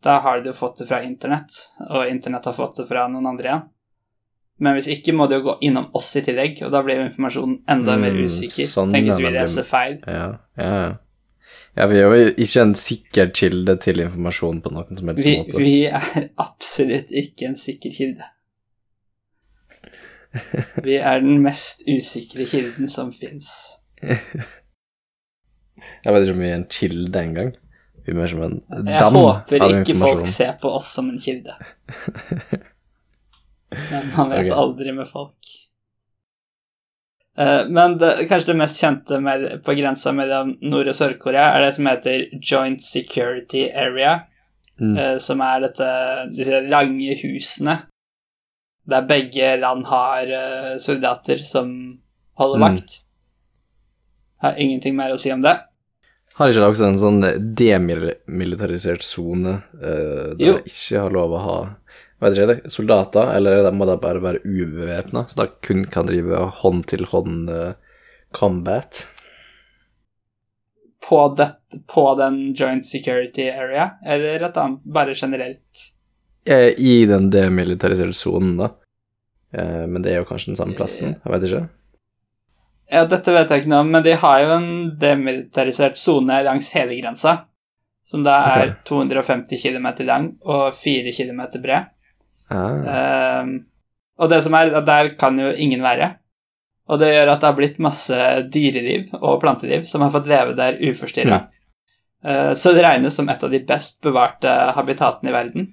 da 0.05 0.21
har 0.23 0.45
du 0.45 0.53
fått 0.55 0.79
det 0.79 0.87
fra 0.87 1.03
internett, 1.03 1.51
og 1.91 2.07
internett 2.07 2.47
har 2.47 2.55
fått 2.55 2.79
det 2.79 2.87
fra 2.87 3.09
noen 3.11 3.27
andre 3.27 3.51
igjen. 3.51 3.67
Men 4.63 4.75
hvis 4.75 4.89
ikke 4.91 5.15
må 5.15 5.27
det 5.31 5.39
jo 5.39 5.49
gå 5.49 5.57
innom 5.67 5.91
oss 5.99 6.13
i 6.19 6.23
tillegg, 6.27 6.63
og 6.67 6.73
da 6.75 6.83
blir 6.87 6.99
jo 6.99 7.09
informasjonen 7.09 7.61
enda 7.71 7.95
mm, 7.95 8.07
mer 8.07 8.23
usikker. 8.27 8.67
Sånn, 8.67 8.95
Tenk 8.95 9.13
vi 9.19 9.35
leser 9.35 9.67
feil. 9.67 10.01
Ja, 10.07 10.31
ja, 10.59 10.73
ja. 10.85 10.89
Ja, 11.79 11.87
vi 11.87 12.01
er 12.01 12.11
jo 12.11 12.31
ikke 12.43 12.63
en 12.65 12.73
sikker 12.79 13.29
kilde 13.39 13.77
til 13.79 14.03
informasjon 14.03 14.59
på 14.65 14.73
noen 14.75 14.99
som 14.99 15.11
helst 15.13 15.27
vi, 15.27 15.35
måte. 15.39 15.61
Vi 15.63 15.77
er 15.87 16.27
absolutt 16.47 17.13
ikke 17.15 17.53
en 17.53 17.59
sikker 17.61 17.95
kilde. 17.95 18.27
Vi 20.85 20.99
er 20.99 21.23
den 21.25 21.41
mest 21.45 21.87
usikre 21.89 22.45
kilden 22.49 22.91
som 22.93 23.13
fins. 23.17 23.51
Jeg 26.05 26.13
vet 26.13 26.25
ikke 26.25 26.35
om 26.35 26.43
vi 26.43 26.51
er 26.51 26.59
en 26.59 26.69
kilde 26.73 27.23
engang. 27.23 27.55
Vi 28.05 28.13
er 28.13 28.19
mer 28.19 28.31
som 28.31 28.43
en 28.45 28.59
dam 28.69 29.17
av 29.21 29.53
informasjon. 29.53 29.53
Jeg 29.53 29.63
håper 29.63 29.79
ikke 29.83 29.97
folk 30.01 30.29
ser 30.33 30.59
på 30.63 30.73
oss 30.79 30.91
som 30.97 31.11
en 31.13 31.21
kilde. 31.23 31.57
Men 33.69 34.13
man 34.15 34.31
vet 34.33 34.47
okay. 34.47 34.55
aldri 34.57 34.95
med 34.97 35.11
folk. 35.11 35.51
Uh, 37.39 37.69
men 37.71 37.99
det, 38.01 38.15
kanskje 38.31 38.51
det 38.51 38.59
mest 38.59 38.81
kjente 38.83 39.21
med, 39.23 39.45
på 39.63 39.77
grensa 39.79 40.11
mellom 40.17 40.57
Nord- 40.73 40.89
og 40.91 40.97
Sør-Korea 40.99 41.53
er 41.55 41.67
det 41.67 41.75
som 41.77 41.87
heter 41.87 42.25
Joint 42.41 42.83
Security 42.83 43.69
Area, 43.69 44.17
mm. 44.81 44.97
uh, 44.97 45.17
som 45.23 45.45
er 45.47 45.69
dette, 45.69 45.91
disse 46.33 46.65
lange 46.67 47.15
husene 47.21 47.77
der 48.89 49.09
begge 49.09 49.57
land 49.61 49.87
har 49.91 50.31
uh, 50.33 50.75
soldater 50.81 51.43
som 51.45 51.71
holder 52.39 52.61
mm. 52.61 52.67
vakt. 52.67 53.01
Har 54.45 54.61
ingenting 54.61 54.97
mer 54.97 55.13
å 55.13 55.19
si 55.21 55.33
om 55.35 55.43
det. 55.45 55.57
Har 56.39 56.53
ikke 56.53 56.63
det 56.63 56.71
også 56.71 56.87
en 56.87 57.01
sånn 57.01 57.21
demilitarisert 57.59 59.03
sone 59.05 59.59
uh, 59.83 60.33
der 60.39 60.53
jo. 60.53 60.57
ikke 60.63 61.03
har 61.03 61.15
lov 61.15 61.35
å 61.35 61.43
ha 61.45 61.59
vet 62.23 62.39
ikke, 62.39 62.71
soldater, 62.73 63.31
eller 63.37 63.69
må 63.75 63.87
da 63.87 63.99
bare 64.01 64.23
være 64.23 64.43
ubevæpna, 64.43 65.27
så 65.29 65.45
da 65.45 65.47
kun 65.63 65.85
kan 65.91 66.09
drive 66.09 66.41
hånd-til-hånd 66.63 67.53
uh, 67.53 68.01
combat? 68.35 69.05
På, 71.09 71.29
det, 71.39 71.53
på, 71.89 72.05
den 72.19 72.41
joint 72.59 72.87
security 72.87 73.49
area, 73.51 73.93
eller 74.05 74.49
et 74.49 74.59
annet, 74.61 74.91
bare 74.93 75.15
generelt? 75.17 75.87
Eh, 76.49 76.73
I 76.81 77.07
den 77.07 77.29
demilitariserte 77.31 78.17
sonen, 78.17 78.57
da. 78.57 78.71
Eh, 79.53 79.85
men 79.87 80.03
det 80.03 80.15
er 80.15 80.23
jo 80.23 80.29
kanskje 80.29 80.55
den 80.55 80.61
samme 80.61 80.77
plassen, 80.79 81.19
jeg 81.21 81.33
vet 81.35 81.45
ikke. 81.49 81.67
Ja, 82.89 83.03
dette 83.05 83.35
vet 83.35 83.51
jeg 83.53 83.63
ikke 83.63 83.73
noe 83.75 83.85
om, 83.85 83.91
men 83.93 84.05
de 84.05 84.15
har 84.17 84.39
jo 84.41 84.53
en 84.55 84.71
demilitarisert 85.01 86.01
sone 86.01 86.41
langs 86.47 86.71
hele 86.77 86.97
grensa. 86.97 87.35
Som 88.09 88.23
da 88.25 88.39
er 88.55 88.71
okay. 88.71 88.79
250 88.89 89.61
km 89.61 89.89
lang 90.09 90.31
og 90.49 90.73
4 90.73 91.13
km 91.13 91.43
bred. 91.61 91.91
Ah. 92.49 93.43
Um, 93.43 93.51
og 94.17 94.31
det 94.33 94.39
som 94.47 94.57
er, 94.57 94.73
der 94.81 95.11
kan 95.21 95.37
jo 95.37 95.51
ingen 95.53 95.85
være. 95.85 96.15
Og 96.89 97.03
det 97.03 97.11
gjør 97.13 97.35
at 97.35 97.43
det 97.43 97.51
har 97.51 97.59
blitt 97.59 97.83
masse 97.85 98.17
dyreliv 98.49 99.13
og 99.19 99.43
planteliv 99.43 99.85
som 99.85 100.01
har 100.01 100.15
fått 100.15 100.31
leve 100.31 100.57
der 100.57 100.81
uforstyrra. 100.81 101.43
Ja. 101.45 101.51
Uh, 102.25 102.53
så 102.57 102.73
det 102.73 102.87
regnes 102.89 103.21
som 103.21 103.29
et 103.29 103.45
av 103.45 103.53
de 103.53 103.61
best 103.69 104.01
bevarte 104.01 104.55
habitatene 104.79 105.29
i 105.29 105.37
verden. 105.37 105.69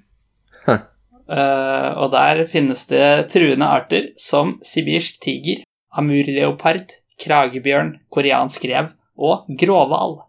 Huh. 0.66 0.84
Uh, 1.26 1.92
og 2.04 2.12
der 2.14 2.44
finnes 2.50 2.86
det 2.90 3.30
truende 3.34 3.66
arter 3.66 4.12
som 4.22 4.58
sibirsk 4.66 5.18
tiger, 5.24 5.64
amurleopard, 5.96 6.94
kragebjørn, 7.22 7.96
koreansk 8.14 8.68
rev 8.70 8.92
og 9.18 9.50
gråhval. 9.58 10.20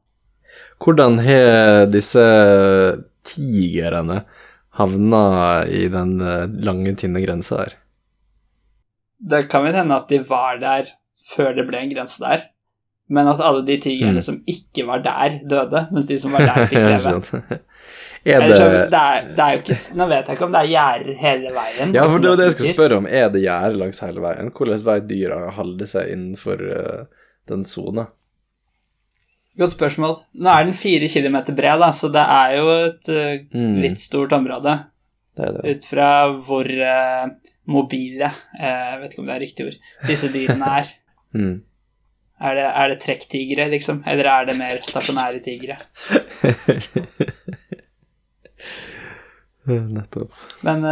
Hvordan 0.80 1.18
har 1.24 1.87
disse 1.93 2.24
tigrene 3.26 4.22
havna 4.76 5.64
i 5.68 5.87
den 5.93 6.20
eh, 6.20 6.45
lange, 6.64 6.95
tynne 6.99 7.22
grensa 7.24 7.62
her. 7.62 7.78
Det 9.16 9.47
kan 9.51 9.64
vel 9.64 9.78
hende 9.78 9.97
at 9.97 10.11
de 10.12 10.20
var 10.28 10.61
der 10.61 10.93
før 11.32 11.55
det 11.57 11.64
ble 11.68 11.80
en 11.80 11.95
grense 11.95 12.20
der, 12.22 12.45
men 13.09 13.30
at 13.30 13.41
alle 13.41 13.64
de 13.66 13.78
tigrene 13.80 14.20
mm. 14.20 14.26
som 14.26 14.43
ikke 14.51 14.84
var 14.89 15.01
der, 15.05 15.39
døde, 15.49 15.87
mens 15.95 16.09
de 16.11 16.18
som 16.20 16.37
var 16.37 16.45
der, 16.45 16.66
fikk 16.70 16.84
leve. 16.84 17.61
Er 18.26 18.42
det... 18.42 18.56
Det, 18.90 19.00
er, 19.00 19.26
det 19.36 19.44
er 19.44 19.54
jo 19.54 19.60
ikke 19.62 19.76
Nå 20.00 20.06
vet 20.10 20.28
jeg 20.28 20.36
ikke 20.36 20.46
om 20.48 20.54
det 20.54 20.60
er 20.64 20.70
gjerder 20.72 21.18
hele 21.20 21.52
veien. 21.54 21.92
Ja, 21.94 22.06
for 22.10 22.22
det 22.22 22.32
var 22.32 22.40
det 22.40 22.48
jeg 22.48 22.54
skulle 22.56 22.72
spørre 22.74 22.98
om. 22.98 23.06
Er 23.06 23.28
det 23.30 23.42
gjerder 23.44 23.78
langs 23.78 24.02
hele 24.02 24.24
veien? 24.24 24.50
Hvordan 24.56 24.82
vet 24.88 25.06
dyra 25.10 25.38
holde 25.54 25.86
seg 25.90 26.10
innenfor 26.14 26.64
uh, 26.66 27.28
den 27.50 27.62
sona? 27.68 28.08
Godt 29.56 29.76
spørsmål. 29.76 30.18
Nå 30.42 30.50
er 30.52 30.66
den 30.66 30.76
fire 30.76 31.08
kilometer 31.08 31.54
bred, 31.56 31.78
da, 31.80 31.92
så 31.94 32.10
det 32.12 32.24
er 32.34 32.56
jo 32.58 32.66
et 32.74 33.12
uh, 33.14 33.36
mm. 33.54 33.78
litt 33.84 34.02
stort 34.02 34.34
område. 34.36 34.74
Det 35.38 35.52
det. 35.60 35.76
Ut 35.76 35.86
fra 35.92 36.10
hvor 36.48 36.64
uh, 36.66 37.24
mobile 37.68 38.28
Jeg 38.56 39.00
vet 39.02 39.10
ikke 39.12 39.20
om 39.20 39.26
det 39.28 39.34
er 39.34 39.42
riktig 39.42 39.66
ord 39.68 39.80
disse 40.08 40.32
dyrene 40.34 40.74
er. 40.80 40.92
mm. 41.38 41.56
Er 42.36 42.58
det, 42.58 42.66
er 42.68 42.90
det 42.92 42.98
trekktigre, 43.00 43.70
liksom? 43.72 44.02
Eller 44.04 44.28
er 44.28 44.50
det 44.50 44.58
mer 44.58 44.82
stasjonære 44.84 45.40
tigre? 45.46 45.78
Nettopp. 49.96 50.32
Men 50.66 50.84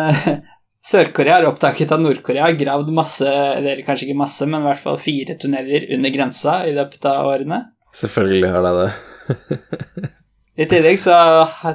Sør-Korea 0.85 1.39
har 1.39 1.47
oppdaget 1.49 1.93
at 1.95 2.03
Nord-Korea 2.03 2.49
har 2.49 2.59
gravd 2.61 2.91
masse, 2.93 3.29
eller 3.29 3.81
kanskje 3.87 4.11
ikke 4.11 4.20
masse, 4.20 4.45
men 4.51 4.61
i 4.61 4.68
hvert 4.68 4.83
fall 4.83 4.99
fire 5.01 5.39
tunneler 5.41 5.87
under 5.97 6.12
grensa 6.12 6.59
i 6.68 6.75
løpet 6.77 7.09
av 7.09 7.31
årene. 7.31 7.62
Selvfølgelig 7.95 8.51
har 8.53 8.66
de 8.66 8.75
det. 8.83 10.11
I 10.64 10.66
tillegg 10.70 11.01
så 11.01 11.14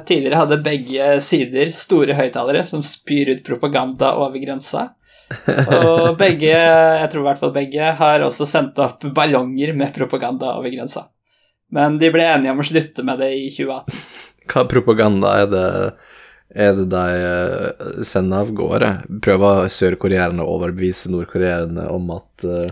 tidligere 0.08 0.38
hadde 0.40 0.62
begge 0.64 1.08
sider 1.24 1.72
store 1.74 2.14
høyttalere 2.16 2.62
som 2.64 2.84
spyr 2.86 3.34
ut 3.34 3.42
propaganda 3.44 4.14
over 4.22 4.40
grensa. 4.40 4.86
Og 5.30 6.16
begge, 6.18 6.54
jeg 6.54 7.10
tror 7.10 7.20
i 7.20 7.26
hvert 7.28 7.42
fall 7.42 7.52
begge, 7.54 7.90
har 7.98 8.24
også 8.24 8.46
sendt 8.48 8.80
opp 8.82 9.04
ballonger 9.14 9.74
med 9.76 9.92
propaganda 9.94 10.54
over 10.56 10.72
grensa. 10.72 11.08
Men 11.70 11.98
de 12.00 12.08
ble 12.14 12.24
enige 12.26 12.54
om 12.54 12.62
å 12.62 12.66
slutte 12.66 13.04
med 13.06 13.20
det 13.22 13.30
i 13.36 13.44
2018. 13.52 14.00
Hva 14.50 14.64
propaganda 14.70 15.36
er 15.42 15.52
det, 15.52 15.66
er 16.54 16.74
det 16.74 16.86
de 16.90 17.02
eh, 17.16 18.04
sender 18.06 18.44
av 18.44 18.52
gårde? 18.56 18.92
Prøver 19.22 19.68
sørkoreerne 19.70 20.42
å 20.44 20.56
overbevise 20.56 21.12
nordkoreerne 21.12 21.86
om 21.94 22.10
at 22.16 22.46
uh, 22.48 22.70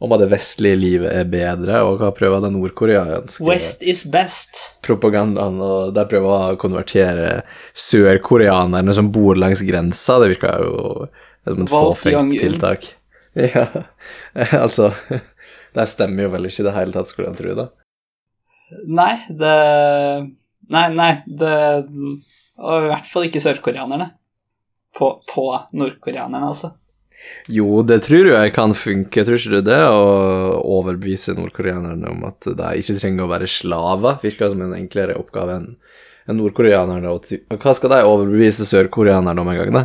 om 0.00 0.14
at 0.16 0.22
det 0.22 0.30
vestlige 0.30 0.78
livet 0.80 1.12
er 1.12 1.26
bedre, 1.28 1.82
og 1.84 1.98
hva 2.00 2.08
prøver 2.16 2.40
den 2.46 2.54
nordkoreanske 2.56 3.44
West 3.44 3.82
is 3.84 4.06
best. 4.08 4.56
propagandaen, 4.86 5.58
og 5.60 5.92
de 5.92 6.04
prøver 6.08 6.54
å 6.54 6.60
konvertere 6.60 7.42
sørkoreanerne 7.76 8.94
som 8.96 9.10
bor 9.12 9.36
langs 9.36 9.60
grensa. 9.68 10.16
Det 10.22 10.30
virker 10.32 10.64
jo 10.64 11.10
som 11.44 11.60
et 11.66 11.74
fåfengt 11.74 12.40
tiltak. 12.40 12.88
Ja, 13.30 13.62
altså 14.56 14.88
Det 15.70 15.84
stemmer 15.86 16.24
jo 16.24 16.30
vel 16.32 16.48
ikke 16.48 16.64
i 16.64 16.66
det 16.66 16.72
hele 16.74 16.90
tatt, 16.96 17.06
skulle 17.06 17.28
en 17.30 17.36
tro, 17.38 17.52
da. 17.54 17.68
Nei, 18.90 19.12
det 19.28 19.52
Nei, 20.70 20.86
nei, 20.94 21.12
det 21.26 21.52
Og 22.60 22.86
i 22.86 22.90
hvert 22.90 23.08
fall 23.08 23.28
ikke 23.28 23.42
sørkoreanerne. 23.42 24.12
på, 24.96 25.22
på 25.34 25.46
nordkoreanerne, 25.72 26.46
altså. 26.46 26.72
Jo, 27.52 27.82
det 27.84 28.00
tror 28.06 28.30
jeg 28.32 28.52
kan 28.56 28.72
funke, 28.74 29.24
tror 29.26 29.36
ikke 29.36 29.60
du 29.60 29.66
det? 29.68 29.78
Å 29.92 30.60
overbevise 30.64 31.36
nordkoreanerne 31.36 32.10
om 32.14 32.24
at 32.28 32.48
de 32.48 32.70
ikke 32.80 32.96
trenger 32.96 33.26
å 33.26 33.30
være 33.30 33.48
slaver, 33.50 34.18
virker 34.22 34.50
som 34.52 34.64
en 34.64 34.76
enklere 34.78 35.18
oppgave 35.20 35.58
enn 35.60 35.68
nordkoreanerne. 36.30 37.12
Hva 37.60 37.74
skal 37.76 37.92
de 37.92 38.02
overbevise 38.08 38.66
sørkoreanerne 38.68 39.44
om 39.44 39.52
en 39.52 39.60
gang, 39.60 39.72
da? 39.76 39.84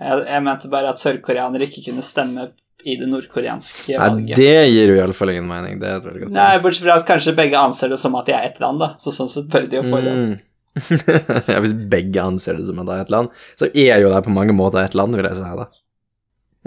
Jeg, 0.00 0.24
jeg 0.32 0.44
mente 0.46 0.70
bare 0.72 0.94
at 0.94 1.02
sørkoreanere 1.02 1.68
ikke 1.68 1.90
kunne 1.90 2.04
stemme 2.06 2.48
i 2.84 2.96
det 3.00 3.06
nordkoreanske 3.08 3.96
valget. 3.96 4.32
Nei, 4.32 4.38
det 4.40 4.64
gir 4.72 4.92
jo 4.92 4.96
iallfall 4.98 5.32
ingen 5.32 5.46
mening. 5.48 5.78
Det 5.80 5.88
er 5.88 6.00
et 6.00 6.08
veldig 6.08 6.24
godt 6.24 6.34
Nei, 6.36 6.50
bortsett 6.64 6.84
fra 6.84 6.98
at 7.00 7.06
kanskje 7.08 7.36
begge 7.36 7.60
anser 7.60 7.92
det 7.92 8.00
som 8.00 8.16
at 8.18 8.28
de 8.28 8.34
er 8.36 8.48
ett 8.50 8.60
land, 8.60 8.82
da. 8.82 8.90
Så 9.00 9.12
sånn 9.14 9.30
sett 9.32 9.48
bør 9.52 9.68
de 9.68 9.80
jo 9.80 9.84
få 9.88 10.02
det. 10.04 10.16
Mm. 10.16 10.34
ja, 11.52 11.60
hvis 11.62 11.74
begge 11.90 12.22
anser 12.22 12.58
det 12.58 12.66
som 12.66 12.80
at 12.82 12.88
det 12.88 12.96
er 12.96 13.04
et 13.06 13.12
land, 13.14 13.30
så 13.60 13.68
er 13.70 14.02
jo 14.02 14.10
det 14.10 14.22
på 14.26 14.34
mange 14.34 14.56
måter 14.56 14.82
et 14.82 14.96
land, 14.98 15.14
vil 15.16 15.28
jeg 15.28 15.38
si. 15.38 15.50
da. 15.60 15.68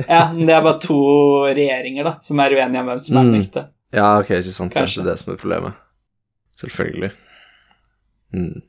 Ja, 0.05 0.22
men 0.34 0.45
det 0.47 0.53
er 0.55 0.64
bare 0.66 0.80
to 0.84 0.99
regjeringer, 1.47 2.08
da, 2.08 2.14
som 2.24 2.39
er 2.43 2.55
uenige 2.55 2.84
om 2.84 2.91
hvem 2.91 3.03
som 3.03 3.20
er 3.22 3.28
Mm. 3.28 3.74
Ja, 3.95 4.08
ok, 4.20 4.34
ikke 4.36 4.51
sant. 4.51 4.74
Det 4.76 4.82
er 4.84 4.89
ikke 4.91 5.08
det 5.08 5.20
som 5.20 5.34
er 5.34 5.38
problemet. 5.39 5.78
Selvfølgelig. 6.60 7.12
Mm. 8.36 8.62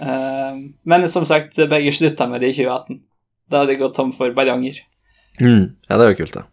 uh, 0.00 0.54
men 0.88 1.08
som 1.12 1.26
sagt, 1.28 1.60
begge 1.68 1.92
slutta 1.92 2.26
med 2.30 2.40
det 2.40 2.54
i 2.54 2.56
2018. 2.64 3.02
Da 3.50 3.60
hadde 3.60 3.74
de 3.74 3.80
gått 3.82 3.94
tom 3.94 4.12
for 4.16 4.32
ballonger. 4.32 4.80
Mm. 5.40 5.76
Ja, 5.88 5.98
det 5.98 6.06
er 6.06 6.14
jo 6.14 6.20
kult, 6.22 6.38
da. 6.40 6.46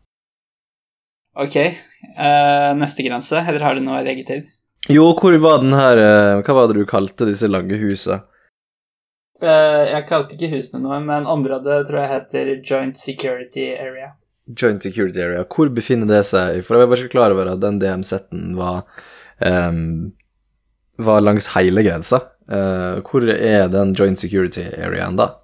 Ok, 1.40 1.56
Uh, 2.02 2.74
neste 2.78 3.06
grense, 3.06 3.38
eller 3.38 3.62
har 3.64 3.78
du 3.78 3.84
noe 3.86 4.00
å 4.02 4.06
legge 4.06 4.26
til? 4.28 4.42
Jo, 4.90 5.12
hvor 5.14 5.38
var 5.38 5.62
den 5.62 5.76
her 5.78 6.00
eh, 6.02 6.40
Hva 6.42 6.56
var 6.58 6.70
det 6.72 6.80
du 6.80 6.88
kalte 6.90 7.28
disse 7.30 7.50
lange 7.52 7.78
husa? 7.78 8.24
Eh, 9.42 9.84
jeg 9.92 10.08
kalte 10.10 10.38
ikke 10.38 10.56
husene 10.56 10.82
noe, 10.86 11.00
men 11.06 11.30
området 11.30 11.84
tror 11.90 12.02
jeg 12.02 12.12
heter 12.16 12.52
Joint 12.62 12.98
Security 12.98 13.72
Area. 13.74 14.14
Joint 14.58 14.84
Security 14.84 15.22
Area. 15.22 15.46
Hvor 15.46 15.70
befinner 15.74 16.10
det 16.10 16.24
seg? 16.30 16.62
For 16.66 16.78
jeg 16.82 16.90
var 16.90 17.02
ikke 17.02 17.14
klar 17.16 17.36
over 17.36 17.54
at 17.54 17.62
den 17.62 17.80
DMZ-en 17.82 18.56
var 18.58 18.84
um, 19.40 20.12
var 21.02 21.24
langs 21.26 21.52
hele 21.56 21.86
grensa. 21.86 22.22
Uh, 22.52 23.00
hvor 23.06 23.26
er 23.32 23.70
den 23.72 23.94
Joint 23.98 24.20
Security 24.20 24.66
Areaen, 24.78 25.18
da? 25.18 25.41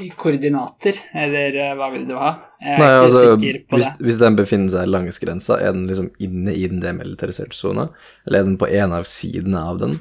I 0.00 0.08
koordinater, 0.16 0.96
eller 1.12 1.56
eh, 1.60 1.74
hva 1.76 1.90
vil 1.92 2.06
du 2.08 2.14
ha? 2.16 2.30
Jeg 2.62 2.76
er 2.76 2.80
Nei, 2.80 2.88
ikke 2.88 3.04
altså, 3.04 3.22
sikker 3.26 3.58
på 3.68 3.78
hvis, 3.78 3.90
det. 3.90 4.06
hvis 4.06 4.18
den 4.22 4.38
befinner 4.38 4.72
seg 4.72 4.88
langs 4.88 5.20
grensa, 5.20 5.58
er 5.60 5.74
den 5.76 5.84
liksom 5.90 6.08
inne 6.24 6.54
i 6.56 6.64
den 6.70 6.80
demilitariserte 6.80 7.56
sona? 7.56 7.88
Eller 8.26 8.40
er 8.40 8.48
den 8.48 8.58
på 8.60 8.70
en 8.70 8.96
av 8.96 9.08
sidene 9.08 9.62
av 9.72 9.80
den? 9.82 9.98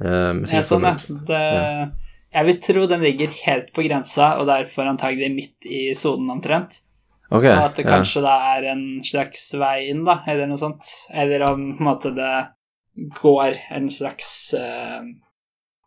Um, 0.00 0.44
Ja, 0.48 0.62
sånn, 0.64 0.86
ja. 0.88 0.94
Det, 1.28 1.40
Jeg 2.32 2.46
vil 2.48 2.60
tro 2.64 2.86
den 2.90 3.02
ligger 3.04 3.34
helt 3.44 3.72
på 3.76 3.84
grensa, 3.86 4.32
og 4.40 4.48
derfor 4.48 4.88
antagelig 4.90 5.30
midt 5.34 5.68
i 5.68 5.82
sonen 5.98 6.30
omtrent. 6.38 6.80
Ok, 7.30 7.44
Og 7.44 7.64
at 7.68 7.76
det 7.78 7.84
ja. 7.84 7.92
kanskje 7.92 8.24
da 8.24 8.36
er 8.56 8.70
en 8.72 8.84
slags 9.06 9.52
vei 9.60 9.90
inn, 9.92 10.02
da, 10.06 10.22
eller 10.26 10.48
noe 10.50 10.58
sånt. 10.58 10.88
Eller 11.14 11.44
om 11.46 11.68
på 11.76 11.84
en 11.84 11.90
måte 11.92 12.10
det 12.16 12.32
går 13.20 13.60
en 13.76 13.86
slags 13.92 14.54
eh, 14.58 15.04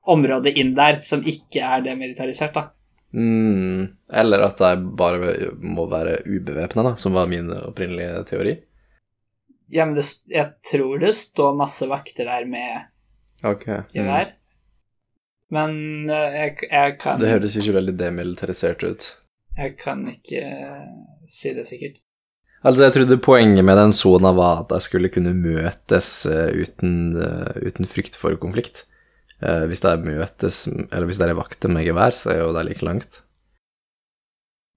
område 0.08 0.54
inn 0.60 0.72
der 0.78 1.02
som 1.04 1.24
ikke 1.28 1.66
er 1.66 1.84
demilitarisert, 1.84 2.56
da. 2.56 2.70
Mm, 3.14 3.88
eller 4.14 4.46
at 4.48 4.58
de 4.58 4.72
bare 4.98 5.34
må 5.62 5.86
være 5.92 6.24
ubevæpna, 6.26 6.96
som 6.98 7.14
var 7.14 7.30
min 7.30 7.52
opprinnelige 7.54 8.24
teori. 8.30 8.56
Ja, 9.74 9.86
men 9.86 9.96
det, 9.98 10.06
jeg 10.30 10.50
tror 10.72 11.00
det 11.02 11.14
står 11.18 11.56
masse 11.58 11.88
vakter 11.90 12.28
der 12.30 12.46
med 12.50 12.90
Ok. 13.44 13.66
gevær. 13.94 14.34
Men 15.54 16.10
eh, 16.10 16.40
jeg, 16.40 16.56
jeg 16.72 16.96
kan 17.02 17.20
Det 17.22 17.30
høres 17.30 17.58
ikke 17.60 17.76
veldig 17.78 17.94
demilitarisert 18.00 18.84
ut. 18.84 19.10
Jeg 19.58 19.76
kan 19.78 20.08
ikke 20.10 20.42
eh, 20.42 20.88
si 21.30 21.54
det 21.54 21.68
sikkert. 21.70 22.00
Altså, 22.64 22.86
jeg 22.88 22.96
trodde 22.96 23.20
poenget 23.22 23.66
med 23.66 23.78
den 23.78 23.92
sona 23.94 24.32
var 24.34 24.64
at 24.64 24.72
de 24.72 24.80
skulle 24.82 25.12
kunne 25.14 25.34
møtes 25.36 26.26
eh, 26.32 26.50
uten, 26.64 27.14
uten 27.60 27.90
frykt 27.90 28.18
for 28.18 28.38
konflikt. 28.42 28.86
Eh, 29.44 29.66
hvis 29.68 29.84
de 29.84 29.94
møtes, 30.06 30.64
eller 30.72 31.10
hvis 31.10 31.20
de 31.20 31.28
er 31.28 31.38
vakter 31.38 31.72
med 31.74 31.84
gevær, 31.88 32.16
så 32.16 32.32
er 32.32 32.42
jo 32.44 32.54
de 32.56 32.64
like 32.70 32.86
langt. 32.86 33.22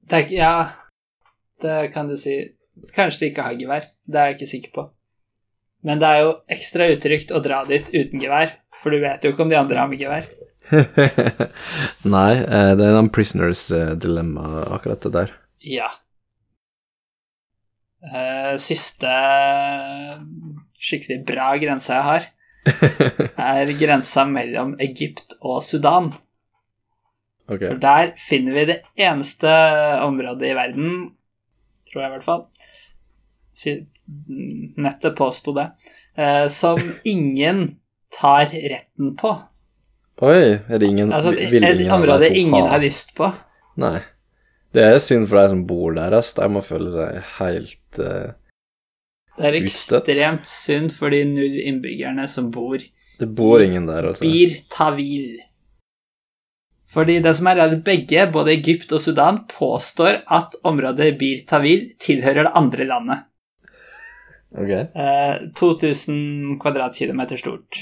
Det 0.06 0.24
er 0.24 0.34
Ja, 0.34 0.56
det 1.62 1.92
kan 1.94 2.10
du 2.10 2.16
si. 2.18 2.36
Kanskje 2.94 3.20
de 3.20 3.30
ikke 3.30 3.46
har 3.46 3.58
gevær. 3.58 3.86
Det 4.06 4.20
er 4.20 4.30
jeg 4.30 4.36
ikke 4.36 4.52
sikker 4.52 4.74
på. 4.74 4.88
Men 5.86 6.00
det 6.02 6.08
er 6.08 6.24
jo 6.24 6.32
ekstra 6.50 6.88
utrygt 6.90 7.30
å 7.30 7.42
dra 7.44 7.62
dit 7.68 7.88
uten 7.94 8.22
gevær, 8.22 8.56
for 8.74 8.90
du 8.90 8.98
vet 9.02 9.22
jo 9.22 9.32
ikke 9.32 9.44
om 9.46 9.52
de 9.52 9.58
andre 9.58 9.78
har 9.78 9.90
med 9.90 10.02
gevær. 10.02 10.26
Nei, 12.16 12.32
eh, 12.42 12.72
det 12.74 12.88
er 12.88 12.96
noen 12.96 13.12
prisoners 13.14 13.68
eh, 13.70 13.92
dilemma, 14.02 14.64
akkurat 14.74 15.04
det 15.06 15.12
der. 15.14 15.34
Ja. 15.62 15.92
Eh, 18.06 18.56
siste 18.62 19.12
skikkelig 20.76 21.22
bra 21.28 21.52
grense 21.60 21.94
jeg 21.94 22.06
har, 22.06 22.26
er 23.50 23.72
grensa 23.80 24.26
mellom 24.28 24.74
Egypt 24.82 25.36
og 25.40 25.62
Sudan. 25.64 26.12
Okay. 27.46 27.68
For 27.68 27.82
der 27.82 28.14
finner 28.18 28.56
vi 28.56 28.64
det 28.72 28.80
eneste 28.98 29.50
området 30.02 30.50
i 30.50 30.56
verden, 30.58 30.96
tror 31.86 32.02
jeg 32.02 32.10
i 32.10 32.14
hvert 32.16 32.26
fall 32.26 32.46
Nettet 34.76 35.14
påsto 35.16 35.54
det, 35.54 35.70
eh, 36.18 36.48
som 36.52 36.78
ingen 37.04 37.78
tar 38.20 38.46
retten 38.46 39.14
på. 39.16 39.32
Oi, 40.24 40.58
er 40.68 40.78
det 40.80 40.86
ingen 40.88 41.12
Altså 41.12 41.30
vil 41.36 41.64
ingen 41.64 41.86
Et 41.86 41.92
område 41.92 42.28
ingen 42.32 42.66
har 42.66 42.80
lyst 42.80 43.14
på. 43.16 43.28
Nei. 43.80 43.98
Det 44.72 44.84
er 44.84 44.98
synd 45.00 45.28
for 45.28 45.40
de 45.40 45.50
som 45.52 45.64
bor 45.68 45.94
der, 45.96 46.14
ass. 46.16 46.34
De 46.36 46.46
må 46.52 46.62
føle 46.64 46.88
seg 46.92 47.20
helt 47.38 48.00
eh, 48.00 48.32
Det 49.36 49.48
er 49.50 49.58
Utstøtt. 49.60 50.08
ekstremt 50.08 50.46
synd 50.48 50.92
for 50.96 51.12
de 51.12 51.24
null 51.28 51.58
innbyggerne 51.60 52.24
som 52.28 52.50
bor 52.50 52.78
Det 53.18 53.28
bor 53.36 53.60
ingen 53.60 53.86
der, 53.88 54.08
altså. 54.10 54.24
Bir 54.24 54.54
Tawil. 54.72 55.38
Fordi 56.92 57.18
det 57.20 57.32
som 57.36 57.48
er, 57.50 57.58
er 57.58 57.72
at 57.74 57.84
begge, 57.84 58.26
både 58.32 58.52
Egypt 58.54 58.92
og 58.92 59.00
Sudan, 59.02 59.42
påstår 59.50 60.22
at 60.32 60.54
området 60.64 61.18
Bir 61.18 61.42
Tawil 61.48 61.90
tilhører 62.00 62.46
det 62.46 62.52
andre 62.54 62.84
landet. 62.88 63.24
Ok. 64.56 64.70
Eh, 64.70 65.48
2000 65.58 66.58
kvadratkilometer 66.62 67.36
stort. 67.40 67.80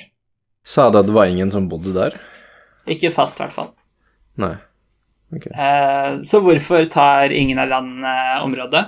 Sa 0.64 0.88
du 0.90 0.98
at 0.98 1.06
det 1.06 1.14
var 1.14 1.28
ingen 1.30 1.50
som 1.52 1.68
bodde 1.68 1.92
der? 1.94 2.16
Ikke 2.88 3.10
fast, 3.12 3.38
i 3.38 3.44
hvert 3.44 3.52
fall. 3.54 3.70
Nei. 4.40 4.54
Okay. 5.34 5.52
Eh, 5.52 6.20
så 6.24 6.40
hvorfor 6.40 6.86
tar 6.90 7.34
ingen 7.34 7.58
av 7.58 7.68
landene 7.68 8.14
området? 8.46 8.84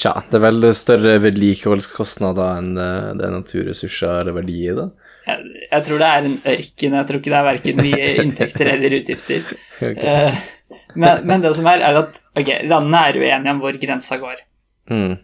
Tja, 0.00 0.12
det 0.30 0.38
er 0.40 0.42
vel 0.42 0.68
større 0.74 1.18
vedlikeholdskostnader 1.22 2.60
enn 2.60 2.78
eh, 2.80 3.10
det 3.18 3.28
er 3.28 3.34
naturressurser 3.34 4.22
eller 4.22 4.36
verdi 4.40 4.56
i 4.66 4.74
det. 4.74 4.88
Jeg, 5.24 5.44
jeg 5.70 5.86
tror 5.86 6.02
det 6.02 6.08
er 6.08 6.26
en 6.28 6.34
ørken. 6.54 6.96
Jeg 6.98 7.08
tror 7.08 7.20
ikke 7.20 7.32
det 7.32 7.38
er 7.38 7.46
verken 7.48 7.80
mye 7.80 8.08
inntekter 8.24 8.72
eller 8.74 8.96
utgifter. 8.98 9.46
Okay. 9.78 9.94
Uh, 10.02 10.80
men, 10.98 11.22
men 11.30 11.44
det 11.44 11.54
som 11.56 11.68
er, 11.70 11.84
er 11.86 12.00
at 12.02 12.18
ok, 12.34 12.50
landene 12.66 13.04
er 13.08 13.20
uenige 13.22 13.54
om 13.54 13.62
hvor 13.62 13.78
grensa 13.80 14.18
går. 14.20 14.42
Mm. 14.90 15.14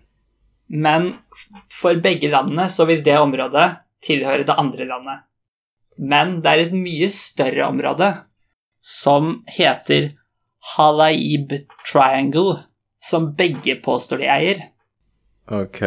Men 0.70 1.10
for 1.72 1.98
begge 2.02 2.30
landene 2.30 2.68
så 2.70 2.86
vil 2.88 3.02
det 3.04 3.18
området 3.18 3.66
tilhøre 4.06 4.46
det 4.46 4.56
andre 4.56 4.86
landet. 4.88 5.26
Men 5.98 6.38
det 6.40 6.52
er 6.52 6.64
et 6.64 6.76
mye 6.76 7.10
større 7.12 7.66
område 7.68 8.14
som 8.80 9.40
heter 9.50 10.14
Halaib 10.74 11.52
Triangle, 11.84 12.62
som 13.02 13.30
begge 13.34 13.78
påstår 13.84 14.22
de 14.22 14.28
eier. 14.30 14.64
Ok. 15.50 15.82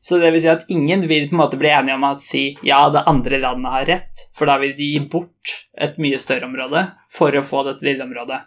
Så 0.00 0.18
det 0.18 0.30
vil 0.32 0.42
si 0.42 0.48
at 0.48 0.68
ingen 0.72 1.02
vil 1.08 1.28
på 1.28 1.34
en 1.34 1.42
måte 1.42 1.58
bli 1.60 1.68
enige 1.68 1.96
om 1.98 2.06
å 2.08 2.14
si 2.20 2.44
ja, 2.64 2.80
det 2.92 3.04
andre 3.10 3.40
landet 3.42 3.74
har 3.74 3.88
rett, 3.88 4.22
for 4.36 4.48
da 4.48 4.56
vil 4.62 4.72
de 4.76 4.92
gi 4.94 5.02
bort 5.12 5.56
et 5.76 5.98
mye 6.00 6.20
større 6.20 6.48
område 6.48 6.86
for 7.12 7.36
å 7.36 7.44
få 7.44 7.66
dette 7.68 7.84
lille 7.84 8.06
området. 8.06 8.40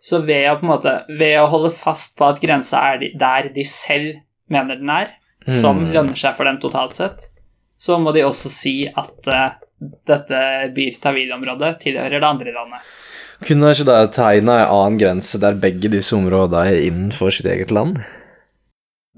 Så 0.00 0.22
ved 0.24 0.48
å, 0.48 0.56
måte, 0.64 1.02
ved 1.12 1.36
å 1.42 1.48
holde 1.52 1.70
fast 1.76 2.16
på 2.18 2.26
at 2.26 2.40
grensa 2.42 2.80
er 2.94 3.10
der 3.20 3.50
de 3.54 3.66
selv 3.68 4.18
mener 4.50 4.80
den 4.80 4.90
er, 4.90 5.12
som 5.46 5.78
mm. 5.78 5.90
lønner 5.94 6.18
seg 6.18 6.34
for 6.36 6.48
dem 6.48 6.58
totalt 6.60 6.96
sett, 6.98 7.28
så 7.80 7.98
må 8.00 8.12
de 8.16 8.24
også 8.26 8.50
si 8.52 8.74
at 8.88 9.28
uh, 9.30 9.60
dette 10.08 10.40
Bir 10.74 10.96
Tawil-området 11.00 11.76
tilhører 11.84 12.18
det 12.18 12.28
andre 12.28 12.54
landet. 12.56 12.90
Kunne 13.46 13.70
ikke 13.72 13.86
de 13.88 13.98
tegna 14.12 14.56
en 14.62 14.72
annen 14.74 14.98
grense 15.00 15.38
der 15.40 15.56
begge 15.60 15.88
disse 15.92 16.12
områdene 16.16 16.64
er 16.68 16.82
innenfor 16.90 17.32
sitt 17.32 17.46
eget 17.48 17.70
land? 17.72 17.98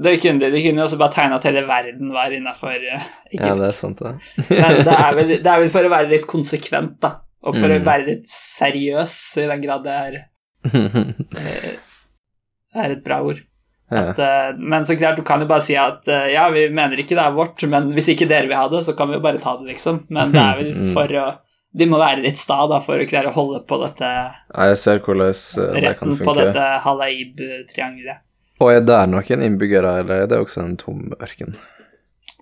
Det 0.03 0.15
kunne 0.23 0.41
de. 0.41 0.49
De 0.55 0.63
kunne 0.65 0.81
jo 0.81 0.87
også 0.87 0.99
bare 1.01 1.13
tegne 1.15 1.37
at 1.37 1.45
hele 1.47 1.63
verden 1.69 2.13
var 2.15 2.33
innafor 2.35 2.73
Egypt. 2.75 3.35
Ja, 3.39 3.55
det 3.59 3.67
er 3.69 3.75
sant, 3.77 3.99
det. 4.03 4.15
Men 4.51 4.79
det 4.87 4.95
er, 4.97 5.13
vel, 5.19 5.33
det 5.43 5.51
er 5.53 5.61
vel 5.65 5.71
for 5.75 5.87
å 5.89 5.93
være 5.93 6.11
litt 6.15 6.27
konsekvent, 6.31 6.97
da. 7.03 7.17
Og 7.43 7.57
for 7.59 7.67
Mm. 7.69 7.81
å 7.81 7.87
være 7.89 8.07
litt 8.07 8.27
seriøs, 8.31 9.15
i 9.43 9.47
den 9.51 9.63
grad 9.65 9.83
det 9.85 9.95
er, 10.07 10.19
Det 12.73 12.79
er 12.85 12.95
et 12.95 13.03
bra 13.05 13.19
ord. 13.27 13.41
At, 13.93 14.17
ja. 14.17 14.53
men 14.57 14.87
så 14.89 14.95
klart, 14.97 15.19
du 15.21 15.25
kan 15.27 15.43
jo 15.43 15.49
bare 15.51 15.61
si 15.67 15.75
at 15.77 16.07
eh, 16.09 16.31
ja, 16.33 16.47
vi 16.55 16.63
mener 16.73 16.97
ikke 17.03 17.13
det 17.19 17.25
er 17.27 17.35
vårt, 17.37 17.61
men 17.69 17.91
hvis 17.93 18.09
ikke 18.15 18.29
dere 18.31 18.47
vil 18.49 18.57
ha 18.57 18.69
det, 18.73 18.81
så 18.87 18.95
kan 18.97 19.11
vi 19.11 19.19
jo 19.19 19.25
bare 19.25 19.43
ta 19.43 19.53
det, 19.59 19.67
liksom. 19.75 19.99
Men 20.15 20.31
det 20.33 20.41
er 20.41 20.61
vel 20.63 20.71
Mm. 20.79 20.93
for 20.95 21.13
å 21.21 21.27
de 21.73 21.89
må 21.89 21.99
være 22.01 22.21
litt 22.21 22.41
sta 22.41 22.59
da, 22.69 22.79
for 22.85 23.01
å 23.01 23.09
klare 23.09 23.31
å 23.31 23.37
holde 23.37 23.63
på 23.69 23.79
dette 23.81 24.09
Ja, 24.09 24.69
Jeg 24.69 24.79
ser 24.81 25.01
hvordan 25.01 25.33
eh, 25.33 25.75
det 25.81 25.95
kan 25.99 26.13
retten 26.13 26.27
på 26.29 26.35
dette 26.37 26.67
Halaib-triangelet. 26.85 28.25
Og 28.63 28.71
er 28.71 28.83
der 28.87 29.09
noen 29.11 29.45
innbyggere, 29.47 29.97
eller 30.03 30.25
er 30.25 30.29
det 30.31 30.39
også 30.39 30.63
en 30.63 30.77
tom 30.79 31.07
ørken? 31.17 31.57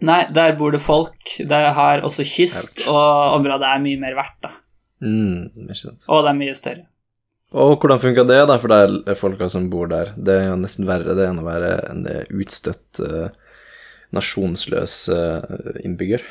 Nei, 0.04 0.24
der 0.32 0.56
bor 0.58 0.72
det 0.72 0.80
folk. 0.82 1.36
Det 1.38 1.60
har 1.76 2.02
også 2.04 2.24
kyst, 2.26 2.86
og 2.90 3.36
området 3.38 3.68
er 3.68 3.82
mye 3.84 4.00
mer 4.00 4.16
verdt, 4.18 4.38
da. 4.44 4.54
Mm. 5.04 5.48
Og 5.52 6.24
det 6.24 6.32
er 6.32 6.36
mye 6.36 6.56
større. 6.56 6.84
Og 7.50 7.80
hvordan 7.80 7.98
funka 7.98 8.24
det, 8.28 8.40
da, 8.46 8.58
for 8.62 8.74
er 8.74 9.18
folka 9.18 9.48
som 9.50 9.70
bor 9.72 9.88
der? 9.90 10.12
Det 10.16 10.36
er 10.36 10.50
jo 10.50 10.58
nesten 10.60 10.88
verre 10.88 11.16
det 11.18 11.26
enn 11.28 11.40
å 11.42 11.46
være 11.46 11.72
en 11.88 12.04
utstøtt, 12.42 13.00
eh, 13.06 13.32
nasjonsløs 14.16 14.96
eh, 15.14 15.80
innbygger. 15.86 16.24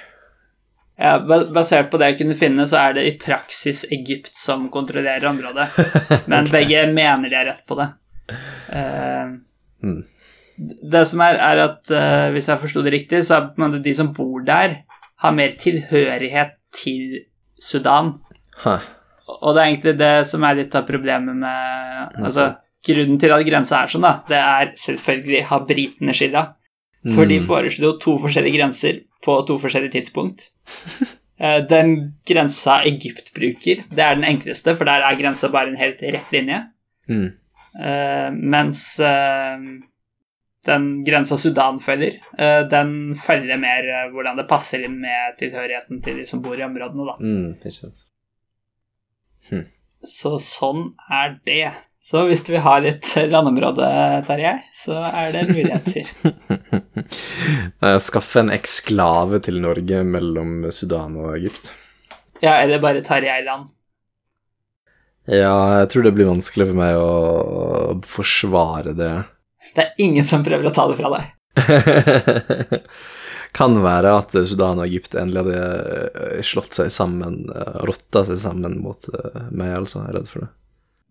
Ja, 1.00 1.16
basert 1.24 1.88
på 1.92 2.00
det 2.02 2.12
jeg 2.12 2.22
kunne 2.24 2.36
finne, 2.36 2.66
så 2.68 2.82
er 2.82 2.98
det 2.98 3.06
i 3.08 3.18
praksis 3.22 3.86
Egypt 3.96 4.34
som 4.36 4.68
kontrollerer 4.74 5.30
området. 5.30 5.70
Men 6.32 6.50
begge 6.52 6.84
mener 6.92 7.32
de 7.32 7.40
er 7.40 7.48
rett 7.54 7.64
på 7.68 7.80
det. 7.80 7.92
Uh, 8.70 9.40
Mm. 9.84 10.04
Det 10.92 11.06
som 11.08 11.22
er, 11.24 11.40
er 11.40 11.62
at 11.64 11.92
uh, 11.94 12.30
hvis 12.36 12.50
jeg 12.52 12.60
forsto 12.60 12.84
det 12.84 12.92
riktig, 12.92 13.24
så 13.26 13.38
er 13.48 13.78
de 13.80 13.94
som 13.96 14.14
bor 14.16 14.44
der, 14.44 14.82
har 15.20 15.36
mer 15.36 15.56
tilhørighet 15.60 16.58
til 16.76 17.22
Sudan. 17.60 18.18
Hæ. 18.64 18.78
Og 19.40 19.56
det 19.56 19.62
er 19.62 19.68
egentlig 19.68 19.94
det 20.00 20.28
som 20.28 20.44
er 20.44 20.58
litt 20.58 20.76
av 20.76 20.88
problemet 20.88 21.38
med 21.38 22.16
Altså, 22.24 22.54
grunnen 22.86 23.20
til 23.22 23.34
at 23.36 23.46
grensa 23.46 23.84
er 23.84 23.92
sånn, 23.92 24.04
da, 24.08 24.14
det 24.28 24.40
er 24.40 24.72
selvfølgelig 24.80 25.44
har 25.52 25.68
britene 25.70 26.16
skylda. 26.16 26.44
For 27.16 27.30
de 27.30 27.40
foreslo 27.40 27.94
to 28.02 28.18
forskjellige 28.20 28.58
grenser 28.58 29.00
på 29.24 29.38
to 29.48 29.60
forskjellige 29.62 30.00
tidspunkt. 30.00 30.50
Eh, 31.40 31.62
Den 31.70 32.20
grensa 32.28 32.82
Egypt 32.84 33.30
bruker, 33.32 33.84
det 33.96 34.04
er 34.04 34.18
den 34.18 34.26
enkleste, 34.28 34.74
for 34.76 34.84
der 34.84 35.06
er 35.08 35.16
grensa 35.16 35.48
bare 35.48 35.72
en 35.72 35.78
helt 35.80 36.02
rett 36.04 36.34
linje. 36.36 36.58
Mm. 37.08 37.30
Eh, 37.80 38.28
mens 38.36 38.82
eh, 39.00 39.62
den 40.68 40.90
grensa 41.08 41.38
Sudan 41.40 41.80
følger, 41.80 42.20
den 42.68 43.16
følger 43.16 43.56
mer 43.58 43.88
hvordan 44.12 44.36
det 44.42 44.50
passer 44.50 44.84
inn 44.84 45.00
med 45.00 45.38
tilhørigheten 45.40 46.02
til 46.04 46.20
de 46.20 46.26
som 46.28 46.44
bor 46.44 46.60
i 46.60 46.66
områdene, 46.68 47.08
da. 47.08 47.16
Mm, 47.24 47.56
hm. 49.48 49.64
Så 50.04 50.34
sånn 50.44 50.90
er 51.08 51.40
det. 51.48 51.72
Så 52.10 52.24
hvis 52.26 52.42
du 52.42 52.56
vil 52.56 52.64
ha 52.66 52.80
litt 52.82 53.06
landområde, 53.30 53.86
Terje, 54.26 54.56
så 54.74 54.96
er 55.12 55.30
det 55.36 55.44
muligheter. 55.52 56.08
Skaffe 58.08 58.42
en 58.42 58.50
eksklave 58.56 59.38
til 59.46 59.60
Norge 59.62 60.00
mellom 60.08 60.64
Sudan 60.74 61.14
og 61.22 61.36
Egypt. 61.36 61.70
ja, 62.42 62.56
eller 62.64 62.82
bare 62.82 63.04
Tarjei-land. 63.06 63.70
Ja, 65.30 65.54
jeg 65.84 65.92
tror 65.94 66.08
det 66.08 66.16
blir 66.18 66.32
vanskelig 66.32 66.66
for 66.72 66.80
meg 66.80 66.98
å 66.98 67.12
forsvare 68.02 68.96
det. 68.98 69.12
Det 69.76 69.84
er 69.84 70.02
ingen 70.02 70.26
som 70.26 70.42
prøver 70.48 70.72
å 70.72 70.74
ta 70.74 70.88
det 70.90 70.98
fra 70.98 71.12
deg. 71.14 71.24
kan 73.60 73.78
være 73.86 74.16
at 74.18 74.34
Sudan 74.50 74.82
og 74.82 74.88
Egypt 74.88 75.14
endelig 75.20 75.46
hadde 75.46 76.42
slått 76.46 76.74
seg 76.80 76.90
sammen, 76.94 77.44
eh, 77.54 77.82
rotta 77.86 78.26
seg 78.26 78.42
sammen 78.42 78.82
mot 78.82 79.12
eh, 79.14 79.44
meg, 79.52 79.76
altså. 79.78 80.08
Jeg 80.08 80.16
er 80.16 80.24
redd 80.24 80.32
for 80.32 80.48
det. 80.48 80.56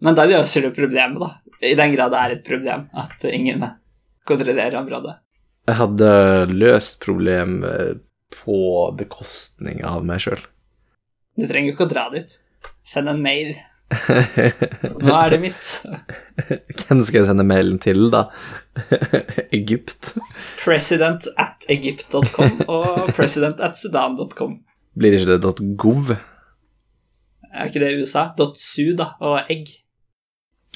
Men 0.05 0.19
da 0.19 0.27
løser 0.29 0.67
du 0.67 0.75
problemet, 0.75 1.21
da. 1.23 1.31
I 1.67 1.75
den 1.79 1.95
grad 1.95 2.13
det 2.15 2.19
er 2.19 2.35
et 2.37 2.45
problem 2.47 2.85
at 2.95 3.25
ingen 3.31 3.65
kontrollerer 4.29 4.79
området. 4.79 5.17
Jeg 5.69 5.77
hadde 5.81 6.11
løst 6.55 7.01
problem 7.03 7.65
eh, 7.67 7.97
på 8.33 8.61
bekostning 8.99 9.83
av 9.85 10.07
meg 10.07 10.23
sjøl. 10.25 10.45
Du 11.39 11.47
trenger 11.49 11.75
ikke 11.75 11.89
å 11.89 11.91
dra 11.91 12.07
dit. 12.15 12.39
Send 12.85 13.11
en 13.11 13.21
mail. 13.23 13.53
Nå 15.05 15.13
er 15.17 15.33
det 15.33 15.41
mitt. 15.41 15.69
Hvem 16.85 17.03
skal 17.03 17.21
jeg 17.21 17.29
sende 17.31 17.47
mailen 17.49 17.79
til, 17.83 18.09
da? 18.13 18.27
Egypt? 19.59 20.15
President 20.61 21.29
at 21.41 21.65
egypt.com 21.73 22.65
og 22.69 23.13
president 23.17 23.63
at 23.65 23.81
sudan.com. 23.81 24.59
Blir 24.99 25.17
ikke 25.17 25.39
det 25.39 25.55
.gov? 25.81 26.13
Er 27.49 27.71
ikke 27.71 27.83
det 27.83 27.95
USA? 28.03 28.29
.su, 28.57 28.95
da, 28.99 29.13
og 29.25 29.51
egg. 29.53 29.71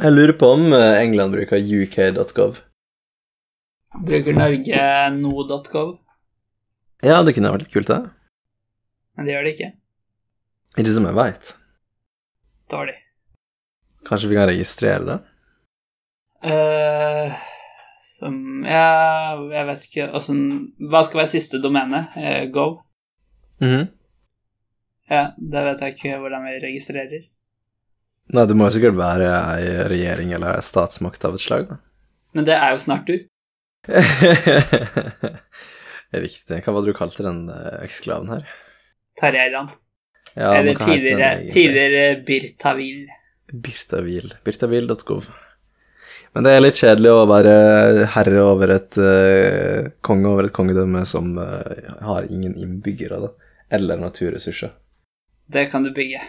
Jeg 0.00 0.12
lurer 0.14 0.32
på 0.40 0.48
om 0.56 0.72
eh, 0.72 1.00
England 1.02 1.34
bruker 1.34 1.60
uk.gov. 1.60 2.60
Bruker 4.02 4.32
Norge 4.38 4.84
no.gov, 5.18 5.90
Ja, 7.04 7.18
det 7.26 7.34
kunne 7.36 7.50
vært 7.52 7.66
litt 7.66 7.74
kult, 7.74 7.90
det. 7.90 7.98
men 9.16 9.26
det 9.26 9.34
gjør 9.34 9.44
det 9.44 9.52
ikke. 9.56 9.70
Ikke 10.80 10.94
som 10.94 11.08
jeg 11.10 11.18
veit. 11.18 11.50
Dårlig. 12.72 12.94
Kanskje 14.08 14.30
vi 14.30 14.38
kan 14.38 14.48
registrere 14.48 15.04
det? 15.10 15.18
Eh, 16.48 17.34
som 18.02 18.64
Ja, 18.64 19.36
jeg 19.52 19.66
vet 19.68 19.84
ikke 19.86 20.08
åssen 20.18 20.40
Hva 20.90 21.04
skal 21.06 21.20
være 21.20 21.30
siste 21.30 21.60
domene? 21.62 22.00
Uh, 22.16 22.46
go? 22.50 22.64
Mhm. 23.62 23.84
Ja, 25.12 25.26
det 25.36 25.62
vet 25.68 25.84
jeg 25.84 25.94
ikke 25.94 26.18
hvordan 26.22 26.46
vi 26.48 26.56
registrerer. 26.64 27.28
Nei, 28.32 28.46
det 28.46 28.54
må 28.56 28.68
jo 28.68 28.74
sikkert 28.76 28.96
være 28.96 29.28
ei 29.56 29.66
regjering 29.90 30.32
eller 30.36 30.56
ei 30.56 30.64
statsmakt 30.64 31.24
av 31.26 31.34
et 31.36 31.42
slag, 31.42 31.66
da. 31.72 31.80
Men 32.32 32.46
det 32.48 32.54
er 32.56 32.72
jo 32.72 32.80
snart 32.80 33.10
du. 33.10 33.16
Riktig. 36.12 36.60
Hva 36.62 36.74
var 36.74 36.84
det 36.84 36.92
du 36.92 36.96
kalte 36.96 37.24
den 37.26 37.46
eh, 37.52 37.78
eksklaven 37.84 38.30
her? 38.32 38.42
Tarjeidan. 39.20 39.72
Ja, 40.32 40.54
Eller 40.54 40.74
den 40.74 40.86
tidligere, 40.86 41.30
tidligere 41.52 42.04
Birtavil. 42.24 43.08
Birtavil. 43.52 44.34
Birtavil.gov. 44.44 45.28
Men 46.32 46.46
det 46.46 46.52
er 46.54 46.62
litt 46.62 46.78
kjedelig 46.80 47.10
å 47.12 47.24
være 47.28 47.56
herre 48.14 48.44
over 48.46 48.72
et 48.72 48.96
uh, 48.96 49.90
konge 50.00 50.30
over 50.30 50.48
et 50.48 50.54
kongedømme 50.56 51.02
som 51.08 51.34
uh, 51.36 51.98
har 52.06 52.30
ingen 52.32 52.54
innbyggere, 52.56 53.18
da. 53.26 53.50
Eller 53.72 54.00
naturressurser. 54.00 54.72
Det 55.52 55.66
kan 55.72 55.84
du 55.84 55.90
bygge. 55.92 56.22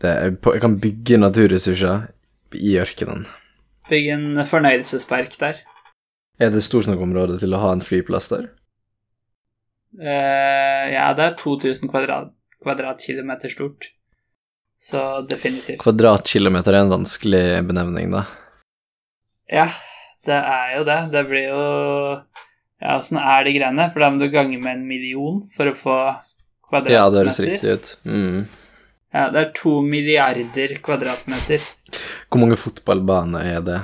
Det 0.00 0.08
er, 0.10 0.32
jeg 0.32 0.62
kan 0.62 0.78
bygge 0.80 1.18
naturressurser 1.20 2.08
i 2.56 2.76
ørkenen. 2.80 3.26
Bygge 3.90 4.16
en 4.16 4.44
fornøyelsespark 4.48 5.36
der. 5.42 5.60
Er 6.40 6.52
det 6.54 6.62
stort 6.64 6.88
nok 6.88 7.02
område 7.04 7.36
til 7.40 7.52
å 7.52 7.60
ha 7.60 7.74
en 7.74 7.84
flyplass 7.84 8.30
der? 8.32 8.48
Uh, 9.98 10.86
ja, 10.88 11.10
det 11.18 11.24
er 11.26 11.34
2000 11.36 11.90
kvadrat, 11.90 12.30
kvadratkilometer 12.62 13.52
stort. 13.52 13.90
Så 14.80 15.02
definitivt. 15.28 15.82
Kvadratkilometer 15.82 16.72
er 16.72 16.86
en 16.86 16.94
vanskelig 16.94 17.44
benevning, 17.68 18.14
da. 18.14 18.24
Ja, 19.50 19.66
det 20.24 20.38
er 20.38 20.78
jo 20.78 20.86
det. 20.88 21.00
Det 21.12 21.24
blir 21.28 21.50
jo 21.50 21.64
Ja, 22.80 22.94
åssen 22.96 23.18
er 23.20 23.44
de 23.44 23.52
greiene? 23.52 23.90
For 23.92 24.00
da 24.00 24.08
må 24.08 24.22
du 24.22 24.30
gange 24.32 24.56
med 24.56 24.78
en 24.78 24.86
million 24.88 25.42
for 25.52 25.68
å 25.68 25.76
få 25.76 25.96
kvadratmeter. 26.70 26.94
Ja, 26.94 27.10
det 27.12 27.20
høres 27.20 27.40
riktig 27.44 27.74
ut. 27.76 27.90
Mm. 28.08 28.46
Ja, 29.10 29.24
det 29.34 29.40
er 29.40 29.48
to 29.58 29.80
milliarder 29.82 30.76
kvadratmeter. 30.84 31.58
Hvor 32.30 32.38
mange 32.44 32.58
fotballbaner 32.58 33.42
er 33.56 33.60
det? 33.66 33.80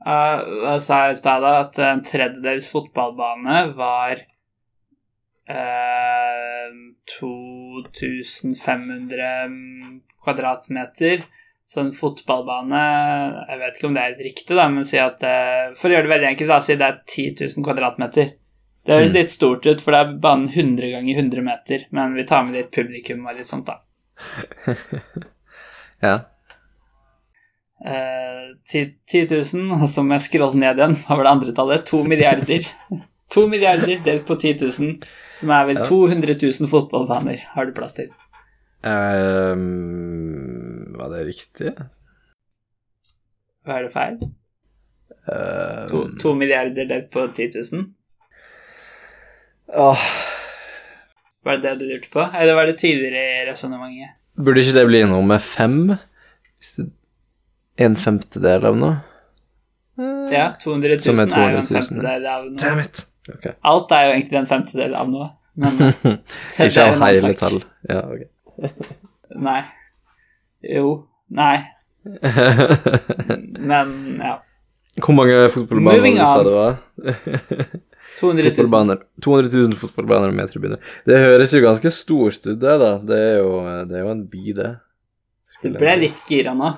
Uh, 0.00 0.40
Jeg 0.72 0.80
sa 0.82 0.96
i 1.10 1.18
stad 1.18 1.44
at 1.46 1.78
en 1.84 2.00
tredjedels 2.02 2.70
fotballbane 2.72 3.58
var 3.78 4.14
uh, 5.50 6.70
2500 7.20 9.28
kvadratmeter. 10.24 11.22
Så 11.70 11.76
en 11.84 11.92
fotballbane 11.94 12.80
Jeg 13.46 13.58
vet 13.60 13.76
ikke 13.76 13.86
om 13.86 13.94
det 13.94 14.02
er 14.02 14.16
riktig, 14.18 14.56
da, 14.58 14.64
men 14.72 14.84
si 14.88 14.98
at 14.98 15.20
uh, 15.22 15.70
For 15.78 15.86
å 15.86 15.92
gjøre 15.94 16.06
det 16.08 16.14
veldig 16.16 16.30
enkelt, 16.32 16.50
da, 16.50 16.58
si 16.66 16.74
det 16.80 16.88
er 16.88 16.98
10 17.06 17.38
000 17.44 17.62
kvadratmeter. 17.68 18.26
Det 18.80 18.96
høres 18.96 19.14
litt 19.14 19.30
stort 19.30 19.62
ut, 19.68 19.80
for 19.84 19.90
det 19.94 20.00
er 20.02 20.18
banen 20.24 20.48
100 20.50 20.90
ganger 20.96 21.14
100 21.22 21.42
meter, 21.46 21.78
men 21.94 22.16
vi 22.16 22.24
tar 22.26 22.42
med 22.48 22.56
litt 22.58 22.72
publikum 22.74 23.22
og 23.28 23.36
litt 23.38 23.46
sånt, 23.46 23.66
da. 23.68 23.74
Ja. 26.00 26.14
Eh, 27.84 28.56
10 28.64 28.94
10 29.08 29.26
000, 29.58 29.82
og 29.82 29.88
så 29.88 30.02
må 30.04 30.16
jeg 30.16 30.24
scroller 30.26 30.56
ned 30.62 30.80
igjen. 30.80 30.96
Hva 31.04 31.16
var 31.18 31.26
det 31.26 31.32
andre 31.34 31.52
tallet? 31.56 31.84
2 31.88 32.00
milliarder. 32.08 32.64
2 33.34 33.44
milliarder 33.52 34.00
delt 34.04 34.24
på 34.28 34.36
10 34.40 34.54
000, 34.64 34.96
som 35.40 35.52
er 35.54 35.68
vel 35.68 35.78
Ja. 35.82 35.86
200 35.88 36.34
000 36.40 36.68
fotballbaner 36.72 37.44
har 37.54 37.68
du 37.68 37.72
plass 37.76 37.94
til. 37.98 38.08
Um, 38.80 39.60
var 40.96 41.12
det 41.12 41.26
riktig? 41.28 41.74
Hva 43.68 43.76
er 43.76 43.82
det 43.86 43.92
feil? 43.92 44.16
Um, 45.30 45.84
to, 45.92 45.98
to 46.22 46.32
milliarder 46.34 46.88
delt 46.88 47.10
på 47.12 47.26
10 47.28 47.50
000? 47.76 47.84
åh, 49.78 50.06
Var 51.44 51.56
det 51.56 51.62
det 51.64 51.74
du 51.80 51.84
lurte 51.88 52.10
på? 52.12 52.24
Eller 52.36 52.54
var 52.58 52.68
det 52.68 52.78
tidligere 52.78 53.20
i 53.42 53.44
resonnementet? 53.48 54.16
burde 54.40 54.62
ikke 54.62 54.72
det 54.76 54.86
bli 54.88 55.00
noe 55.08 55.24
med 55.26 55.42
fem? 55.44 55.94
Hvis 56.60 56.74
du 56.78 56.88
En 57.80 57.94
femtedel 57.96 58.64
av 58.68 58.76
noe? 58.76 58.96
Ja, 60.32 60.50
200 60.60 60.98
000 60.98 61.00
Som 61.00 61.20
er 61.20 61.30
er, 61.32 61.52
jo 61.52 61.60
en 61.60 61.66
femtedel 61.68 62.26
av 62.28 62.44
noe. 62.44 62.60
Damn 62.60 62.80
it! 62.82 63.02
Okay. 63.28 63.52
Alt 63.70 63.92
er 63.96 64.04
jo 64.06 64.12
egentlig 64.16 64.38
en 64.40 64.48
femtedel 64.48 64.96
av 64.96 65.10
noe, 65.12 65.28
men 65.60 65.80
eh, 65.86 66.66
Ikke 66.66 66.84
av 66.84 66.96
en 66.96 67.04
hele 67.06 67.32
tall. 67.40 67.58
Ja, 67.88 68.02
ok. 68.04 68.70
Nei. 69.48 69.60
Jo. 70.76 70.92
Nei. 71.36 71.56
Men, 73.70 73.90
ja. 74.20 74.38
Hvor 75.04 75.14
mange 75.16 75.36
fotballbaner 75.54 76.18
du 76.18 76.24
sa 76.26 76.42
det 76.46 76.54
var? 76.56 76.76
200 78.20 78.42
000. 78.44 78.54
Fotballbaner. 78.56 78.98
200 79.24 79.50
000 79.56 79.76
fotballbaner 79.80 80.32
med 80.36 80.50
tribuner. 80.52 80.80
Det 81.08 81.18
høres 81.22 81.54
jo 81.56 81.62
ganske 81.64 81.92
stort 81.94 82.40
ut, 82.46 82.58
det, 82.60 82.74
da. 82.82 82.90
Det 83.08 83.18
er 83.30 83.36
jo, 83.40 83.52
det 83.88 83.96
er 83.96 84.04
jo 84.04 84.10
en 84.12 84.24
by, 84.32 84.44
det. 84.58 84.70
Du 84.76 85.54
Skulle 85.56 85.78
ble 85.80 85.92
jeg- 85.94 86.02
litt 86.08 86.20
gira 86.28 86.54
nå. 86.58 86.72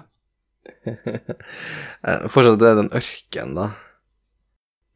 Eh, 2.03 2.25
Fortsatt 2.31 2.59
det 2.59 2.69
er 2.73 2.79
den 2.81 2.91
ørken, 2.99 3.53
da. 3.59 3.69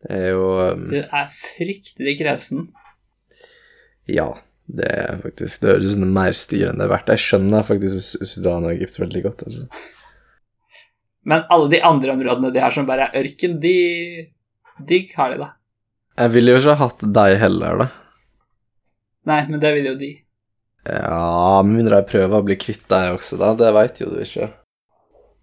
Det 0.07 0.17
er 0.19 0.33
jo 0.35 0.47
um, 0.75 0.85
Du 0.87 0.97
er 1.01 1.29
fryktelig 1.33 2.17
kresen. 2.21 2.65
Ja, 4.11 4.29
det 4.67 4.87
er 4.91 5.21
faktisk 5.23 5.63
Det 5.63 5.71
høres 5.73 5.87
ut 5.89 5.93
som 5.97 6.03
det 6.05 6.09
er 6.11 6.17
mer 6.19 6.35
styr 6.39 6.65
enn 6.71 6.79
det 6.83 6.87
er 6.89 6.93
verdt. 6.93 7.11
Jeg 7.15 7.23
skjønner 7.27 7.67
faktisk 7.67 8.03
Su- 8.03 8.27
Sudan 8.27 8.67
og 8.67 8.75
Egypt 8.75 8.99
veldig 9.03 9.23
godt. 9.27 9.45
altså. 9.47 9.67
Men 11.27 11.47
alle 11.51 11.71
de 11.73 11.83
andre 11.83 12.15
områdene 12.15 12.53
de 12.55 12.63
har 12.63 12.75
som 12.75 12.87
bare 12.87 13.09
er 13.09 13.25
ørken, 13.25 13.59
de 13.63 13.77
Digg 14.87 15.15
har 15.17 15.33
de, 15.33 15.41
da. 15.41 15.49
Jeg 16.21 16.33
ville 16.35 16.53
jo 16.53 16.61
ikke 16.61 16.75
ha 16.77 16.87
hatt 16.87 17.03
deg 17.17 17.39
heller, 17.41 17.81
da. 17.81 17.87
Nei, 19.27 19.41
men 19.49 19.61
det 19.61 19.73
vil 19.75 19.89
jo 19.91 19.95
de. 20.01 20.11
Ja, 20.87 21.63
med 21.65 21.81
mindre 21.81 22.03
jeg 22.03 22.09
prøver 22.13 22.39
å 22.39 22.47
bli 22.47 22.57
kvitt 22.61 22.85
deg 22.93 23.17
også, 23.17 23.39
da. 23.41 23.55
Det 23.59 23.73
veit 23.75 24.01
jo 24.03 24.11
du 24.13 24.21
ikke. 24.23 24.51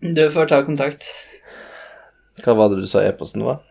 Du 0.03 0.23
får 0.31 0.51
ta 0.51 0.61
kontakt. 0.65 1.09
Hva 2.43 2.55
var 2.59 2.71
det 2.71 2.83
du 2.83 2.89
sa 2.89 3.03
e-posten 3.03 3.43
var? 3.45 3.63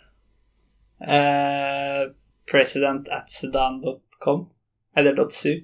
Eh, 1.01 2.11
president 2.51 3.09
at 3.13 3.31
sudan.com. 3.31 4.45
Eller 4.97 5.17
.su. 5.31 5.55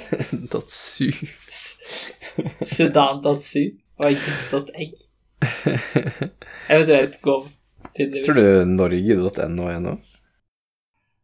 Su. 0.66 1.10
Sudan.su 2.64 3.64
og 4.00 4.08
egypt.egg. 4.10 5.09
Eventuelt 6.72 7.18
gov, 7.24 7.48
tydeligvis. 7.96 8.28
Tror 8.28 8.38
du 8.40 8.70
norge.no 8.74 9.68
er 9.70 9.82
noe? 9.84 9.98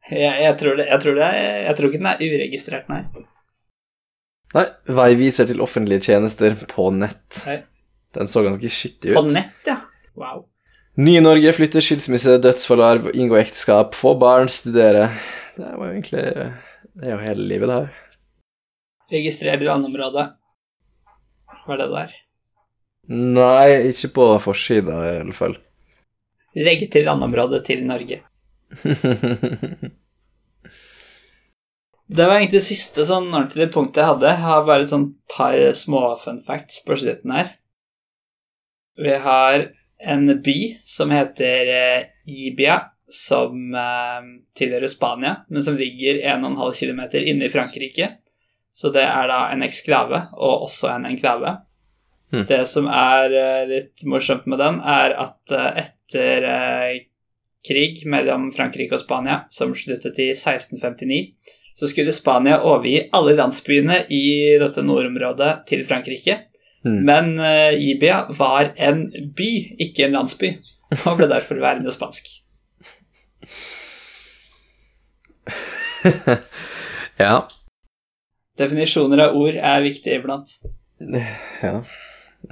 Jeg, 0.06 0.34
jeg, 0.38 0.54
tror 0.60 0.76
det, 0.78 0.86
jeg, 0.86 1.02
tror 1.02 1.16
det, 1.18 1.30
jeg 1.66 1.76
tror 1.78 1.88
ikke 1.88 2.00
den 2.02 2.10
er 2.12 2.20
uregistrert, 2.22 2.90
nei. 2.92 3.00
Nei, 4.54 4.66
veiviser 4.96 5.48
til 5.50 5.62
offentlige 5.64 6.04
tjenester 6.06 6.54
på 6.70 6.90
nett. 6.94 7.40
Nei. 7.48 7.56
Den 8.16 8.30
så 8.30 8.44
ganske 8.46 8.70
skittig 8.70 9.12
ut. 9.12 9.18
På 9.18 9.24
nett, 9.26 9.58
ja. 9.66 9.80
Wow. 10.16 10.46
Nye 10.96 11.20
Norge 11.20 11.52
flytter 11.52 11.84
skilsmisse, 11.84 12.38
dødsforlarv, 12.40 13.10
inngå 13.18 13.36
ekteskap, 13.36 13.92
få 13.98 14.14
barn, 14.20 14.48
studere. 14.48 15.10
Det 15.56 15.66
var 15.66 15.90
jo 15.90 15.92
egentlig 15.92 16.22
Det 16.96 17.10
er 17.10 17.12
jo 17.12 17.18
hele 17.20 17.48
livet, 17.50 17.68
det 17.68 17.80
her. 17.80 18.04
Registrer 19.12 19.66
landområdet. 19.66 20.30
Hva 21.66 21.74
er 21.74 21.82
det 21.82 21.90
der? 21.92 22.14
Nei, 23.12 23.90
ikke 23.92 24.10
på 24.16 24.26
forsida, 24.42 24.96
i 25.06 25.20
alle 25.20 25.36
fall. 25.36 25.54
Legg 26.56 26.86
til 26.90 27.06
landområdet 27.06 27.62
til 27.68 27.84
Norge. 27.86 28.22
Det 32.06 32.22
var 32.22 32.36
egentlig 32.36 32.60
det 32.60 32.68
siste 32.68 33.02
sånn 33.06 33.32
ordentlige 33.32 33.72
punktet 33.74 34.04
jeg 34.04 34.10
hadde. 34.12 34.28
Jeg 34.30 34.42
har 34.44 34.66
bare 34.66 34.84
et 34.84 34.92
sånn 34.92 35.08
par 35.32 35.58
små 35.74 36.02
fun 36.22 36.38
facts 36.46 36.84
på 36.86 36.94
slutten 37.00 37.32
her. 37.34 37.48
Vi 39.02 39.16
har 39.24 39.64
en 39.98 40.28
by 40.44 40.58
som 40.86 41.10
heter 41.10 41.72
eh, 41.74 42.06
Ibia, 42.30 42.78
som 43.10 43.74
eh, 43.74 44.30
tilhører 44.54 44.90
Spania, 44.92 45.34
men 45.50 45.66
som 45.66 45.78
ligger 45.78 46.22
1,5 46.36 46.78
km 46.78 47.02
inne 47.24 47.48
i 47.48 47.52
Frankrike. 47.52 48.12
Så 48.70 48.92
det 48.94 49.02
er 49.02 49.26
da 49.32 49.40
en 49.50 49.66
eksklave, 49.66 50.28
og 50.36 50.68
også 50.68 50.92
en 50.94 51.08
enklave. 51.10 51.56
Hmm. 52.32 52.46
Det 52.48 52.66
som 52.66 52.88
er 52.90 53.34
eh, 53.38 53.66
litt 53.70 54.06
morsomt 54.10 54.48
med 54.50 54.58
den, 54.58 54.80
er 54.82 55.14
at 55.26 55.54
eh, 55.54 55.84
etter 55.84 56.46
eh, 56.50 56.96
krig 57.66 58.02
mellom 58.10 58.48
Frankrike 58.54 58.98
og 58.98 59.02
Spania, 59.02 59.44
som 59.50 59.74
sluttet 59.78 60.18
i 60.22 60.32
1659, 60.32 61.20
så 61.76 61.88
skulle 61.90 62.14
Spania 62.14 62.60
overgi 62.64 63.08
alle 63.14 63.36
landsbyene 63.38 64.04
i 64.10 64.56
dette 64.62 64.82
nordområdet 64.86 65.52
til 65.68 65.84
Frankrike. 65.86 66.38
Mm. 66.86 67.00
Men 67.04 67.26
Ibia 67.82 68.20
var 68.38 68.70
en 68.78 69.10
by, 69.36 69.50
ikke 69.82 70.06
en 70.06 70.14
landsby, 70.14 70.52
og 71.02 71.18
ble 71.18 71.26
derfor 71.28 71.60
værende 71.60 71.92
spansk. 71.92 72.30
ja. 77.24 77.34
Definisjoner 78.56 79.26
av 79.26 79.36
ord 79.36 79.58
er 79.58 79.84
viktig 79.84 80.16
iblant. 80.16 80.56
Ja. 81.60 81.82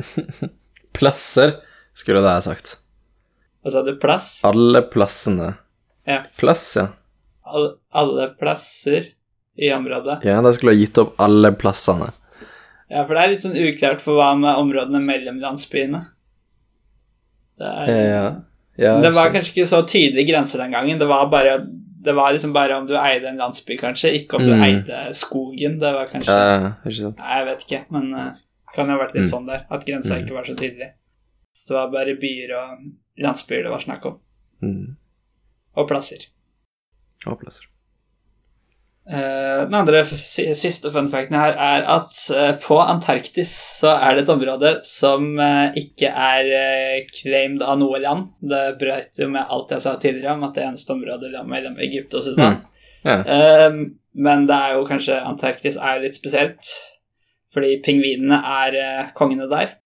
Plasser, 0.99 1.57
skulle 1.95 2.23
det 2.25 2.31
ha 2.37 2.41
sagt. 2.45 2.77
Hva 3.65 3.73
sa 3.73 3.83
du 3.87 3.95
plass. 4.01 4.29
Alle 4.45 4.83
plassene. 4.93 5.55
Ja. 6.07 6.21
Plass, 6.39 6.65
ja. 6.77 6.89
Alle, 7.45 7.75
alle 7.97 8.29
plasser 8.41 9.07
i 9.57 9.71
området. 9.73 10.19
Ja, 10.27 10.41
de 10.43 10.53
skulle 10.57 10.75
ha 10.75 10.79
gitt 10.81 10.99
opp 11.01 11.15
alle 11.23 11.53
plassene. 11.57 12.11
Ja, 12.91 13.05
for 13.07 13.15
det 13.17 13.23
er 13.25 13.31
litt 13.33 13.45
sånn 13.45 13.57
uklart 13.59 14.03
for 14.05 14.19
hva 14.19 14.33
med 14.39 14.59
områdene 14.61 15.01
mellom 15.03 15.39
landsbyene. 15.43 16.03
Det, 17.59 17.71
er, 17.71 17.93
Ja. 18.11 18.25
ja 18.81 18.93
det 19.03 19.15
var 19.15 19.31
kanskje 19.35 19.55
ikke 19.55 19.69
så 19.71 19.81
tydelig 19.89 20.27
grense 20.29 20.59
den 20.61 20.75
gangen. 20.75 20.99
Det 21.01 21.07
var, 21.09 21.29
bare, 21.33 21.57
det 22.05 22.15
var 22.17 22.35
liksom 22.35 22.53
bare 22.55 22.77
om 22.81 22.89
du 22.89 22.97
eide 22.99 23.31
en 23.31 23.41
landsby, 23.41 23.79
kanskje, 23.81 24.13
ikke 24.21 24.37
om 24.41 24.45
du 24.49 24.53
Mm. 24.55 24.65
eide 24.67 25.15
skogen. 25.17 25.79
Det 25.81 25.93
var 25.95 26.11
kanskje 26.11 26.35
ja. 26.39 26.75
Nei, 26.85 27.39
jeg 27.39 27.47
vet 27.49 27.65
ikke, 27.69 27.83
men 27.95 28.11
uh, 28.15 28.33
kan 28.75 28.87
jo 28.91 28.97
ha 28.97 29.03
vært 29.05 29.15
litt 29.17 29.27
Mm. 29.27 29.33
sånn 29.33 29.47
der. 29.51 29.67
At 29.71 29.87
grensa 29.87 30.15
Mm. 30.17 30.25
ikke 30.25 30.35
var 30.39 30.45
så 30.45 30.57
tydelig. 30.57 30.91
Så 31.55 31.69
det 31.69 31.77
var 31.81 31.93
bare 31.93 32.17
byer 32.21 32.55
og 32.59 32.85
landsbyer 33.19 33.63
det 33.63 33.71
var 33.71 33.81
snakk 33.81 34.07
om. 34.07 34.19
Mm. 34.63 34.97
Og 35.77 35.89
plasser. 35.89 36.27
Og 37.27 37.39
plasser. 37.41 37.67
Uh, 39.05 39.67
den 39.69 39.75
andre 39.77 39.99
siste 40.09 40.89
fun 40.91 41.11
facten 41.13 41.37
her 41.37 41.53
er 41.61 41.83
at 41.93 42.15
uh, 42.33 42.55
på 42.63 42.79
Antarktis 42.81 43.51
så 43.83 43.91
er 44.01 44.15
det 44.17 44.23
et 44.25 44.31
område 44.33 44.71
som 44.89 45.27
uh, 45.37 45.69
ikke 45.77 46.09
er 46.09 47.05
claimed 47.13 47.61
av 47.61 47.77
noe 47.83 48.01
land. 48.01 48.31
Det 48.41 48.79
brøt 48.81 49.21
jo 49.21 49.29
med 49.29 49.45
alt 49.45 49.75
jeg 49.77 49.85
sa 49.85 49.93
tidligere 50.01 50.33
om 50.39 50.47
at 50.49 50.55
det 50.57 50.65
eneste 50.65 50.97
området 50.97 51.35
lå 51.35 51.43
mellom 51.53 51.77
Egypt 51.85 52.17
og 52.17 52.25
Sudan. 52.25 52.57
Ja. 53.05 53.19
Eh, 53.21 53.77
men 54.17 54.47
det 54.49 54.57
er 54.57 54.79
jo 54.79 54.87
kanskje 54.89 55.19
Antarktis 55.21 55.77
er 55.77 56.01
litt 56.01 56.17
spesielt, 56.17 56.65
fordi 57.55 57.79
pingvinene 57.85 58.41
er 58.65 58.77
eh, 58.81 59.11
kongene 59.17 59.49
der. 59.51 59.77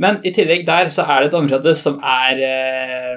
Men 0.00 0.20
i 0.28 0.32
tillegg 0.36 0.66
der 0.68 0.90
så 0.92 1.06
er 1.08 1.22
det 1.22 1.30
et 1.30 1.38
område 1.38 1.72
som 1.76 1.98
er 2.04 2.42
eh, 2.44 3.14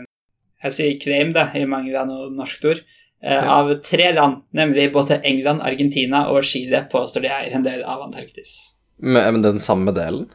Jeg 0.63 0.75
sier 0.75 0.97
claim, 0.99 1.33
det, 1.35 1.45
i 1.55 1.65
mange 1.67 1.91
land 1.95 2.11
og 2.11 2.33
norsk 2.35 2.65
ord. 2.71 2.81
eh. 3.23 3.51
Av 3.51 3.71
tre 3.83 4.11
land, 4.15 4.41
nemlig 4.55 4.89
både 4.95 5.21
England, 5.27 5.63
Argentina 5.63 6.25
og 6.31 6.43
Chile, 6.43 6.85
påstår 6.91 7.25
de 7.25 7.31
eier 7.31 7.55
en 7.55 7.63
del 7.63 7.83
av 7.83 8.03
Antarktis. 8.07 8.55
Men, 8.99 9.41
den 9.41 9.59
samme 9.63 9.95
delen? 9.95 10.27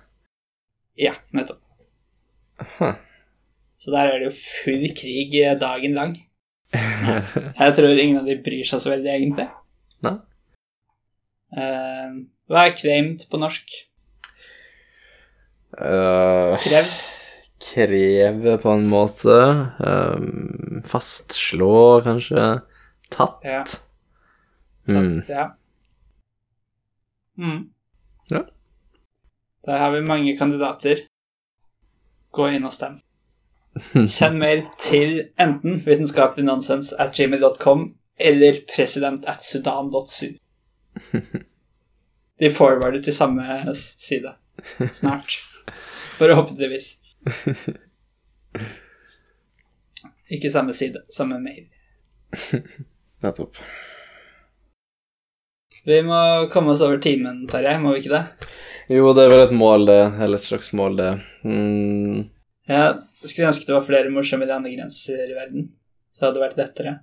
Ja, 0.96 1.12
nettopp. 1.36 1.60
Huh. 2.78 2.94
Så 3.82 3.92
der 3.92 4.08
er 4.08 4.22
det 4.22 4.30
jo 4.30 4.36
full 4.38 4.86
krig 4.96 5.34
dagen 5.60 5.96
lang. 5.98 6.14
Jeg 7.60 7.74
tror 7.76 7.98
ingen 7.98 8.22
av 8.22 8.28
de 8.28 8.38
bryr 8.40 8.64
seg 8.64 8.80
så 8.80 8.94
veldig, 8.94 9.10
egentlig. 9.12 9.48
Nei. 10.04 10.14
Eh, 12.44 12.52
hva 12.52 12.66
er 12.68 12.76
kremt 12.76 13.26
på 13.30 13.40
norsk? 13.40 13.72
Uh, 15.74 16.54
Krevd? 16.62 16.92
kreve 17.64 18.58
på 18.58 18.70
en 18.70 18.88
måte. 18.88 19.36
Um, 19.80 20.82
fastslå, 20.84 22.00
kanskje. 22.04 22.60
Tatt. 23.10 23.40
Ja. 23.42 23.64
Mm. 24.88 25.22
Ja. 25.28 25.56
Mm. 27.38 27.70
Ja. 28.30 28.44
Der 29.64 29.78
har 29.78 29.90
vi 29.90 30.00
mange 30.00 30.36
kandidater. 30.36 31.00
Gå 32.30 32.50
inn 32.52 32.68
og 32.68 32.74
stem. 32.74 33.00
Send 34.06 34.38
mail 34.38 34.66
til 34.78 35.30
enten 35.40 35.80
vitenskapelignonsens 35.80 36.92
at 37.00 37.16
gmail.com 37.16 37.94
eller 38.20 38.60
president 38.76 39.24
at 39.26 39.44
sudan.su. 39.44 40.34
De 42.40 42.50
forwarder 42.50 43.02
til 43.04 43.14
samme 43.14 43.74
side 43.76 44.34
snart. 44.92 45.36
Forhåpentligvis. 46.18 46.98
Ikke 50.34 50.50
samme 50.50 50.72
side, 50.72 51.04
samme 51.08 51.38
mail. 51.42 51.66
Nettopp. 53.24 53.56
Vi 55.84 56.02
må 56.02 56.18
komme 56.52 56.72
oss 56.72 56.82
over 56.84 56.98
timen, 57.02 57.44
Terje, 57.50 57.76
må 57.80 57.92
vi 57.92 58.00
ikke 58.02 58.14
det? 58.14 58.50
Jo, 58.92 59.10
det 59.16 59.26
er 59.26 59.32
vel 59.32 59.42
et 59.46 59.56
mål, 59.56 59.84
det. 59.88 60.02
Eller 60.24 60.40
et 60.40 60.44
slags 60.44 60.72
mål, 60.76 60.96
det. 60.96 61.10
Mm. 61.44 62.30
Jeg 62.68 62.94
skulle 63.24 63.50
ønske 63.50 63.68
det 63.68 63.76
var 63.76 63.84
flere 63.84 64.12
morsomme 64.12 64.48
landegrenser 64.48 65.26
i 65.28 65.36
verden. 65.36 65.68
Så 66.14 66.26
hadde 66.26 66.38
det 66.38 66.44
vært 66.46 66.62
lettere. 66.62 66.94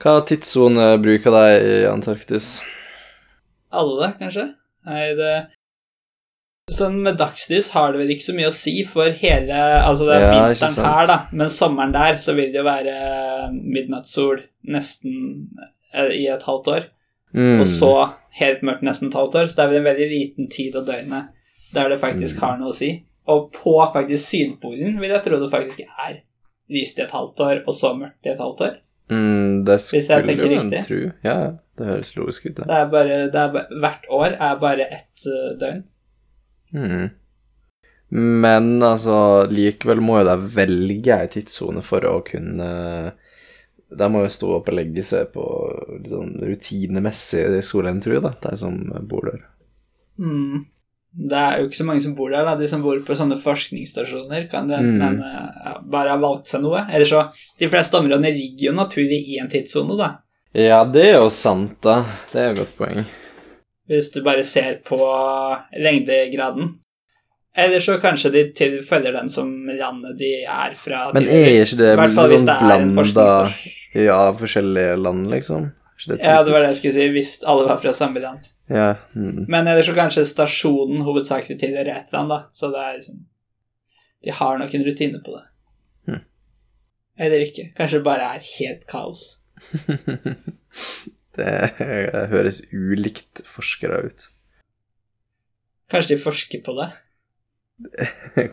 Hva 0.00 0.16
tidssone 0.26 0.94
bruker 1.02 1.36
de 1.36 1.44
i 1.60 1.76
Antarktis? 1.88 2.56
Alle, 3.80 4.12
kanskje? 4.20 4.48
Nei, 4.88 5.04
det 5.18 5.34
Sånn 6.72 6.96
med 7.04 7.18
dagslys 7.20 7.74
har 7.74 7.92
det 7.92 8.00
vel 8.00 8.14
ikke 8.14 8.24
så 8.24 8.34
mye 8.38 8.48
å 8.48 8.54
si 8.56 8.72
for 8.88 9.12
hele 9.20 9.52
Altså, 9.84 10.06
det 10.08 10.14
er 10.16 10.22
Ja, 10.24 10.46
vinteren 10.48 10.86
her, 10.88 11.08
da, 11.10 11.16
men 11.36 11.50
sommeren 11.52 11.92
der 11.92 12.16
så 12.22 12.32
vil 12.38 12.54
det 12.54 12.62
jo 12.62 12.64
være 12.64 12.94
midnattssol 13.52 14.40
nesten 14.72 15.18
eh, 15.92 16.08
i 16.22 16.22
et 16.32 16.46
halvt 16.48 16.70
år. 16.72 16.86
Mm. 17.36 17.58
Og 17.60 17.66
så 17.68 17.90
helt 18.40 18.62
mørkt 18.64 18.86
nesten 18.86 19.10
et 19.10 19.18
halvt 19.18 19.36
år, 19.42 19.50
så 19.50 19.58
det 19.58 19.64
er 19.64 19.72
vel 19.74 19.82
en 19.82 19.90
veldig 19.90 20.08
liten 20.14 20.48
tid 20.52 20.78
av 20.80 20.86
døgnet 20.88 21.50
der 21.74 21.90
det 21.90 22.00
faktisk 22.00 22.40
har 22.40 22.56
noe 22.60 22.72
å 22.72 22.76
si. 22.76 22.94
Og 23.28 23.50
på 23.52 23.74
faktisk 23.92 24.24
Sydpolen 24.24 24.96
vil 25.02 25.12
jeg 25.12 25.24
tro 25.26 25.40
det 25.42 25.50
faktisk 25.52 25.84
er 25.84 26.22
lyst 26.72 26.98
i 26.98 27.04
et 27.04 27.12
halvt 27.12 27.44
år, 27.44 27.60
og 27.66 27.76
så 27.76 27.92
mørkt 27.98 28.24
i 28.24 28.32
et 28.32 28.40
halvt 28.40 28.64
år. 28.68 28.74
mm, 29.10 29.64
Det 29.68 29.78
skulle 29.80 30.22
riktig. 30.48 30.82
tro. 30.86 31.00
Ja, 31.26 31.36
ja, 31.44 31.50
det 31.78 31.86
høres 31.88 32.14
logisk 32.16 32.46
ut, 32.46 32.56
det. 32.60 32.66
Det 32.70 32.78
er 32.78 32.88
bare, 32.92 33.18
det 33.32 33.40
er 33.40 33.52
bare 33.54 33.80
Hvert 33.82 34.08
år 34.14 34.36
er 34.38 34.56
bare 34.62 34.86
ett 34.94 35.26
eh, 35.26 35.52
døgn. 35.60 35.84
Mm. 36.74 37.04
Men 38.14 38.68
altså, 38.82 39.16
likevel 39.50 40.02
må 40.04 40.20
jo 40.20 40.26
de 40.28 40.36
velge 40.54 41.16
ei 41.16 41.30
tidssone 41.32 41.82
for 41.82 42.04
å 42.06 42.18
kunne 42.26 42.68
De 43.94 44.08
må 44.10 44.22
jo 44.24 44.30
stå 44.34 44.50
opp 44.58 44.68
og 44.70 44.76
legge 44.78 45.02
seg 45.06 45.32
på 45.34 45.44
litt 45.96 46.10
sånn 46.12 46.36
rutinemessig 46.42 47.44
i 47.58 47.62
skolen, 47.64 48.00
tror 48.02 48.16
jeg, 48.18 48.24
da, 48.26 48.32
de 48.48 48.56
som 48.58 48.78
bor 49.10 49.28
der. 49.30 49.42
Mm. 50.18 50.64
Det 51.14 51.38
er 51.38 51.60
jo 51.60 51.68
ikke 51.68 51.78
så 51.78 51.86
mange 51.86 52.02
som 52.02 52.14
bor 52.18 52.32
der, 52.34 52.42
da. 52.46 52.56
De 52.58 52.66
som 52.70 52.82
bor 52.82 52.98
på 53.06 53.14
sånne 53.14 53.36
forskningsstasjoner, 53.38 54.48
kan 54.50 54.66
det 54.70 54.80
enten 54.80 55.20
Mm. 55.22 55.86
bare 55.90 56.10
ha 56.10 56.18
valgt 56.18 56.50
seg 56.50 56.64
noe. 56.64 56.80
Eller 56.90 57.06
så 57.06 57.20
De 57.60 57.68
fleste 57.70 57.94
områdene 58.00 58.32
ligger 58.34 58.72
jo 58.72 58.76
naturlig 58.80 59.20
i 59.30 59.38
en 59.38 59.50
tidssone, 59.52 59.94
da. 60.00 60.08
Ja, 60.54 60.84
det 60.86 61.02
er 61.10 61.16
jo 61.18 61.30
sant, 61.34 61.76
da. 61.82 62.04
Det 62.30 62.40
er 62.40 62.52
et 62.52 62.60
godt 62.60 62.74
poeng. 62.78 63.04
Hvis 63.90 64.12
du 64.14 64.20
bare 64.24 64.44
ser 64.46 64.78
på 64.86 64.98
lengdegraden. 65.74 66.76
Eller 67.56 67.82
så 67.82 67.98
kanskje 68.02 68.30
de 68.34 68.42
til 68.56 68.80
følger 68.86 69.14
den 69.14 69.28
som 69.30 69.50
landet 69.66 70.16
de 70.18 70.30
er 70.42 70.74
fra. 70.78 71.08
Men 71.14 71.26
er 71.30 71.60
ikke 71.62 71.78
det 71.78 71.90
sånn 72.14 72.48
det 72.48 72.56
blanda 72.62 73.26
ja, 73.94 74.18
forskjellige 74.34 74.96
land, 74.98 75.28
liksom? 75.30 75.68
Det 76.08 76.18
Ja, 76.22 76.42
det 76.42 76.50
var 76.50 76.64
det 76.64 76.72
jeg 76.72 76.78
skulle 76.80 76.94
si, 76.96 77.10
hvis 77.14 77.34
alle 77.46 77.68
var 77.68 77.78
fra 77.82 77.92
samme 77.94 78.22
land. 78.22 78.48
Ja, 78.70 78.94
mm. 79.14 79.44
Men 79.48 79.68
ellers 79.70 79.86
så 79.86 79.94
kanskje 79.94 80.26
stasjonen 80.26 81.04
hovedsakelig 81.06 81.60
tilhører 81.60 82.00
et 82.00 82.14
land, 82.14 82.32
da. 82.32 82.40
Så 82.52 82.72
det 82.74 82.82
er 82.82 82.98
liksom 82.98 83.22
De 84.24 84.32
har 84.32 84.58
nok 84.58 84.74
en 84.74 84.84
rutine 84.86 85.20
på 85.22 85.36
det. 85.36 85.44
Mm. 86.08 86.20
Eller 87.18 87.46
ikke. 87.46 87.70
Kanskje 87.76 88.00
det 88.00 88.06
bare 88.06 88.34
er 88.34 88.52
helt 88.58 88.86
kaos. 88.90 89.24
Det 91.34 91.50
høres 92.30 92.60
ulikt 92.70 93.42
forskere 93.48 94.04
ut. 94.06 94.28
Kanskje 95.90 96.14
de 96.14 96.22
forsker 96.22 96.60
på 96.62 96.76
det. 96.78 96.92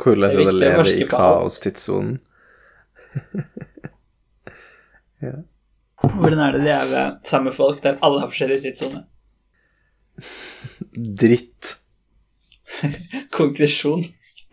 Hvordan 0.01 0.26
er 0.26 0.34
det, 0.34 0.41
det 0.41 0.49
å 0.49 0.55
leve 0.55 0.95
i 0.97 1.05
kaostidssonen? 1.09 2.16
ja. 5.26 5.36
Hvordan 6.01 6.41
er 6.41 6.55
det 6.55 6.62
å 6.62 6.66
leve 6.66 7.03
sammen 7.28 7.51
med 7.51 7.55
folk 7.55 7.82
der 7.84 7.99
alle 8.01 8.24
har 8.24 8.32
forskjellig 8.32 8.62
tidssone? 8.64 9.03
Dritt. 11.22 11.76
Konklusjon 13.38 14.03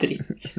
dritt. 0.00 0.50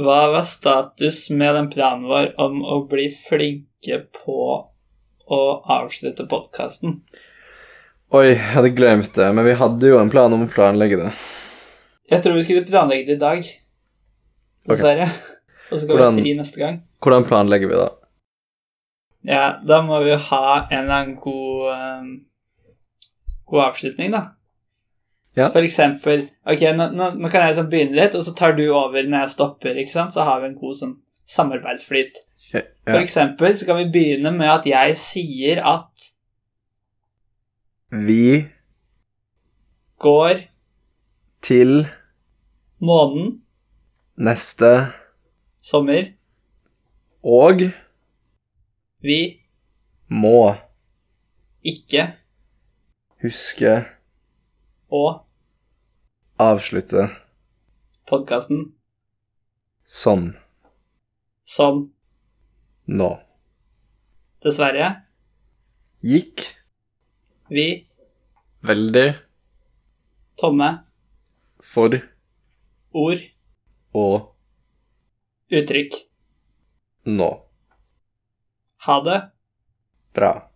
Hva 0.00 0.30
var 0.32 0.42
status 0.48 1.26
med 1.30 1.54
den 1.54 1.66
planen 1.68 2.06
vår 2.08 2.30
om 2.40 2.62
å 2.64 2.78
bli 2.88 3.10
flinke 3.12 3.98
på 4.14 4.36
å 5.30 5.40
avslutte 5.76 6.24
podkasten? 6.30 7.02
Oi, 8.16 8.30
jeg 8.30 8.38
hadde 8.54 8.70
glemt 8.74 9.12
det, 9.14 9.26
men 9.36 9.44
vi 9.44 9.58
hadde 9.60 9.90
jo 9.92 9.98
en 10.00 10.08
plan 10.10 10.32
om 10.32 10.46
å 10.46 10.48
planlegge 10.50 11.02
det. 11.02 11.10
Jeg 12.10 12.24
tror 12.24 12.38
vi 12.38 12.46
skulle 12.46 12.64
planlegge 12.70 13.10
det 13.10 13.18
i 13.18 13.20
dag, 13.20 13.44
dessverre. 14.72 15.10
Og 15.68 15.76
så 15.76 15.84
skal 15.84 15.96
Hvordan- 15.96 16.16
vi 16.16 16.20
ha 16.20 16.24
fri 16.24 16.34
neste 16.38 16.58
gang. 16.58 16.80
Hvordan 17.04 17.28
planlegger 17.28 17.68
vi 17.68 17.82
da? 17.82 17.88
Ja, 19.28 19.44
da 19.62 19.82
må 19.84 20.00
vi 20.02 20.16
ha 20.16 20.66
en 20.70 20.78
eller 20.78 20.94
annen 20.94 21.16
god 21.20 21.76
um, 21.76 22.10
God 23.50 23.66
avslutning, 23.68 24.12
da. 24.16 24.30
Ja. 25.38 25.46
For 25.54 25.62
eksempel 25.62 26.24
Ok, 26.42 26.64
nå, 26.74 26.88
nå, 26.90 27.12
nå 27.22 27.28
kan 27.30 27.44
jeg 27.46 27.54
sånn 27.60 27.68
begynne 27.70 27.94
litt, 27.94 28.16
og 28.18 28.24
så 28.26 28.34
tar 28.34 28.56
du 28.58 28.64
over 28.66 29.06
når 29.06 29.26
jeg 29.26 29.34
stopper, 29.36 29.78
ikke 29.78 29.94
sant? 29.94 30.14
Så 30.14 30.24
har 30.26 30.42
vi 30.42 30.50
en 30.50 30.58
god 30.58 30.78
sånn 30.80 30.96
samarbeidsflyt. 31.30 32.16
Ja. 32.50 32.64
For 32.88 32.98
eksempel 32.98 33.54
så 33.58 33.68
kan 33.68 33.78
vi 33.78 33.90
begynne 33.94 34.32
med 34.34 34.50
at 34.50 34.66
jeg 34.66 34.96
sier 34.98 35.62
at 35.62 36.10
Vi 37.90 38.46
går 39.98 40.42
til 41.42 41.86
månen 42.80 43.40
neste 44.20 44.70
sommer, 45.62 46.12
og 47.22 47.64
vi 49.02 49.20
må 50.08 50.54
ikke 51.66 52.06
huske 53.24 53.74
å 54.90 55.04
avslutte 56.40 57.06
podkasten 58.10 58.64
sånn 59.86 60.32
som 61.46 61.82
nå. 62.90 63.10
dessverre 64.42 64.90
Gikk 66.00 66.46
vi 67.50 67.66
veldig 68.64 69.08
tomme 70.40 70.70
for 71.60 71.94
ord, 72.90 73.20
og 73.94 74.32
uttrykk. 75.52 75.94
nå. 77.04 77.30
Ha 78.86 79.00
det. 79.04 79.18
Bra. 80.14 80.49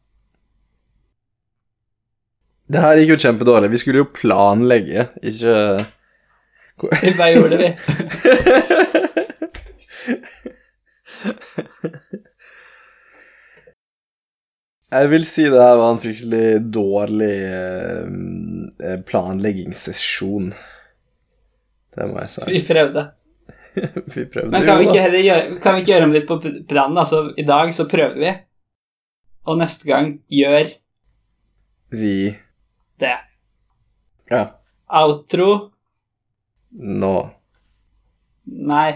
Det 2.75 2.81
her 2.83 2.99
gikk 2.99 3.12
jo 3.12 3.16
kjempedårlig. 3.22 3.68
Vi 3.70 3.79
skulle 3.79 4.01
jo 4.03 4.11
planlegge, 4.11 5.05
ikke 5.22 5.53
Vi 7.05 7.12
bare 7.14 7.35
gjorde 7.37 7.55
det, 7.55 7.59
vi. 7.62 7.70
Jeg 14.95 15.11
vil 15.11 15.25
si 15.27 15.45
det 15.51 15.62
her 15.62 15.79
var 15.79 15.93
en 15.93 16.03
fryktelig 16.03 16.49
dårlig 16.75 17.37
eh, 17.47 18.11
eh, 18.83 18.99
planleggingssesjon. 19.07 20.51
Det 21.95 22.07
må 22.11 22.20
jeg 22.25 22.33
si. 22.35 22.47
Vi 22.51 22.62
prøvde. 22.66 23.03
Vi 24.14 24.27
prøvde 24.31 24.51
Men 24.51 24.62
kan 24.62 24.79
vi 24.79 24.85
ikke 24.87 25.03
heller 25.03 25.22
gjøre, 25.25 25.57
kan 25.62 25.75
vi 25.75 25.81
ikke 25.83 25.93
gjøre 25.93 26.07
om 26.07 26.12
litt 26.14 26.29
på 26.29 26.37
planen? 26.70 26.99
Altså, 27.03 27.25
I 27.39 27.43
dag 27.47 27.72
så 27.75 27.89
prøver 27.91 28.18
vi, 28.22 28.31
og 29.51 29.59
neste 29.59 29.89
gang 29.89 30.12
gjør 30.31 30.70
Vi 31.91 32.14
det. 33.05 33.17
Ja. 34.33 34.43
Outro 35.03 35.49
Nå. 36.75 37.15
Nei. 38.45 38.93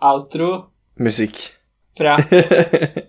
Outro 0.00 0.50
Musikk. 0.96 1.36
fra 1.98 2.16